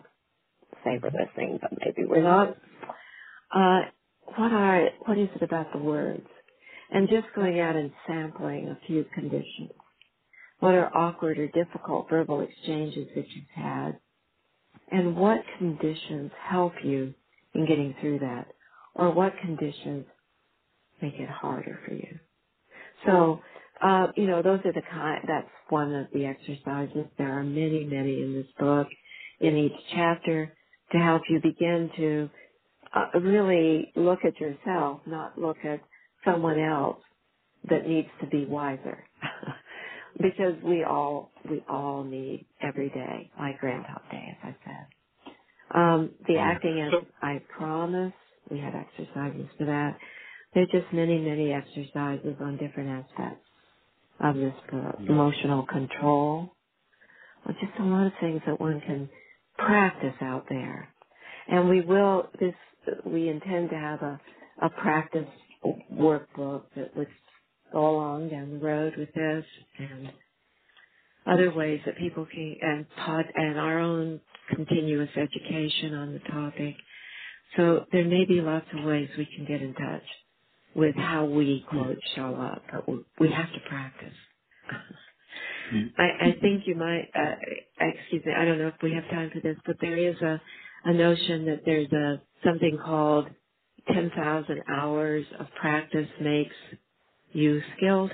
say 0.86 1.00
we're 1.02 1.12
listening, 1.12 1.60
but 1.62 1.72
maybe 1.80 2.08
we're 2.08 2.24
not. 2.24 2.58
Uh, 3.56 3.82
what 4.26 4.52
are, 4.54 4.90
what 5.06 5.18
is 5.18 5.30
it 5.36 5.44
about 5.44 5.72
the 5.74 5.80
words? 5.80 6.28
And 6.92 7.10
just 7.10 7.28
going 7.36 7.60
out 7.60 7.76
and 7.76 7.92
sampling 8.08 8.70
a 8.70 8.88
few 8.88 9.06
conditions. 9.16 9.72
What 10.60 10.76
are 10.76 10.96
awkward 10.96 11.40
or 11.40 11.48
difficult 11.50 12.10
verbal 12.10 12.42
exchanges 12.42 13.08
that 13.16 13.28
you've 13.30 13.46
had? 13.56 14.00
And 14.92 15.16
what 15.18 15.42
conditions 15.58 16.32
help 16.50 16.74
you 16.84 17.14
in 17.54 17.68
getting 17.68 17.96
through 18.02 18.20
that? 18.20 18.48
Or 18.96 19.12
what 19.12 19.34
conditions 19.42 20.06
make 21.02 21.16
it 21.16 21.30
harder 21.30 21.80
for 21.88 21.94
you? 21.94 22.20
So, 23.06 23.42
uh, 23.82 24.08
you 24.16 24.28
know, 24.28 24.42
those 24.42 24.60
are 24.66 24.74
the 24.74 24.84
kind, 24.92 25.24
that's 25.28 25.50
one 25.70 25.94
of 25.94 26.08
the 26.14 26.26
exercises. 26.26 27.06
There 27.18 27.40
are 27.40 27.44
many, 27.44 27.86
many 27.86 28.22
in 28.24 28.34
this 28.36 28.52
book, 28.60 28.88
in 29.40 29.58
each 29.58 29.80
chapter, 29.96 30.54
to 30.92 30.98
help 31.00 31.24
you 31.30 31.40
begin 31.42 31.90
to 31.98 32.30
uh, 32.96 33.20
really 33.20 33.92
look 33.96 34.20
at 34.26 34.40
yourself, 34.40 35.02
not 35.08 35.38
look 35.40 35.58
at 35.66 35.82
someone 36.26 36.60
else 36.60 37.02
that 37.70 37.88
needs 37.88 38.10
to 38.22 38.28
be 38.28 38.46
wiser. 38.46 39.06
because 40.22 40.56
we 40.64 40.84
all, 40.84 41.32
we 41.50 41.64
all 41.70 42.04
need 42.04 42.48
every 42.62 42.90
day, 42.90 43.32
like 43.40 43.60
Groundhog 43.60 44.04
Day, 44.12 44.38
as 44.44 44.56
I 44.56 44.58
said. 44.66 44.88
Um, 45.76 46.16
the 46.28 46.38
acting 46.40 46.82
as 46.82 46.96
I 47.22 47.42
promise, 47.58 48.14
we 48.52 48.60
have 48.60 48.76
exercises 48.76 49.48
for 49.58 49.66
that. 49.68 49.98
There's 50.54 50.70
just 50.72 50.94
many, 50.94 51.20
many 51.20 51.54
exercises 51.54 52.38
on 52.42 52.58
different 52.58 53.06
aspects 53.06 53.46
of 54.20 54.36
this 54.36 54.56
book. 54.72 55.02
Emotional 55.10 55.66
control, 55.68 56.52
well, 57.46 57.56
just 57.62 57.80
a 57.80 57.84
lot 57.84 58.08
of 58.08 58.14
things 58.22 58.42
that 58.48 58.60
one 58.62 58.82
can 58.82 59.10
practice 59.58 60.16
out 60.22 60.46
there. 60.50 60.91
And 61.52 61.70
we 61.70 61.82
will, 61.82 62.30
this, 62.42 62.56
we 63.06 63.30
intend 63.30 63.72
to 63.72 63.78
have 63.78 64.02
a, 64.04 64.22
a 64.64 64.72
practice 64.72 65.28
workbook 65.94 66.64
that 66.78 66.98
would 66.98 67.10
go 67.74 67.92
along 67.92 68.30
down 68.32 68.52
the 68.52 68.66
road 68.66 68.96
with 68.98 69.14
this 69.14 69.46
and 69.80 70.12
other 71.28 71.54
ways 71.54 71.82
that 71.86 71.98
people 71.98 72.28
can, 72.32 72.58
and 72.62 72.88
pod, 73.06 73.26
and 73.36 73.60
our 73.60 73.80
own 73.80 74.22
continuous 74.56 75.10
education 75.18 75.94
on 75.96 76.14
the 76.14 76.20
topic. 76.32 76.76
So 77.58 77.86
there 77.92 78.06
may 78.06 78.26
be 78.26 78.42
lots 78.42 78.68
of 78.78 78.86
ways 78.86 79.10
we 79.18 79.28
can 79.36 79.46
get 79.46 79.62
in 79.62 79.74
touch 79.76 80.04
with 80.76 80.96
how 80.96 81.26
we 81.26 81.66
quote 81.70 81.98
show 82.16 82.36
up, 82.36 82.64
but 82.72 82.90
we, 82.90 83.32
have 83.32 83.52
to 83.54 83.60
practice. 83.70 84.14
I, 85.98 86.04
I 86.30 86.38
think 86.42 86.64
you 86.66 86.76
might, 86.76 87.10
uh, 87.16 87.36
excuse 87.80 88.26
me, 88.26 88.34
I 88.38 88.46
don't 88.46 88.60
know 88.60 88.70
if 88.70 88.76
we 88.84 88.94
have 88.94 89.06
time 89.12 89.32
for 89.34 89.42
this, 89.42 89.58
but 89.66 89.78
there 89.82 89.98
is 89.98 90.16
a, 90.22 90.42
a 90.86 90.94
notion 90.94 91.46
that 91.48 91.62
there's 91.66 91.92
a, 91.92 92.22
something 92.46 92.78
called 92.84 93.30
10,000 93.94 94.62
hours 94.70 95.26
of 95.40 95.48
practice 95.60 96.10
makes 96.22 96.56
you 97.34 97.62
skilled. 97.78 98.12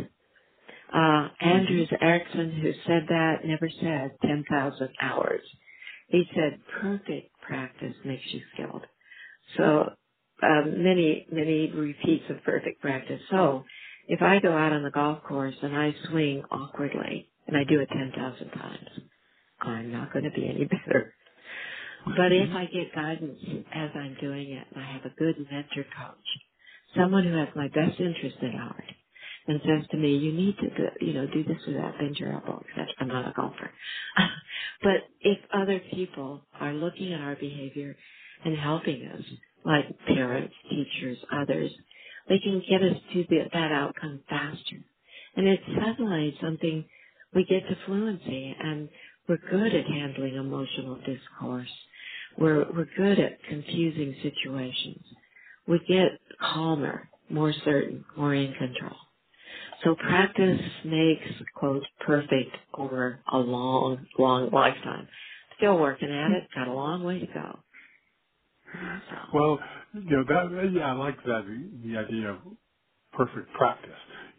Uh, 0.93 1.29
Anders 1.41 1.89
Ericsson, 2.01 2.51
who 2.51 2.73
said 2.87 3.05
that, 3.09 3.45
never 3.45 3.69
said 3.81 4.11
10,000 4.25 4.89
hours. 5.01 5.41
He 6.09 6.23
said 6.35 6.59
perfect 6.81 7.31
practice 7.41 7.95
makes 8.05 8.23
you 8.33 8.41
skilled. 8.53 8.83
So, 9.57 9.91
um, 10.43 10.83
many, 10.83 11.27
many 11.31 11.71
repeats 11.71 12.25
of 12.29 12.43
perfect 12.43 12.81
practice. 12.81 13.21
So, 13.31 13.65
if 14.07 14.21
I 14.21 14.39
go 14.39 14.53
out 14.57 14.73
on 14.73 14.83
the 14.83 14.91
golf 14.91 15.23
course 15.23 15.55
and 15.63 15.75
I 15.75 15.95
swing 16.09 16.43
awkwardly, 16.51 17.29
and 17.47 17.57
I 17.57 17.63
do 17.65 17.79
it 17.81 17.89
10,000 17.89 18.49
times, 18.51 18.89
I'm 19.61 19.91
not 19.91 20.13
going 20.13 20.25
to 20.25 20.31
be 20.31 20.47
any 20.47 20.65
better. 20.87 21.15
But 22.05 22.31
if 22.33 22.49
I 22.51 22.65
get 22.65 22.93
guidance 22.95 23.39
as 23.73 23.91
I'm 23.95 24.17
doing 24.21 24.51
it, 24.51 24.67
and 24.73 24.83
I 24.83 24.91
have 24.93 25.05
a 25.05 25.09
good 25.17 25.37
mentor 25.51 25.85
coach, 25.97 26.27
someone 26.97 27.25
who 27.25 27.35
has 27.37 27.49
my 27.55 27.67
best 27.69 27.99
interest 27.99 28.37
at 28.43 28.53
heart, 28.53 28.83
and 29.47 29.61
says 29.65 29.87
to 29.91 29.97
me, 29.97 30.17
"You 30.17 30.33
need 30.33 30.57
to, 30.57 30.69
do, 30.69 31.05
you 31.05 31.13
know, 31.13 31.27
do 31.27 31.43
this 31.43 31.67
or 31.67 31.73
that, 31.73 31.97
bend 31.99 32.17
your 32.19 32.33
elbow." 32.33 32.63
Etc. 32.69 32.87
I'm 32.99 33.07
not 33.09 33.29
a 33.29 33.33
golfer, 33.33 33.71
but 34.83 35.09
if 35.21 35.39
other 35.53 35.79
people 35.93 36.47
are 36.59 36.73
looking 36.73 37.13
at 37.13 37.21
our 37.21 37.35
behavior 37.35 37.97
and 38.45 38.57
helping 38.57 39.07
us, 39.07 39.23
like 39.65 39.85
parents, 40.07 40.55
teachers, 40.69 41.19
others, 41.31 41.71
they 42.29 42.39
can 42.39 42.61
get 42.69 42.83
us 42.83 42.97
to 43.13 43.25
the, 43.29 43.49
that 43.53 43.71
outcome 43.71 44.21
faster, 44.29 44.77
and 45.35 45.47
it's 45.47 45.63
suddenly 45.81 46.37
something 46.41 46.85
we 47.33 47.45
get 47.45 47.61
to 47.67 47.77
fluency, 47.85 48.55
and 48.59 48.89
we're 49.27 49.37
good 49.37 49.73
at 49.75 49.85
handling 49.87 50.35
emotional 50.35 50.97
discourse. 51.05 51.71
We're 52.37 52.65
we're 52.73 52.87
good 52.97 53.19
at 53.19 53.43
confusing 53.43 54.15
situations. 54.23 55.03
We 55.67 55.79
get 55.87 56.19
calmer, 56.41 57.09
more 57.29 57.53
certain, 57.65 58.05
more 58.17 58.35
in 58.35 58.53
control. 58.55 58.97
So 59.83 59.95
practice 59.95 60.61
makes, 60.85 61.27
quote, 61.55 61.83
perfect 62.05 62.55
over 62.73 63.21
a 63.31 63.37
long, 63.39 64.07
long 64.19 64.51
lifetime. 64.51 65.09
Still 65.57 65.79
working 65.79 66.11
at 66.11 66.31
it, 66.31 66.49
got 66.55 66.67
a 66.69 66.73
long 66.73 67.03
way 67.03 67.19
to 67.19 67.27
go. 67.27 67.59
Well, 69.33 69.59
you 69.93 70.01
know, 70.17 70.25
that, 70.27 70.71
yeah, 70.73 70.89
I 70.89 70.93
like 70.93 71.17
that, 71.25 71.45
the, 71.47 71.89
idea 71.97 72.31
of 72.33 72.39
perfect 73.13 73.51
practice, 73.53 73.91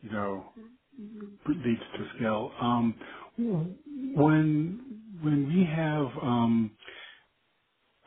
you 0.03 0.11
know, 0.13 0.53
leads 1.49 1.83
to 1.97 2.11
skill. 2.17 2.53
Um, 2.61 2.95
when, 3.39 5.03
when 5.23 5.49
we 5.49 5.65
have, 5.65 6.07
um, 6.23 6.77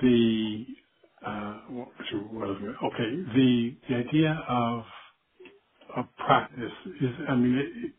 the, 0.01 0.65
uh, 1.25 1.53
what, 1.69 1.89
what 2.31 2.49
is 2.51 2.57
it? 2.61 2.75
okay, 2.85 3.33
the, 3.35 3.77
the 3.89 3.95
idea 3.95 4.33
of, 4.49 4.83
of 5.97 6.05
practice 6.17 6.71
is, 7.01 7.11
I 7.29 7.35
mean, 7.35 7.57
it, 7.57 7.93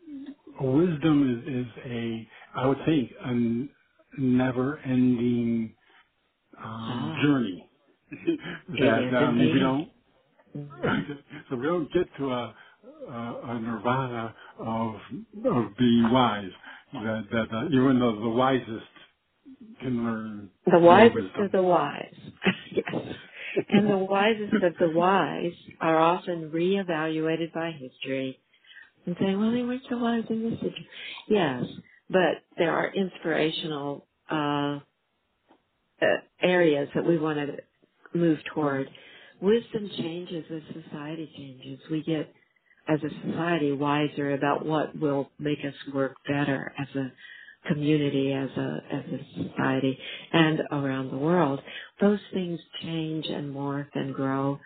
wisdom 0.63 1.45
is, 1.47 1.67
is 1.67 1.85
a, 1.87 2.29
I 2.57 2.67
would 2.69 2.79
say, 2.87 3.13
a 3.25 4.21
never 4.21 4.79
ending, 4.81 5.77
um, 6.59 7.13
ah, 7.15 7.23
journey. 7.23 7.71
it 8.13 8.29
that, 8.81 9.07
is 9.09 9.13
that, 9.13 9.25
I 9.25 9.33
mean, 9.33 9.53
we 9.53 9.61
don't, 9.61 9.89
so 11.51 11.57
we 11.57 11.67
don't 11.67 11.93
get 11.93 12.07
to 12.19 12.31
a, 12.31 12.57
a, 13.09 13.41
a 13.45 13.61
nirvana 13.61 14.35
of 14.61 14.95
of 15.47 15.77
being 15.79 16.11
wise. 16.13 16.51
That 16.93 17.25
that 17.33 17.49
uh, 17.57 17.67
even 17.67 17.99
though 18.01 18.21
the 18.21 18.29
wisest 18.29 18.87
can 19.81 20.05
learn 20.05 20.51
The 20.67 20.79
wisest 20.79 21.37
of 21.39 21.53
the 21.53 21.63
wise. 21.63 22.15
yes. 22.73 22.97
And 23.71 23.91
the 23.91 23.99
wisest 23.99 24.55
of 24.63 24.75
the 24.81 24.91
wise 24.91 25.53
are 25.81 25.99
often 25.99 26.51
reevaluated 26.51 27.53
by 27.53 27.73
history 27.73 28.41
and 29.07 29.17
say, 29.21 29.35
well, 29.37 29.53
they 29.53 29.63
weren't 29.63 29.83
so 29.91 29.99
wise 29.99 30.25
in 30.31 30.43
this 30.51 30.61
situation. 30.61 30.87
Yes, 31.29 31.65
but 32.11 32.43
there 32.59 32.73
are 32.73 32.93
inspirational, 32.95 34.07
uh, 34.31 34.81
uh, 36.03 36.07
areas 36.43 36.89
that 36.95 37.07
we 37.07 37.19
want 37.19 37.39
to 37.39 37.59
move 38.19 38.39
toward. 38.55 38.89
Wisdom 39.43 39.91
changes 39.99 40.45
as 40.55 40.63
society 40.85 41.31
changes. 41.37 41.81
We 41.91 42.03
get, 42.03 42.33
as 42.89 43.01
a 43.03 43.29
society, 43.31 43.73
wiser 43.73 44.35
about 44.35 44.67
what 44.67 44.99
will 44.99 45.31
make 45.39 45.61
us 45.67 45.75
work 45.95 46.15
better 46.27 46.73
as 46.79 46.89
a 46.97 47.13
community, 47.69 48.33
as 48.33 48.51
a 48.51 48.79
as 48.93 49.05
a 49.21 49.45
society, 49.51 49.99
and 50.33 50.61
around 50.73 51.11
the 51.11 51.19
world. 51.19 51.61
Those 52.01 52.21
things 52.33 52.61
change 52.83 53.27
and 53.27 53.55
morph 53.55 53.89
and 53.95 54.15
grow. 54.15 54.59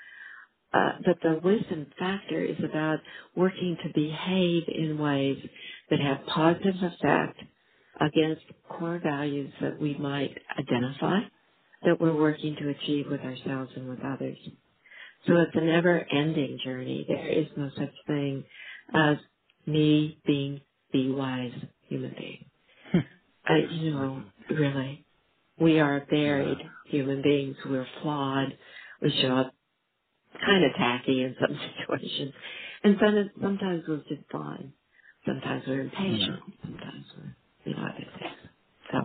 Uh, 0.74 0.92
but 1.06 1.18
the 1.22 1.40
wisdom 1.42 1.86
factor 1.98 2.42
is 2.44 2.58
about 2.64 2.98
working 3.36 3.76
to 3.82 3.90
behave 3.94 4.64
in 4.68 4.98
ways 4.98 5.38
that 5.90 6.00
have 6.00 6.26
positive 6.26 6.74
effect 6.82 7.40
against 8.00 8.42
core 8.68 9.00
values 9.02 9.52
that 9.62 9.80
we 9.80 9.96
might 9.98 10.36
identify 10.58 11.20
that 11.84 12.00
we're 12.00 12.16
working 12.16 12.56
to 12.56 12.70
achieve 12.70 13.06
with 13.10 13.20
ourselves 13.20 13.70
and 13.76 13.88
with 13.88 14.00
others. 14.04 14.38
So 15.26 15.34
it's 15.38 15.54
a 15.54 15.60
never 15.62 16.04
ending 16.12 16.58
journey. 16.64 17.04
There 17.08 17.28
is 17.28 17.46
no 17.56 17.70
such 17.76 17.94
thing 18.06 18.44
as 18.94 19.18
me 19.66 20.20
being 20.26 20.62
the 20.92 21.12
wise 21.12 21.54
human 21.88 22.14
being. 22.18 22.50
I, 23.46 23.58
you 23.70 23.92
know, 23.92 24.24
really, 24.50 25.06
we 25.60 25.80
are 25.80 26.06
varied 26.10 26.58
human 26.86 27.22
beings. 27.22 27.56
We're 27.66 27.88
flawed. 28.02 28.58
We 29.02 29.10
show 29.22 29.36
up 29.36 29.54
kind 30.44 30.64
of 30.64 30.72
tacky 30.76 31.22
in 31.22 31.36
some 31.40 31.58
situations. 31.78 32.34
And 32.84 32.96
some, 33.00 33.30
sometimes 33.42 33.84
we're 33.88 33.98
just 34.08 34.30
fine. 34.32 34.74
Sometimes 35.26 35.64
we're 35.66 35.82
impatient. 35.82 36.44
Sometimes 36.62 37.06
we're, 37.18 37.36
you 37.64 37.74
know, 37.76 37.82
other 37.84 38.06
things. 38.20 38.36
So 38.92 39.00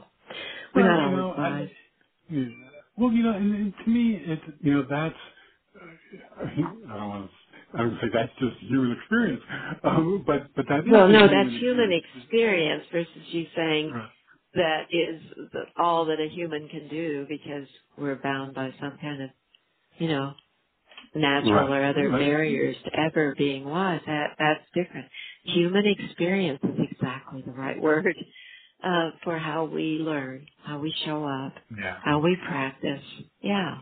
We're 0.76 0.84
Well, 0.84 0.92
not 0.92 1.00
you 1.00 1.10
always 1.10 1.26
know, 1.26 1.34
wise. 1.38 1.70
I, 1.70 1.72
yeah. 2.30 2.46
well, 2.98 3.12
you 3.14 3.24
know, 3.24 3.34
and, 3.36 3.56
and 3.56 3.74
to 3.86 3.92
me, 3.92 4.16
it, 4.18 4.40
you 4.62 4.74
know, 4.76 4.86
that's, 4.90 5.16
I 6.40 6.98
don't 6.98 7.10
want 7.10 7.32
to, 7.32 7.80
I 7.80 7.84
would 7.86 8.00
say 8.02 8.08
that's 8.14 8.32
just 8.40 8.58
human 8.62 8.98
experience, 9.00 9.42
um, 9.84 10.24
but 10.28 10.48
but 10.56 10.66
that 10.70 10.82
is 10.82 10.86
Well, 10.92 11.10
no, 11.10 11.28
that's 11.28 11.50
human 11.60 11.92
experience 11.94 12.86
versus 12.92 13.12
you 13.32 13.48
saying 13.56 13.92
Right. 13.94 14.10
that 14.56 14.84
is 14.92 15.22
the, 15.54 15.66
all 15.84 16.06
that 16.06 16.20
a 16.22 16.30
human 16.30 16.70
can 16.70 16.88
do 16.90 17.26
because 17.30 17.68
we're 17.98 18.16
bound 18.18 18.56
by 18.56 18.74
some 18.82 18.98
kind 19.02 19.24
of, 19.24 19.32
you 20.00 20.10
know, 20.10 20.34
natural 21.16 21.54
Right. 21.70 21.82
or 21.82 21.86
other 21.86 22.10
Right. 22.10 22.20
barriers 22.20 22.78
to 22.84 23.00
ever 23.00 23.36
being 23.38 23.66
wise. 23.66 24.02
That 24.08 24.36
that's 24.40 24.66
different. 24.76 25.08
Human 25.44 25.86
experience 25.88 26.62
is 26.64 26.80
exactly 26.92 27.44
the 27.44 27.54
right 27.54 27.80
word 27.82 28.16
uh, 28.84 29.12
for 29.24 29.38
how 29.40 29.66
we 29.66 30.00
learn, 30.00 30.48
how 30.64 30.80
we 30.80 30.92
show 31.06 31.26
up, 31.26 31.54
Yeah. 31.78 31.98
how 32.04 32.20
we 32.20 32.36
practice. 32.38 33.04
Yeah, 33.42 33.80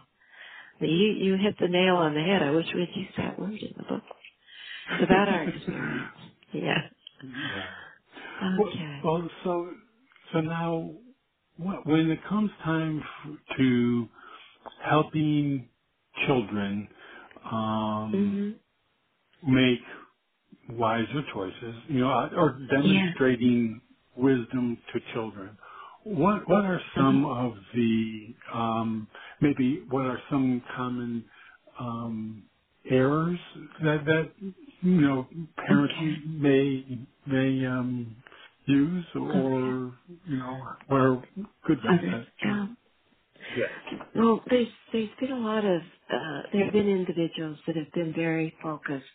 you 0.87 1.13
you 1.13 1.37
hit 1.37 1.55
the 1.59 1.67
nail 1.67 1.97
on 1.97 2.13
the 2.15 2.21
head. 2.21 2.41
I 2.43 2.51
wish 2.51 2.67
we 2.73 2.81
had 2.81 2.95
used 2.95 3.17
that 3.17 3.39
word 3.39 3.53
in 3.53 3.73
the 3.77 3.83
book. 3.83 4.03
It's 4.91 5.03
about 5.03 5.29
our 5.29 5.43
experience. 5.45 6.13
Yeah. 6.53 6.89
yeah. 7.23 7.71
Well, 8.57 8.73
Okay. 8.73 9.03
well, 9.03 9.29
so 9.43 9.73
so 10.33 10.41
now, 10.41 10.91
wh- 11.57 11.85
when 11.87 12.11
it 12.11 12.19
comes 12.29 12.51
time 12.63 13.03
to 13.57 14.09
helping 14.83 15.69
children 16.27 16.89
um, 17.51 18.37
Mhm. 18.37 18.59
make 19.47 19.79
wiser 20.69 21.23
choices, 21.33 21.75
you 21.89 22.01
know, 22.01 22.11
uh, 22.11 22.29
or 22.37 22.59
Yeah. 22.81 23.11
demonstrating 23.11 23.81
wisdom 24.17 24.77
to 24.93 25.01
children. 25.13 25.57
What 26.03 26.47
what 26.49 26.65
are 26.65 26.81
Uh-huh. 26.97 26.97
some 26.97 27.25
of 27.25 27.53
the 27.75 28.35
um, 28.53 29.07
maybe 29.41 29.85
what 29.89 30.05
are 30.05 30.19
some 30.31 30.63
common 30.75 31.25
um, 31.79 32.43
errors 32.89 33.39
that 33.83 34.05
that 34.05 34.31
you 34.81 35.01
know 35.01 35.27
parents 35.57 35.95
Okay. 35.95 36.17
may 36.25 36.99
may 37.27 37.65
um, 37.67 38.17
use 38.67 39.05
Okay. 39.31 39.45
or 39.45 39.97
you 40.27 40.37
know 40.37 40.61
what 40.87 41.01
are 41.01 41.23
good 41.67 41.79
ones 41.83 42.01
that 42.11 42.27
Yeah. 42.43 42.67
yes 43.55 43.71
Well, 44.15 44.41
there's 44.49 44.67
there's 44.93 45.09
been 45.19 45.31
a 45.31 45.39
lot 45.39 45.65
of 45.65 45.81
uh, 46.11 46.41
there 46.53 46.65
have 46.65 46.73
been 46.73 46.89
individuals 46.89 47.59
that 47.67 47.75
have 47.77 47.91
been 47.93 48.13
very 48.13 48.55
focused 48.63 49.05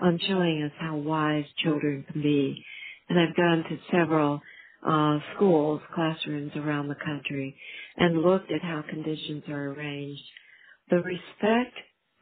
on 0.00 0.18
showing 0.28 0.62
us 0.64 0.72
how 0.80 0.96
wise 0.96 1.46
children 1.58 2.06
can 2.10 2.22
be, 2.22 2.64
and 3.08 3.20
I've 3.20 3.36
gone 3.36 3.64
to 3.70 3.78
several 3.92 4.40
uh, 4.86 5.18
schools, 5.36 5.82
classrooms 5.94 6.52
around 6.56 6.88
the 6.88 6.96
country, 6.96 7.56
and 7.96 8.22
looked 8.22 8.52
at 8.52 8.62
how 8.62 8.82
conditions 8.88 9.44
are 9.48 9.72
arranged. 9.72 10.22
The 10.90 10.98
respect 10.98 11.76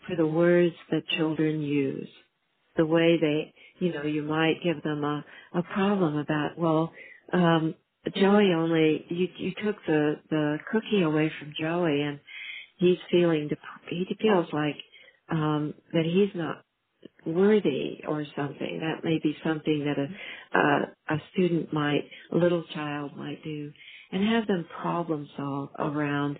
for 0.08 0.16
the 0.16 0.26
words 0.26 0.76
that 0.90 1.06
children 1.18 1.62
use, 1.62 2.08
the 2.76 2.86
way 2.86 3.18
they, 3.20 3.54
you 3.80 3.92
know, 3.94 4.04
you 4.04 4.22
might 4.22 4.62
give 4.64 4.82
them 4.82 5.04
a 5.04 5.24
a 5.54 5.62
problem 5.62 6.16
about, 6.18 6.58
well, 6.58 6.92
um, 7.32 7.74
Joey 8.16 8.52
only 8.54 9.06
you 9.10 9.28
you 9.38 9.52
took 9.64 9.76
the 9.86 10.16
the 10.30 10.58
cookie 10.72 11.02
away 11.02 11.32
from 11.40 11.52
Joey 11.60 12.02
and 12.02 12.20
he's 12.78 12.98
feeling 13.10 13.48
dep- 13.48 13.60
he 13.90 14.06
feels 14.20 14.48
like 14.52 14.76
um 15.30 15.74
that 15.94 16.06
he's 16.06 16.34
not 16.36 16.64
worthy 17.28 18.00
or 18.08 18.26
something. 18.36 18.80
That 18.80 19.04
may 19.04 19.20
be 19.22 19.36
something 19.44 19.86
that 19.86 19.98
a 19.98 20.58
uh, 20.58 21.16
a 21.16 21.22
student 21.32 21.72
might 21.72 22.10
a 22.32 22.36
little 22.38 22.64
child 22.74 23.16
might 23.16 23.44
do 23.44 23.72
and 24.12 24.24
have 24.28 24.48
them 24.48 24.66
problem 24.82 25.28
solve 25.36 25.70
around 25.78 26.38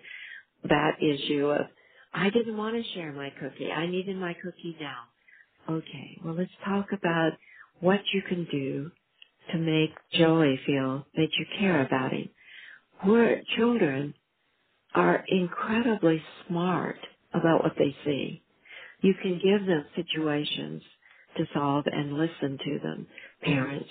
that 0.69 0.97
issue 1.01 1.47
of 1.47 1.67
I 2.13 2.29
didn't 2.31 2.57
want 2.57 2.75
to 2.75 2.93
share 2.93 3.13
my 3.13 3.31
cookie. 3.39 3.71
I 3.71 3.87
needed 3.87 4.17
my 4.17 4.35
cookie 4.35 4.77
now. 4.81 5.03
Okay 5.69 6.19
well 6.25 6.35
let's 6.35 6.51
talk 6.65 6.87
about 6.93 7.33
what 7.81 8.01
you 8.13 8.21
can 8.23 8.47
do 8.51 8.91
to 9.51 9.59
make 9.59 9.91
Joey 10.13 10.59
feel 10.65 11.05
that 11.15 11.29
you 11.39 11.45
care 11.59 11.85
about 11.85 12.13
him. 12.13 12.29
We're 13.05 13.41
children 13.57 14.13
are 14.95 15.23
incredibly 15.27 16.21
smart 16.47 16.97
about 17.33 17.63
what 17.63 17.73
they 17.77 17.95
see. 18.05 18.43
You 19.01 19.13
can 19.21 19.39
give 19.43 19.67
them 19.67 19.85
situations 19.95 20.83
to 21.37 21.45
solve 21.53 21.85
and 21.87 22.13
listen 22.13 22.57
to 22.57 22.79
them, 22.83 23.07
parents. 23.43 23.89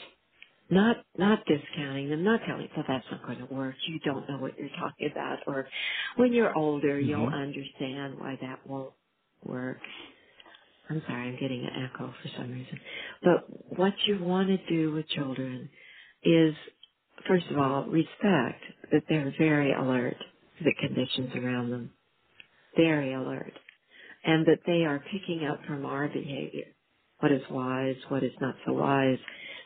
Not, 0.70 0.98
not 1.18 1.44
discounting 1.46 2.10
them, 2.10 2.24
not 2.24 2.40
telling, 2.46 2.68
well 2.76 2.86
that's 2.88 3.06
not 3.10 3.24
going 3.26 3.38
to 3.46 3.54
work, 3.54 3.76
you 3.88 4.00
don't 4.00 4.28
know 4.28 4.38
what 4.38 4.58
you're 4.58 4.70
talking 4.70 5.10
about, 5.12 5.40
or 5.46 5.68
when 6.16 6.32
you're 6.32 6.56
older 6.58 7.00
you'll 7.00 7.26
hmm 7.26 7.32
understand 7.32 8.18
why 8.18 8.38
that 8.42 8.66
won't 8.66 8.94
work. 9.44 9.78
I'm 10.90 11.02
sorry, 11.08 11.28
I'm 11.30 11.40
getting 11.40 11.64
an 11.64 11.90
echo 11.90 12.14
for 12.22 12.28
some 12.36 12.52
reason. 12.52 12.80
But 13.22 13.78
what 13.78 13.94
you 14.06 14.22
want 14.22 14.48
to 14.48 14.58
do 14.68 14.92
with 14.92 15.08
children 15.08 15.70
is, 16.24 16.54
first 17.28 17.46
of 17.50 17.58
all, 17.58 17.86
respect 17.86 18.62
that 18.92 19.04
they're 19.08 19.34
very 19.38 19.72
alert 19.72 20.16
to 20.58 20.64
the 20.64 20.74
conditions 20.80 21.32
around 21.36 21.70
them. 21.70 21.94
Very 22.76 23.14
alert. 23.14 23.52
And 24.28 24.46
that 24.46 24.60
they 24.66 24.84
are 24.84 25.04
picking 25.12 25.48
up 25.48 25.60
from 25.66 25.86
our 25.86 26.08
behavior. 26.08 26.66
What 27.20 27.32
is 27.32 27.42
wise, 27.50 27.96
what 28.10 28.24
is 28.24 28.34
not 28.42 28.56
so 28.66 28.74
wise. 28.74 29.18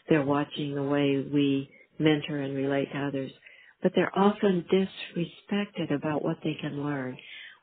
They're 0.09 0.27
watching 0.27 0.77
the 0.77 0.85
way 0.85 1.27
we 1.33 1.71
mentor 2.01 2.39
and 2.39 2.57
relate 2.57 2.93
to 2.93 2.99
others. 2.99 3.33
But 3.83 3.93
they're 3.97 4.19
often 4.19 4.67
disrespected 4.73 5.95
about 5.95 6.25
what 6.25 6.39
they 6.45 6.57
can 6.61 6.85
learn. 6.85 7.19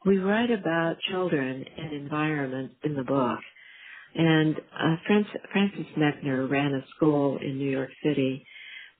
We 0.05 0.19
write 0.19 0.51
about 0.51 0.97
children 1.11 1.65
and 1.77 1.93
environment 1.93 2.73
in 2.85 2.95
the 2.95 3.05
book 3.05 3.39
and 4.15 4.57
uh, 4.57 4.97
Francis, 5.05 5.87
Mechner 5.97 6.49
ran 6.49 6.75
a 6.75 6.85
school 6.95 7.39
in 7.41 7.59
New 7.59 7.71
York 7.71 7.91
City 8.03 8.45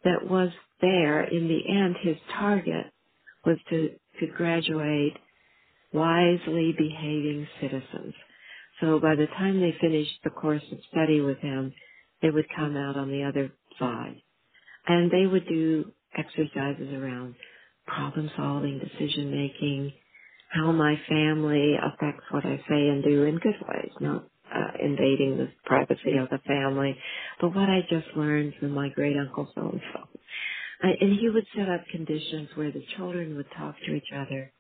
that 0.06 0.30
was 0.30 0.52
there. 0.82 1.24
In 1.24 1.50
the 1.50 1.62
end, 1.70 1.98
his 2.04 2.18
target 2.34 2.88
was 3.46 3.58
to, 3.72 3.92
to 4.22 4.28
graduate 4.38 5.18
wisely 5.94 6.74
behaving 6.78 7.48
citizens. 7.62 8.14
So 8.82 9.00
by 9.00 9.16
the 9.16 9.28
time 9.28 9.60
they 9.60 9.76
finished 9.82 10.20
the 10.24 10.30
course 10.30 10.64
of 10.72 10.80
study 10.92 11.22
with 11.22 11.40
him, 11.40 11.74
they 12.22 12.30
would 12.30 12.48
come 12.56 12.78
out 12.78 12.98
on 12.98 13.10
the 13.10 13.24
other 13.24 13.52
side. 13.80 14.22
And 14.88 15.12
they 15.12 15.28
would 15.28 15.48
do 15.48 15.92
exercises 16.18 16.94
around 16.94 17.36
problem 17.88 18.32
solving, 18.38 18.80
decision 18.80 19.32
making, 19.32 19.94
how 20.50 20.72
my 20.72 20.96
family 21.10 21.76
affects 21.76 22.26
what 22.32 22.46
I 22.46 22.58
say 22.70 22.90
and 22.90 23.04
do 23.04 23.24
in 23.24 23.38
good 23.40 23.56
ways, 23.68 23.92
not 24.00 24.26
uh, 24.54 24.72
invading 24.84 25.38
the 25.38 25.50
privacy 25.66 26.18
of 26.20 26.30
the 26.30 26.40
family, 26.48 26.98
but 27.42 27.56
what 27.56 27.70
I 27.70 27.82
just 27.90 28.08
learned 28.16 28.54
from 28.60 28.72
my 28.72 28.90
great 28.90 29.18
uncle 29.18 29.52
so 29.56 29.62
and 29.62 29.82
so. 29.94 30.00
And 30.82 31.20
he 31.20 31.30
would 31.30 31.46
set 31.56 31.70
up 31.70 31.82
conditions 31.92 32.50
where 32.56 32.72
the 32.72 32.84
children 32.98 33.36
would 33.36 33.52
talk 33.58 33.76
to 33.86 33.94
each 33.94 34.12
other 34.16 34.52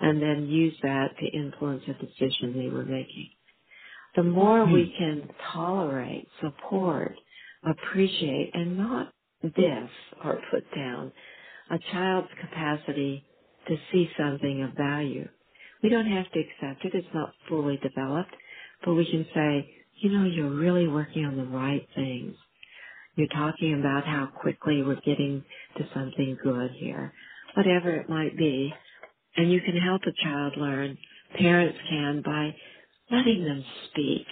and 0.00 0.22
then 0.22 0.48
use 0.48 0.76
that 0.82 1.10
to 1.20 1.26
influence 1.38 1.84
a 1.88 1.94
decision 1.94 2.54
they 2.56 2.68
were 2.70 2.84
making. 2.84 3.30
The 4.16 4.24
more 4.24 4.66
Hmm. 4.66 4.74
we 4.74 4.94
can 4.98 5.30
tolerate, 5.52 6.28
support, 6.40 7.16
appreciate, 7.64 8.52
and 8.54 8.78
not 8.78 9.12
diss 9.42 9.90
or 10.24 10.40
put 10.50 10.64
down 10.74 11.12
a 11.70 11.78
child's 11.92 12.28
capacity 12.40 13.26
to 13.68 13.76
see 13.92 14.10
something 14.18 14.62
of 14.62 14.72
value. 14.76 15.28
We 15.82 15.88
don't 15.88 16.06
have 16.10 16.30
to 16.32 16.40
accept 16.40 16.84
it. 16.84 16.94
It's 16.94 17.14
not 17.14 17.34
fully 17.48 17.78
developed, 17.78 18.34
but 18.84 18.94
we 18.94 19.06
can 19.10 19.26
say, 19.34 19.74
you 20.00 20.10
know, 20.10 20.24
you're 20.26 20.50
really 20.50 20.88
working 20.88 21.24
on 21.24 21.36
the 21.36 21.44
right 21.44 21.86
things. 21.94 22.36
You're 23.16 23.28
talking 23.28 23.78
about 23.80 24.04
how 24.06 24.28
quickly 24.40 24.82
we're 24.82 25.00
getting 25.02 25.44
to 25.78 25.88
something 25.94 26.38
good 26.42 26.72
here. 26.72 27.12
Whatever 27.56 27.96
it 27.96 28.08
might 28.08 28.36
be. 28.38 28.72
And 29.40 29.52
you 29.52 29.62
can 29.62 29.76
help 29.78 30.02
a 30.02 30.24
child 30.24 30.54
learn. 30.58 30.98
Parents 31.38 31.78
can 31.88 32.22
by 32.24 32.54
letting 33.10 33.44
them 33.46 33.64
speak. 33.90 34.26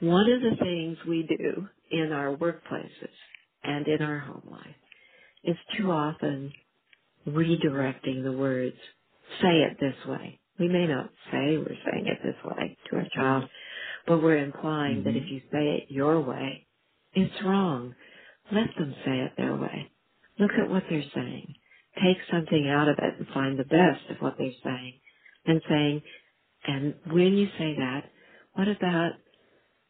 One 0.00 0.30
of 0.30 0.42
the 0.42 0.56
things 0.62 0.98
we 1.08 1.24
do 1.24 1.68
in 1.90 2.12
our 2.12 2.36
workplaces 2.36 3.16
and 3.64 3.88
in 3.88 4.02
our 4.02 4.18
home 4.20 4.48
life 4.50 4.76
is 5.44 5.56
too 5.78 5.90
often 5.92 6.52
redirecting 7.28 8.24
the 8.24 8.32
words. 8.32 8.76
Say 9.42 9.62
it 9.62 9.78
this 9.80 9.96
way. 10.08 10.40
We 10.58 10.68
may 10.68 10.86
not 10.86 11.10
say 11.32 11.58
we're 11.58 11.78
saying 11.92 12.06
it 12.06 12.18
this 12.24 12.36
way 12.44 12.78
to 12.90 12.96
our 12.96 13.06
child, 13.14 13.50
but 14.06 14.22
we're 14.22 14.38
implying 14.44 15.04
that 15.04 15.12
hmm 15.12 15.18
if 15.18 15.30
you 15.30 15.40
say 15.52 15.76
it 15.78 15.90
your 15.90 16.20
way, 16.20 16.66
it's 17.14 17.44
wrong. 17.44 17.94
Let 18.52 18.68
them 18.78 18.94
say 19.04 19.20
it 19.20 19.32
their 19.36 19.56
way. 19.56 19.90
Look 20.38 20.52
at 20.62 20.70
what 20.70 20.84
they're 20.90 21.04
saying. 21.14 21.54
Take 21.96 22.18
something 22.30 22.68
out 22.68 22.88
of 22.88 22.98
it 22.98 23.18
and 23.18 23.28
find 23.28 23.58
the 23.58 23.64
best 23.64 24.10
of 24.10 24.18
what 24.20 24.36
they're 24.38 24.52
saying. 24.64 25.00
And 25.46 25.62
saying, 25.68 26.02
and 26.66 26.94
when 27.12 27.36
you 27.36 27.48
say 27.58 27.76
that, 27.78 28.10
what 28.54 28.68
about 28.68 29.12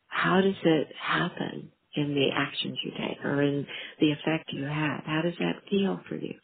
how 0.09 0.41
does 0.43 0.57
it 0.65 0.89
happen 1.01 1.73
in 1.97 2.15
the 2.15 2.31
actions 2.35 2.79
you 2.85 2.93
take 2.93 3.25
or 3.25 3.43
in 3.43 3.67
the 4.01 4.13
effect 4.13 4.51
you 4.53 4.65
have? 4.65 5.05
How 5.07 5.23
does 5.23 5.35
that 5.41 5.63
feel 5.71 6.01
for 6.09 6.17
you? 6.17 6.35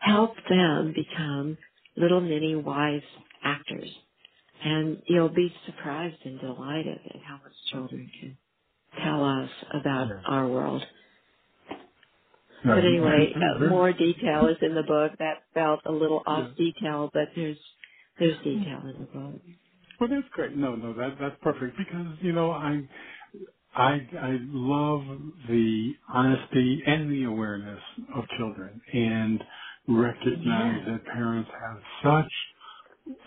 help 0.00 0.34
them 0.48 0.94
become 0.94 1.58
little 1.96 2.20
mini 2.20 2.54
wise 2.56 3.02
actors. 3.42 3.90
And 4.64 5.02
you'll 5.08 5.30
be 5.34 5.54
surprised 5.66 6.18
and 6.24 6.40
delighted 6.40 6.98
at 7.06 7.22
how 7.26 7.34
much 7.42 7.52
children 7.72 8.10
can 8.20 8.38
tell 9.04 9.24
us 9.24 9.50
about 9.74 10.08
our 10.26 10.48
world. 10.48 10.84
But 12.66 12.84
anyway, 12.84 13.34
uh, 13.40 13.60
more 13.64 13.92
detail 13.92 14.48
is 14.48 14.58
in 14.62 14.74
the 14.74 14.84
book. 14.84 15.12
That 15.18 15.44
felt 15.54 15.80
a 15.86 15.92
little 15.92 16.22
off 16.26 16.48
Yeah. 16.48 16.54
detail, 16.56 17.10
but 17.12 17.28
there's 17.36 17.58
there's 18.18 18.38
detail 18.44 18.82
in 18.84 19.00
the 19.00 19.06
book. 19.06 19.42
Well, 20.00 20.10
that's 20.10 20.28
great. 20.32 20.56
No, 20.56 20.76
no, 20.76 20.94
that 20.94 21.16
that's 21.20 21.36
perfect 21.42 21.76
because 21.78 22.18
you 22.22 22.32
know 22.32 22.50
I 22.52 22.88
I 23.74 23.92
I 24.20 24.38
love 24.42 25.02
the 25.48 25.94
honesty 26.08 26.82
and 26.86 27.10
the 27.12 27.24
awareness 27.24 27.82
of 28.14 28.24
children 28.38 28.82
and 28.92 29.42
recognize 29.88 30.80
Yeah. 30.80 30.86
that 30.86 31.04
parents 31.06 31.50
have 31.52 31.82
such 32.04 32.32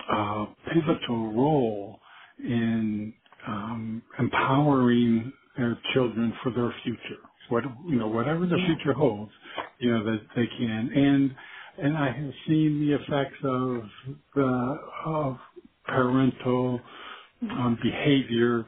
a 0.09 0.45
pivotal 0.73 1.33
role 1.33 1.99
in 2.39 3.13
um, 3.47 4.03
empowering 4.19 5.33
their 5.57 5.79
children 5.93 6.33
for 6.43 6.53
their 6.53 6.73
future. 6.83 7.26
What 7.49 7.65
you 7.87 7.97
know, 7.97 8.07
whatever 8.07 8.45
the 8.47 8.57
future 8.67 8.93
holds, 8.93 9.31
you 9.79 9.91
know 9.91 10.03
that 10.05 10.21
they 10.35 10.47
can. 10.47 10.91
And 10.95 11.35
and 11.79 11.97
I 11.97 12.11
have 12.11 12.33
seen 12.47 12.87
the 12.87 12.95
effects 12.95 13.37
of 13.43 13.83
the 14.35 14.77
of 15.07 15.37
parental 15.85 16.81
um, 17.51 17.77
behavior 17.83 18.65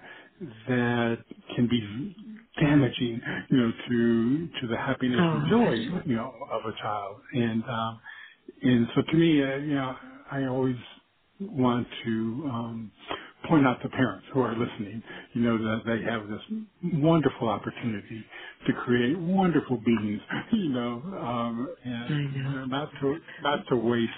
that 0.70 1.18
can 1.56 1.68
be 1.70 2.16
damaging, 2.62 3.22
you 3.52 3.58
know, 3.58 3.72
to 3.90 4.50
to 4.62 4.68
the 4.68 4.78
happiness 4.78 5.22
Oh, 5.24 5.38
and 5.38 5.50
joy, 5.50 5.74
you 6.06 6.16
know, 6.16 6.34
of 6.52 6.62
a 6.66 6.74
child. 6.82 7.22
And 7.34 7.64
um, 7.66 8.02
and 8.64 8.88
so 8.96 9.02
to 9.04 9.18
me, 9.18 9.44
uh, 9.44 9.58
you 9.58 9.76
know, 9.76 9.96
I 10.32 10.46
always 10.46 10.78
want 11.42 11.88
to 12.06 12.12
um, 12.52 12.92
point 13.48 13.68
out 13.68 13.82
to 13.84 13.90
parents 13.90 14.28
who 14.34 14.42
are 14.42 14.56
listening, 14.56 15.04
you 15.34 15.42
know, 15.42 15.58
that 15.58 15.84
they 15.86 16.02
have 16.12 16.28
this 16.30 16.42
wonderful 17.02 17.50
opportunity 17.50 18.26
to 18.68 18.74
create 18.74 19.18
wonderful 19.20 19.78
beings, 19.78 20.22
you 20.54 20.70
know, 20.70 21.02
um, 21.04 21.76
and 21.86 22.22
you 22.36 22.44
know. 22.44 22.56
know, 22.56 22.66
not 22.66 22.92
to 23.02 23.20
not 23.44 23.66
to 23.70 23.78
waste 23.78 24.12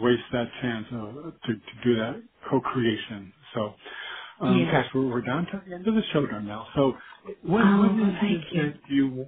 waste 0.00 0.24
that 0.32 0.48
chance 0.62 0.86
of, 0.92 1.14
to 1.42 1.54
to 1.54 1.84
do 1.84 1.96
that 1.96 2.22
co-creation. 2.50 3.32
So, 3.54 3.74
um, 4.40 4.64
Yeah. 4.64 4.72
gosh, 4.72 4.86
we're, 4.94 5.08
we're 5.10 5.22
down 5.22 5.46
to 5.46 5.62
the 5.68 5.74
end 5.74 5.88
of 5.88 5.94
the 5.94 6.02
show 6.12 6.22
now. 6.22 6.68
So, 6.76 6.94
what 7.42 7.64
Oh, 7.64 7.82
what 7.84 8.08
thank 8.20 8.40
it 8.40 8.46
you. 8.52 8.74
that 8.74 8.80
you 8.90 9.26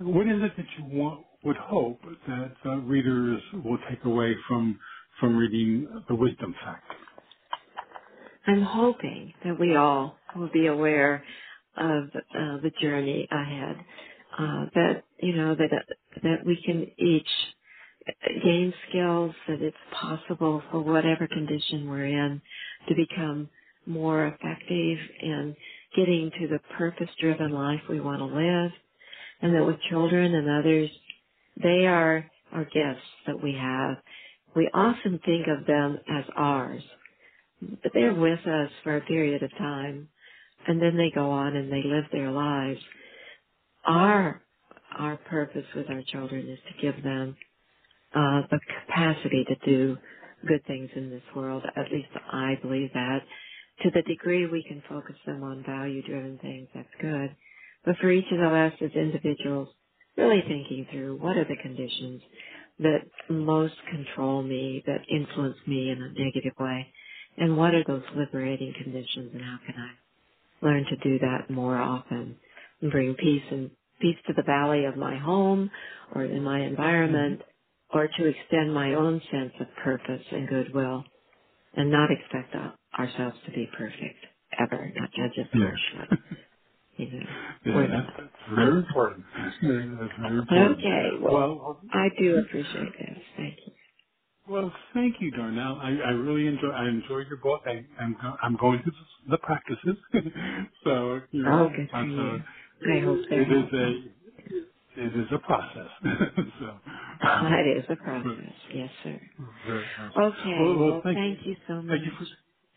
what 0.00 0.28
is 0.28 0.42
it 0.42 0.52
that 0.56 0.66
you 0.78 0.84
want 0.98 1.26
would 1.44 1.56
hope 1.58 2.00
that 2.28 2.54
uh, 2.66 2.76
readers 2.78 3.42
will 3.64 3.78
take 3.90 4.04
away 4.04 4.34
from 4.48 4.80
from 5.20 5.36
reading 5.36 5.88
the 6.08 6.16
Wisdom 6.16 6.54
Factor? 6.64 6.96
I'm 8.46 8.62
hoping 8.62 9.34
that 9.44 9.58
we 9.60 9.76
all 9.76 10.16
will 10.36 10.50
be 10.52 10.66
aware 10.66 11.22
of 11.76 12.04
uh, 12.14 12.58
the 12.62 12.72
journey 12.80 13.28
ahead. 13.30 13.76
Uh, 14.38 14.66
that 14.74 15.04
you 15.20 15.34
know 15.34 15.54
that 15.56 15.70
that 16.22 16.46
we 16.46 16.56
can 16.64 16.86
each 16.98 17.28
gain 18.44 18.74
skills. 18.88 19.34
That 19.48 19.62
it's 19.62 19.76
possible 19.92 20.62
for 20.70 20.80
whatever 20.80 21.28
condition 21.28 21.88
we're 21.90 22.06
in 22.06 22.42
to 22.88 22.94
become 22.94 23.50
more 23.86 24.26
effective 24.28 24.98
in 25.22 25.56
getting 25.96 26.30
to 26.40 26.48
the 26.48 26.60
purpose-driven 26.78 27.52
life 27.52 27.80
we 27.90 28.00
want 28.00 28.20
to 28.20 28.26
live, 28.26 28.72
and 29.42 29.54
that 29.54 29.66
with 29.66 29.76
children 29.90 30.34
and 30.34 30.50
others, 30.50 30.90
they 31.62 31.86
are 31.86 32.30
our 32.52 32.64
gifts 32.64 33.06
that 33.26 33.42
we 33.42 33.54
have. 33.54 33.96
We 34.56 34.70
often 34.74 35.20
think 35.24 35.46
of 35.48 35.66
them 35.66 35.98
as 36.10 36.24
ours 36.36 36.82
but 37.82 37.92
they're 37.94 38.14
with 38.14 38.40
us 38.46 38.70
for 38.84 38.96
a 38.96 39.02
period 39.02 39.42
of 39.42 39.50
time 39.58 40.08
and 40.66 40.80
then 40.80 40.96
they 40.96 41.10
go 41.14 41.30
on 41.30 41.56
and 41.56 41.72
they 41.72 41.82
live 41.84 42.04
their 42.12 42.30
lives. 42.30 42.80
Our 43.86 44.42
our 44.98 45.16
purpose 45.16 45.66
with 45.74 45.88
our 45.90 46.02
children 46.12 46.48
is 46.48 46.58
to 46.68 46.82
give 46.92 47.02
them 47.02 47.36
uh, 48.14 48.42
the 48.50 48.60
capacity 48.86 49.44
to 49.48 49.56
do 49.66 49.96
good 50.46 50.64
things 50.66 50.90
in 50.96 51.10
this 51.10 51.22
world. 51.34 51.64
At 51.76 51.92
least 51.92 52.08
I 52.32 52.58
believe 52.62 52.90
that. 52.94 53.20
To 53.82 53.90
the 53.90 54.02
degree 54.02 54.46
we 54.46 54.64
can 54.68 54.82
focus 54.88 55.16
them 55.26 55.42
on 55.42 55.64
value-driven 55.66 56.38
things, 56.42 56.68
that's 56.74 56.88
good. 57.00 57.34
But 57.84 57.96
for 57.98 58.10
each 58.10 58.30
of 58.32 58.40
us 58.52 58.72
as 58.80 58.90
individuals, 58.92 59.68
really 60.16 60.42
thinking 60.46 60.86
through 60.90 61.16
what 61.16 61.36
are 61.36 61.44
the 61.44 61.56
conditions 61.62 62.22
that 62.80 63.00
most 63.30 63.74
control 63.90 64.42
me, 64.42 64.82
that 64.86 65.02
influence 65.10 65.56
me 65.66 65.90
in 65.90 66.02
a 66.02 66.08
negative 66.20 66.54
way, 66.58 66.92
and 67.38 67.56
what 67.56 67.74
are 67.74 67.84
those 67.86 68.04
liberating 68.16 68.74
conditions, 68.82 69.32
and 69.34 69.42
how 69.42 69.58
can 69.66 69.76
I 69.76 69.90
learn 70.62 70.84
to 70.86 70.96
do 70.98 71.20
that 71.20 71.50
more 71.50 71.76
often 71.78 72.36
and 72.82 72.92
bring 72.92 73.14
peace 73.16 73.44
and 73.50 73.70
peace 74.00 74.16
to 74.28 74.34
the 74.34 74.44
valley 74.44 74.86
of 74.86 74.96
my 74.96 75.18
home 75.18 75.70
or 76.14 76.24
in 76.24 76.44
my 76.44 76.60
environment 76.60 77.40
mm-hmm. 77.40 77.98
or 77.98 78.08
to 78.08 78.26
extend 78.26 78.74
my 78.74 78.94
own 78.94 79.22
sense 79.32 79.52
of 79.60 79.68
purpose 79.84 80.24
and 80.32 80.48
goodwill 80.48 81.04
and 81.74 81.90
not 81.90 82.10
expect 82.10 82.54
ourselves 82.98 83.36
to 83.46 83.52
be 83.52 83.68
perfect 83.78 84.26
ever, 84.60 84.90
not 84.96 85.10
judge 85.12 85.38
us 85.38 85.50
harshly. 85.52 86.18
You 86.98 87.06
know, 87.12 87.26
Yeah, 87.66 87.88
that's, 88.18 88.30
very 88.50 88.78
important. 88.78 89.26
That's 89.36 89.56
very 89.62 89.84
important. 89.84 90.50
Okay, 90.52 91.10
well, 91.20 91.32
Well, 91.56 91.80
I 91.92 92.08
do 92.20 92.36
appreciate 92.46 92.92
this. 92.98 93.18
Thank 93.36 93.58
you. 93.66 93.81
Well, 94.48 94.72
thank 94.94 95.16
you, 95.20 95.30
Darnell. 95.32 95.78
I, 95.82 95.90
I 95.90 96.10
really 96.12 96.48
enjoy. 96.48 96.70
I 96.70 96.88
enjoy 96.88 97.20
your 97.28 97.38
book. 97.38 97.62
I, 97.66 97.86
I'm 98.00 98.14
go- 98.20 98.36
I'm 98.42 98.56
going 98.56 98.82
to 98.84 98.92
the 99.30 99.38
practices, 99.38 99.96
so 100.84 101.20
you 101.32 101.44
Oh, 101.46 101.68
know, 101.68 101.70
good 101.76 101.90
for 101.98 102.06
you. 102.06 102.42
I 102.86 103.00
hope 103.00 103.20
they're 103.30 103.44
it 103.44 103.52
is 103.52 103.72
a 103.74 103.90
it 105.02 105.16
is 105.16 105.28
a 105.32 105.38
process. 105.40 105.88
so, 106.60 106.80
um, 107.28 107.60
It 107.66 107.78
is 107.78 107.84
a 107.90 107.96
process. 107.96 108.54
Yes, 108.74 108.90
sir. 109.04 109.20
very 109.66 109.90
much. 109.98 110.14
Okay, 110.16 110.58
Well, 110.58 110.78
well, 110.78 110.94
well, 110.94 111.04
thank 111.04 111.20
thank 111.24 111.40
you 111.46 111.56
so 111.68 111.82
thank 111.88 112.06
you 112.06 112.12
much. 112.12 112.18
for 112.18 112.26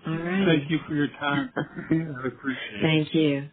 All 0.07 0.19
right. 0.19 0.47
Thank 0.47 0.71
you 0.71 0.81
for 0.89 0.95
your 0.95 1.09
time. 1.09 1.53
I 1.57 2.29
appreciate 2.29 2.75
it. 2.77 2.83
Thank 2.83 3.15
you. 3.15 3.51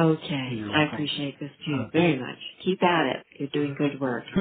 Okay. 0.00 0.48
You're 0.56 0.72
I 0.72 0.82
welcome. 0.82 0.94
appreciate 0.94 1.40
this 1.40 1.50
too 1.66 1.74
Uh, 1.76 1.88
very 1.92 2.18
much. 2.18 2.38
Keep 2.64 2.82
at 2.82 3.06
it. 3.16 3.26
You're 3.38 3.48
doing 3.50 3.74
good 3.78 4.00
work. 4.00 4.24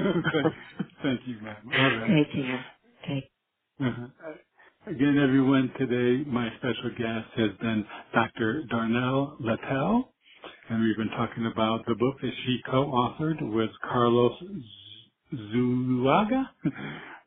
thank, 1.04 1.22
you, 1.28 1.40
ma'am. 1.42 1.72
All 1.74 1.92
right. 1.92 2.18
Take 2.26 2.34
care. 2.34 2.66
Take 3.08 3.32
Uh-huh. 3.82 4.08
Again, 4.88 5.18
everyone, 5.20 5.72
today 5.80 6.24
my 6.30 6.50
special 6.58 6.92
guest 6.98 7.30
has 7.38 7.52
been 7.62 7.86
Dr. 8.14 8.64
Darnell 8.70 9.38
Lattal. 9.42 10.06
and 10.70 10.84
we've 10.84 10.98
been 10.98 11.10
talking 11.10 11.46
about 11.48 11.86
the 11.88 11.96
book 11.96 12.16
that 12.22 12.34
she 12.46 12.60
co-authored 12.70 13.54
with 13.56 13.72
Carlos 13.84 14.34
Zuluaga. 15.34 16.50